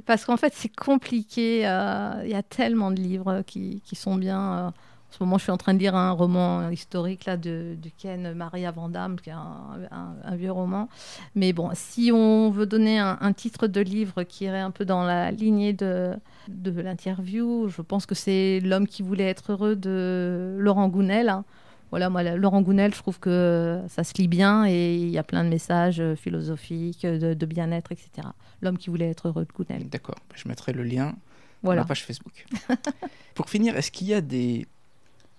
Parce 0.06 0.24
qu'en 0.24 0.38
fait, 0.38 0.54
c'est 0.56 0.74
compliqué. 0.74 1.66
euh, 1.68 2.22
Il 2.24 2.30
y 2.30 2.34
a 2.34 2.42
tellement 2.42 2.90
de 2.90 2.96
livres 3.00 3.42
qui, 3.46 3.82
qui 3.84 3.94
sont 3.94 4.16
bien. 4.16 4.52
euh. 4.54 4.70
En 5.12 5.14
ce 5.14 5.22
moment, 5.22 5.36
je 5.36 5.42
suis 5.42 5.52
en 5.52 5.58
train 5.58 5.74
de 5.74 5.78
lire 5.78 5.94
un 5.94 6.10
roman 6.12 6.70
historique 6.70 7.26
là, 7.26 7.36
de, 7.36 7.76
de 7.80 7.90
Ken 7.98 8.32
Maria 8.32 8.70
Van 8.70 8.88
Damme, 8.88 9.20
qui 9.20 9.28
est 9.28 9.34
un, 9.34 9.78
un- 9.90 10.14
un 10.24 10.36
vieux 10.36 10.50
roman. 10.52 10.88
Mais 11.34 11.52
bon, 11.52 11.68
si 11.74 12.10
on 12.14 12.50
veut 12.50 12.64
donner 12.64 12.98
un, 12.98 13.18
un 13.20 13.32
titre 13.34 13.66
de 13.66 13.82
livre 13.82 14.22
qui 14.22 14.44
irait 14.44 14.60
un 14.60 14.70
peu 14.70 14.86
dans 14.86 15.04
la 15.04 15.30
lignée 15.30 15.74
de, 15.74 16.14
de 16.48 16.80
l'interview, 16.80 17.68
je 17.68 17.82
pense 17.82 18.06
que 18.06 18.14
c'est 18.14 18.60
L'homme 18.60 18.86
qui 18.86 19.02
voulait 19.02 19.28
être 19.28 19.52
heureux 19.52 19.76
de 19.76 20.56
Laurent 20.58 20.88
Gounel. 20.88 21.28
hein. 21.28 21.44
Voilà, 21.90 22.08
moi, 22.08 22.22
la- 22.22 22.36
Laurent 22.36 22.62
Gounel, 22.62 22.94
je 22.94 22.98
trouve 23.02 23.20
que 23.20 23.82
ça 23.88 24.04
se 24.04 24.14
lit 24.16 24.28
bien 24.28 24.64
et 24.66 24.96
il 24.96 25.10
y 25.10 25.18
a 25.18 25.22
plein 25.22 25.44
de 25.44 25.50
messages 25.50 26.02
philosophiques, 26.16 27.02
de, 27.04 27.34
de 27.34 27.46
bien-être, 27.46 27.92
etc. 27.92 28.28
L'homme 28.62 28.78
qui 28.78 28.88
voulait 28.88 29.10
être 29.10 29.28
heureux 29.28 29.44
de 29.44 29.52
Gounel. 29.52 29.90
D'accord, 29.90 30.16
je 30.34 30.48
mettrai 30.48 30.72
le 30.72 30.84
lien 30.84 31.14
Voilà. 31.62 31.82
sur 31.82 31.84
la 31.84 31.88
page 31.88 32.04
Facebook. 32.06 32.46
Pour 33.34 33.50
finir, 33.50 33.76
est-ce 33.76 33.90
qu'il 33.90 34.06
y 34.06 34.14
a 34.14 34.22
des, 34.22 34.66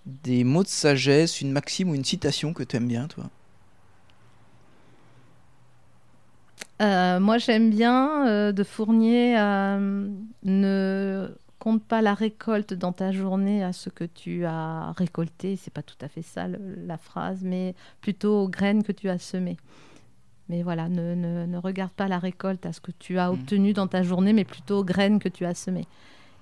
des 0.05 0.43
mots 0.43 0.63
de 0.63 0.67
sagesse, 0.67 1.41
une 1.41 1.51
maxime 1.51 1.89
ou 1.89 1.95
une 1.95 2.03
citation 2.05 2.53
que 2.53 2.63
tu 2.63 2.75
aimes 2.77 2.87
bien, 2.87 3.07
toi? 3.07 3.25
Euh, 6.81 7.19
moi, 7.19 7.37
j'aime 7.37 7.69
bien 7.69 8.27
euh, 8.27 8.51
de 8.51 8.63
Fournier. 8.63 9.37
euh, 9.39 10.09
ne 10.43 11.27
compte 11.59 11.83
pas 11.83 12.01
la 12.01 12.13
récolte 12.13 12.73
dans 12.73 12.91
ta 12.91 13.11
journée 13.13 13.63
à 13.63 13.71
ce 13.71 13.89
que 13.89 14.03
tu 14.03 14.43
as 14.45 14.91
récolté. 14.97 15.55
C'est 15.55 15.71
pas 15.73 15.83
tout 15.83 15.95
à 16.01 16.09
fait 16.09 16.21
ça 16.21 16.47
le- 16.47 16.59
la 16.85 16.97
phrase, 16.97 17.39
mais 17.43 17.73
plutôt 18.01 18.41
aux 18.43 18.49
graines 18.49 18.83
que 18.83 18.91
tu 18.91 19.07
as 19.09 19.17
semées. 19.17 19.57
Mais 20.49 20.61
voilà, 20.61 20.89
ne, 20.89 21.15
ne- 21.15 21.45
ne 21.45 21.57
regarde 21.57 21.91
pas 21.91 22.09
la 22.09 22.19
récolte 22.19 22.65
à 22.65 22.73
ce 22.73 22.81
que 22.81 22.91
tu 22.91 23.17
as 23.17 23.31
Mhm. 23.31 23.33
obtenu 23.39 23.73
dans 23.73 23.87
ta 23.87 24.03
journée, 24.03 24.33
mais 24.33 24.43
plutôt 24.43 24.79
aux 24.79 24.83
graines 24.83 25.19
que 25.19 25.29
tu 25.29 25.45
as 25.45 25.55
semées. 25.55 25.87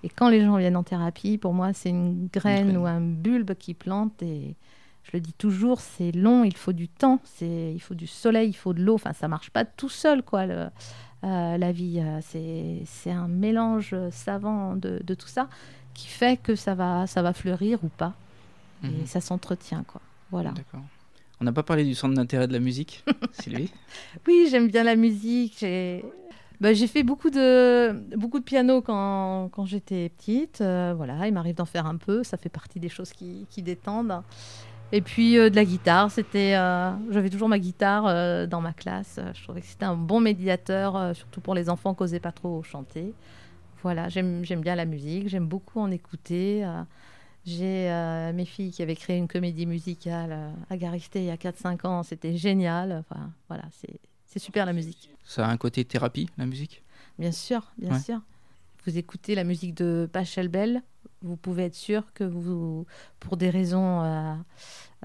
Et 0.03 0.09
quand 0.09 0.29
les 0.29 0.41
gens 0.41 0.57
viennent 0.57 0.77
en 0.77 0.83
thérapie, 0.83 1.37
pour 1.37 1.53
moi, 1.53 1.73
c'est 1.73 1.89
une 1.89 2.27
graine 2.33 2.65
graine. 2.67 2.77
ou 2.77 2.85
un 2.87 3.01
bulbe 3.01 3.53
qui 3.55 3.73
plante. 3.73 4.21
Et 4.23 4.55
je 5.03 5.11
le 5.13 5.19
dis 5.19 5.33
toujours, 5.33 5.79
c'est 5.81 6.11
long, 6.11 6.43
il 6.43 6.55
faut 6.57 6.73
du 6.73 6.87
temps, 6.87 7.19
c'est, 7.23 7.71
il 7.73 7.79
faut 7.79 7.93
du 7.95 8.07
soleil, 8.07 8.49
il 8.49 8.53
faut 8.55 8.73
de 8.73 8.81
l'eau. 8.83 8.95
Enfin, 8.95 9.13
ça 9.13 9.27
marche 9.27 9.49
pas 9.51 9.65
tout 9.65 9.89
seul, 9.89 10.23
quoi. 10.23 10.45
le- 10.45 10.67
euh, 11.23 11.57
la 11.57 11.71
vie, 11.71 11.99
euh, 11.99 12.19
c'est, 12.23 12.81
c'est 12.85 13.11
un 13.11 13.27
mélange 13.27 13.95
savant 14.09 14.75
de, 14.75 14.99
de 15.03 15.13
tout 15.13 15.27
ça 15.27 15.49
qui 15.93 16.07
fait 16.07 16.37
que 16.41 16.55
ça 16.55 16.73
va, 16.73 17.05
ça 17.05 17.21
va 17.21 17.31
fleurir 17.33 17.83
ou 17.83 17.89
pas. 17.89 18.13
Mhm. 18.81 18.91
Et 19.03 19.05
ça 19.05 19.21
s'entretient, 19.21 19.83
quoi. 19.83 20.01
Voilà. 20.31 20.49
D'accord. 20.51 20.81
On 21.39 21.43
n'a 21.43 21.51
pas 21.51 21.61
parlé 21.63 21.83
du 21.83 21.93
centre 21.93 22.15
d'intérêt 22.15 22.47
de 22.47 22.53
la 22.53 22.59
musique, 22.59 23.03
Sylvie? 23.33 23.71
Oui, 24.27 24.47
j'aime 24.49 24.67
bien 24.69 24.83
la 24.83 24.95
musique. 24.95 25.57
J'ai 25.59 26.03
bah, 26.61 26.73
j'ai 26.73 26.85
fait 26.85 27.01
beaucoup 27.01 27.31
de, 27.31 27.91
beaucoup 28.15 28.37
de 28.37 28.43
piano 28.43 28.83
quand, 28.83 29.49
quand 29.51 29.65
j'étais 29.65 30.09
petite. 30.09 30.61
Euh, 30.61 30.93
voilà, 30.95 31.25
il 31.27 31.33
m'arrive 31.33 31.55
d'en 31.55 31.65
faire 31.65 31.87
un 31.87 31.97
peu. 31.97 32.23
Ça 32.23 32.37
fait 32.37 32.49
partie 32.49 32.79
des 32.79 32.87
choses 32.87 33.13
qui, 33.13 33.47
qui 33.49 33.63
détendent. 33.63 34.21
Et 34.91 35.01
puis 35.01 35.39
euh, 35.39 35.49
de 35.49 35.55
la 35.55 35.65
guitare. 35.65 36.11
C'était, 36.11 36.53
euh, 36.55 36.91
J'avais 37.09 37.31
toujours 37.31 37.49
ma 37.49 37.57
guitare 37.57 38.47
dans 38.47 38.61
ma 38.61 38.73
classe. 38.73 39.19
Je 39.33 39.43
trouvais 39.43 39.61
que 39.61 39.65
c'était 39.65 39.85
un 39.85 39.95
bon 39.95 40.19
médiateur, 40.19 41.15
surtout 41.15 41.41
pour 41.41 41.55
les 41.55 41.67
enfants 41.67 41.95
qui 41.95 42.03
n'osaient 42.03 42.19
pas 42.19 42.31
trop 42.31 42.61
chanter. 42.61 43.15
Voilà, 43.81 44.09
j'aime 44.09 44.43
bien 44.43 44.75
la 44.75 44.85
musique. 44.85 45.29
J'aime 45.29 45.47
beaucoup 45.47 45.79
en 45.79 45.89
écouter. 45.89 46.63
J'ai 47.43 47.89
mes 48.35 48.45
filles 48.45 48.69
qui 48.69 48.83
avaient 48.83 48.95
créé 48.95 49.17
une 49.17 49.27
comédie 49.27 49.65
musicale 49.65 50.53
à 50.69 50.77
Garisté 50.77 51.21
il 51.21 51.25
y 51.25 51.31
a 51.31 51.37
4-5 51.37 51.87
ans. 51.87 52.03
C'était 52.03 52.37
génial. 52.37 53.03
Enfin, 53.09 53.31
voilà, 53.47 53.63
c'est 54.27 54.39
super 54.39 54.67
la 54.67 54.73
musique. 54.73 55.10
Ça 55.23 55.45
a 55.45 55.49
un 55.51 55.57
côté 55.57 55.85
thérapie, 55.85 56.27
la 56.37 56.45
musique? 56.45 56.83
Bien 57.19 57.31
sûr, 57.31 57.71
bien 57.77 57.91
Ouais. 57.91 57.99
sûr. 57.99 58.19
Vous 58.85 58.97
écoutez 58.97 59.35
la 59.35 59.43
musique 59.43 59.75
de 59.75 60.09
Pachelbel, 60.11 60.81
vous 61.21 61.35
pouvez 61.35 61.65
être 61.65 61.75
sûr 61.75 62.03
que 62.13 62.23
vous, 62.23 62.85
pour 63.19 63.37
des 63.37 63.51
raisons 63.51 64.01
euh, 64.03 64.33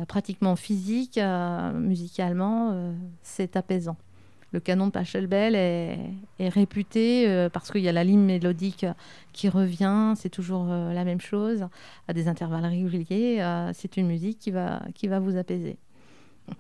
pratiquement 0.09 0.57
physiques, 0.57 1.19
euh, 1.19 1.73
musicalement, 1.75 2.71
euh, 2.73 2.93
c'est 3.23 3.55
apaisant. 3.57 3.97
Le 4.53 4.61
canon 4.61 4.87
de 4.87 4.93
Pachelbel 4.93 5.55
est, 5.55 5.99
est 6.39 6.49
réputé 6.49 7.49
parce 7.53 7.71
qu'il 7.71 7.83
y 7.83 7.89
a 7.89 7.93
la 7.93 8.05
ligne 8.05 8.23
mélodique 8.23 8.87
qui 9.35 9.51
revient, 9.51 10.15
c'est 10.17 10.31
toujours 10.31 10.67
la 10.67 11.05
même 11.05 11.21
chose, 11.21 11.67
à 12.09 12.15
des 12.15 12.29
intervalles 12.29 12.65
réguliers. 12.65 13.43
c'est 13.75 13.97
une 13.99 14.07
musique 14.07 14.39
qui 14.39 14.53
va, 14.53 14.81
qui 14.95 15.09
va 15.09 15.19
vous 15.19 15.37
apaiser. 15.37 15.77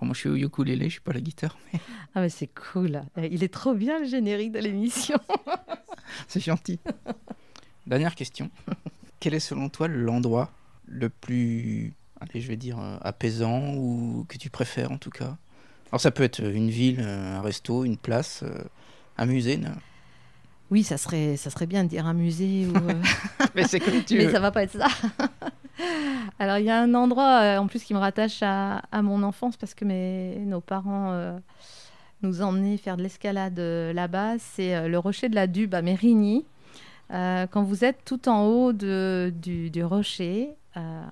Moi, 0.01 0.13
je 0.15 0.19
suis 0.21 0.29
au 0.29 0.35
ukulélé, 0.37 0.87
je 0.87 0.93
suis 0.93 1.01
pas 1.01 1.13
à 1.13 1.15
la 1.15 1.21
guitare, 1.21 1.57
mais 1.73 1.81
Ah 2.15 2.21
mais 2.21 2.29
c'est 2.29 2.49
cool, 2.73 3.03
il 3.17 3.45
est 3.45 3.53
trop 3.53 3.75
bien 3.75 3.99
le 4.01 4.07
générique 4.07 4.53
de 4.53 4.59
l'émission. 4.59 5.19
c'est 6.29 6.41
gentil. 6.41 6.79
Dernière 7.87 8.15
question. 8.15 8.51
Quel 9.21 9.35
est 9.35 9.41
selon 9.41 9.69
toi 9.69 9.89
l'endroit 9.89 10.51
le 10.87 11.09
plus, 11.09 11.95
allez, 12.21 12.41
je 12.41 12.49
vais 12.49 12.57
dire, 12.57 12.79
euh, 12.79 12.97
apaisant 13.01 13.75
ou 13.75 14.25
que 14.29 14.39
tu 14.39 14.51
préfères 14.51 14.93
en 14.93 14.99
tout 14.99 15.11
cas? 15.11 15.37
Alors, 15.91 16.01
ça 16.01 16.11
peut 16.11 16.23
être 16.23 16.43
une 16.43 16.71
ville, 16.71 17.01
euh, 17.01 17.39
un 17.39 17.41
resto, 17.41 17.85
une 17.85 17.97
place, 17.97 18.43
euh, 18.43 18.63
un 19.19 19.27
musée. 19.27 19.57
non? 19.57 19.71
Oui, 20.71 20.83
ça 20.83 20.97
serait, 20.99 21.37
ça 21.37 21.49
serait 21.51 21.67
bien 21.67 21.85
de 21.85 21.89
dire 21.89 22.07
un 22.07 22.15
musée 22.15 22.67
ou... 22.67 22.73
mais 23.55 23.69
c'est 23.69 23.79
comme 23.79 24.03
tu 24.05 24.17
mais 24.19 24.27
veux. 24.27 24.33
ça 24.33 24.41
va 24.41 24.51
pas 24.51 24.65
être 24.65 24.73
ça. 24.73 24.89
Alors, 26.39 26.59
il 26.59 26.65
y 26.65 26.71
a 26.71 26.81
un 26.81 26.95
endroit 26.95 27.41
euh, 27.43 27.59
en 27.59 27.67
plus 27.67 27.83
qui 27.85 27.95
me 27.95 27.99
rattache 27.99 28.43
à, 28.43 28.83
mon 29.03 29.23
enfance 29.23 29.57
parce 29.57 29.75
que 29.75 29.85
nos 29.85 30.61
parents 30.61 31.13
euh, 31.13 31.39
nous 32.23 32.43
emmenaient 32.43 32.77
faire 32.77 32.97
de 32.97 33.03
l'escalade 33.03 33.59
euh, 33.59 33.93
là-bas. 33.93 34.39
C'est 34.39 34.89
le 34.89 34.99
rocher 34.99 35.29
de 35.29 35.35
la 35.35 35.47
Dube 35.47 35.75
à 35.75 35.83
Mérigny. 35.83 36.45
Quand 37.11 37.63
vous 37.63 37.85
êtes 37.85 38.05
tout 38.05 38.29
en 38.29 38.47
haut 38.47 38.73
du, 38.73 39.85
rocher, 39.85 40.51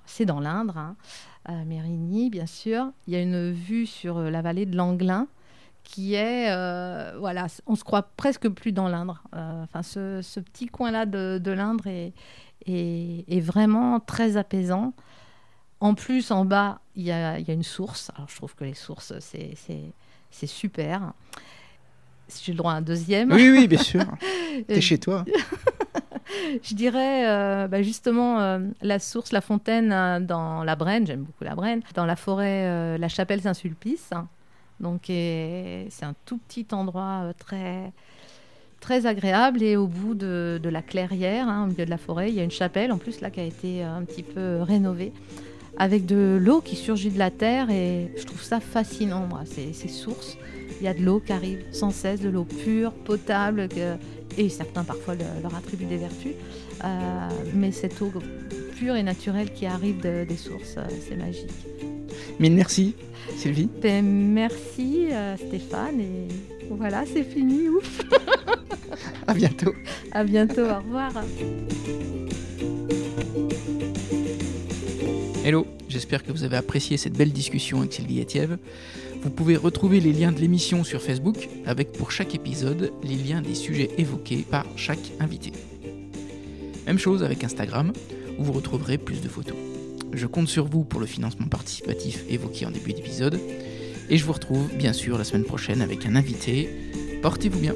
c'est 0.06 0.24
dans 0.24 0.40
l'Indre, 0.40 0.76
hein, 0.76 0.96
à 1.44 1.64
Mérigny, 1.64 2.30
bien 2.30 2.46
sûr, 2.46 2.90
il 3.06 3.12
y 3.12 3.16
a 3.16 3.20
une 3.20 3.52
vue 3.52 3.86
sur 3.86 4.18
la 4.18 4.42
vallée 4.42 4.66
de 4.66 4.76
l'Anglin 4.76 5.28
qui 5.84 6.14
est, 6.14 6.50
euh, 6.50 7.16
voilà, 7.18 7.46
on 7.66 7.76
se 7.76 7.84
croit 7.84 8.02
presque 8.16 8.48
plus 8.48 8.72
dans 8.72 8.88
l'Indre. 8.88 9.22
Euh, 9.34 9.62
Enfin, 9.62 9.82
ce, 9.82 10.20
ce 10.22 10.40
petit 10.40 10.66
coin-là 10.66 11.06
de, 11.06 11.38
de 11.38 11.50
l'Indre 11.52 11.86
est, 11.86 12.12
est, 12.66 13.24
est 13.28 13.40
vraiment 13.40 14.00
très 14.00 14.36
apaisant. 14.36 14.94
En 15.80 15.94
plus, 15.94 16.30
en 16.30 16.44
bas, 16.44 16.80
il 16.96 17.02
y 17.02 17.06
y 17.06 17.12
a 17.12 17.38
une 17.52 17.62
source. 17.62 18.10
Alors, 18.16 18.28
je 18.28 18.36
trouve 18.36 18.54
que 18.54 18.64
les 18.64 18.74
sources, 18.74 19.12
c'est, 19.20 20.46
super. 20.46 21.12
Si 22.26 22.44
j'ai 22.44 22.52
le 22.52 22.58
droit 22.58 22.72
à 22.72 22.76
un 22.76 22.82
deuxième, 22.82 23.30
Oui, 23.32 23.50
oui, 23.50 23.68
bien 23.68 23.78
sûr. 23.78 24.04
T'es 24.66 24.80
chez 24.80 24.98
toi. 24.98 25.24
je 26.62 26.74
dirais 26.74 27.28
euh, 27.28 27.68
bah, 27.68 27.82
justement 27.82 28.40
euh, 28.40 28.58
la 28.82 28.98
source, 28.98 29.32
la 29.32 29.40
fontaine 29.40 29.92
euh, 29.92 30.20
dans 30.20 30.64
la 30.64 30.76
Brenne, 30.76 31.06
j'aime 31.06 31.22
beaucoup 31.22 31.44
la 31.44 31.54
Brenne, 31.54 31.82
dans 31.94 32.06
la 32.06 32.16
forêt, 32.16 32.98
la 32.98 33.08
chapelle 33.08 33.42
Saint-Sulpice. 33.42 34.10
Donc 34.84 35.04
c'est 35.06 35.88
un 36.02 36.14
tout 36.26 36.38
petit 36.46 36.66
endroit 36.72 37.22
euh, 37.24 37.32
très, 37.38 37.90
très 38.80 39.06
agréable 39.06 39.62
et 39.62 39.76
au 39.76 39.86
bout 39.86 40.14
de, 40.14 40.60
la 40.62 40.82
clairière, 40.82 41.48
hein, 41.48 41.64
au 41.64 41.66
milieu 41.68 41.86
de 41.86 41.90
la 41.90 41.96
forêt, 41.98 42.28
il 42.28 42.34
y 42.34 42.40
a 42.40 42.44
une 42.44 42.50
chapelle 42.50 42.92
en 42.92 42.98
plus 42.98 43.20
là 43.22 43.30
qui 43.30 43.40
a 43.40 43.44
été 43.44 43.82
euh, 43.82 43.96
un 43.96 44.02
petit 44.04 44.22
peu 44.22 44.60
rénovée 44.60 45.12
avec 45.78 46.04
de 46.06 46.38
l'eau 46.40 46.60
qui 46.60 46.76
surgit 46.76 47.10
de 47.10 47.18
la 47.18 47.30
terre 47.30 47.70
et 47.70 48.12
je 48.16 48.24
trouve 48.24 48.42
ça 48.42 48.60
fascinant 48.60 49.26
moi, 49.26 49.40
ces, 49.46 49.72
ces 49.72 49.88
sources. 49.88 50.36
Il 50.80 50.84
y 50.84 50.88
a 50.88 50.94
de 50.94 51.02
l'eau 51.02 51.18
qui 51.18 51.32
arrive 51.32 51.64
sans 51.72 51.90
cesse, 51.90 52.20
de 52.20 52.28
l'eau 52.28 52.44
pure, 52.44 52.92
potable, 52.92 53.68
et 54.36 54.48
certains 54.50 54.84
parfois 54.84 55.14
le- 55.14 55.24
leur 55.42 55.54
attribuent 55.54 55.86
des 55.86 55.96
vertus. 55.96 56.34
Euh, 56.84 57.28
mais 57.54 57.72
cette 57.72 58.00
eau 58.02 58.12
pure 58.76 58.96
et 58.96 59.02
naturelle 59.02 59.52
qui 59.52 59.66
arrive 59.66 60.00
de- 60.00 60.24
des 60.24 60.36
sources, 60.36 60.76
euh, 60.76 60.84
c'est 61.00 61.16
magique. 61.16 61.50
Mille 62.38 62.54
merci, 62.54 62.94
Sylvie. 63.36 63.68
Ben, 63.82 64.04
merci 64.04 65.08
euh, 65.10 65.36
Stéphane 65.36 66.00
et 66.00 66.28
voilà, 66.70 67.04
c'est 67.12 67.24
fini. 67.24 67.68
Ouf. 67.68 68.00
À 69.26 69.34
bientôt. 69.34 69.72
À 70.12 70.24
bientôt, 70.24 70.62
au 70.62 70.76
revoir. 70.76 71.12
Hello, 75.44 75.66
j'espère 75.88 76.22
que 76.24 76.32
vous 76.32 76.44
avez 76.44 76.56
apprécié 76.56 76.96
cette 76.96 77.14
belle 77.14 77.32
discussion 77.32 77.80
avec 77.80 77.92
Sylvie 77.92 78.20
Etiève. 78.20 78.58
Vous 79.22 79.30
pouvez 79.30 79.56
retrouver 79.56 80.00
les 80.00 80.12
liens 80.12 80.32
de 80.32 80.38
l'émission 80.38 80.84
sur 80.84 81.02
Facebook, 81.02 81.48
avec 81.66 81.92
pour 81.92 82.12
chaque 82.12 82.34
épisode 82.34 82.92
les 83.02 83.16
liens 83.16 83.40
des 83.40 83.54
sujets 83.54 83.90
évoqués 83.98 84.44
par 84.48 84.66
chaque 84.76 85.12
invité. 85.20 85.52
Même 86.86 86.98
chose 86.98 87.22
avec 87.22 87.42
Instagram, 87.42 87.92
où 88.38 88.44
vous 88.44 88.52
retrouverez 88.52 88.98
plus 88.98 89.20
de 89.20 89.28
photos. 89.28 89.56
Je 90.14 90.26
compte 90.26 90.48
sur 90.48 90.66
vous 90.66 90.84
pour 90.84 91.00
le 91.00 91.06
financement 91.06 91.48
participatif 91.48 92.24
évoqué 92.28 92.66
en 92.66 92.70
début 92.70 92.92
d'épisode, 92.92 93.40
et 94.08 94.16
je 94.16 94.24
vous 94.24 94.32
retrouve 94.32 94.72
bien 94.74 94.92
sûr 94.92 95.18
la 95.18 95.24
semaine 95.24 95.44
prochaine 95.44 95.82
avec 95.82 96.06
un 96.06 96.14
invité. 96.14 96.68
Portez-vous 97.20 97.58
bien 97.58 97.74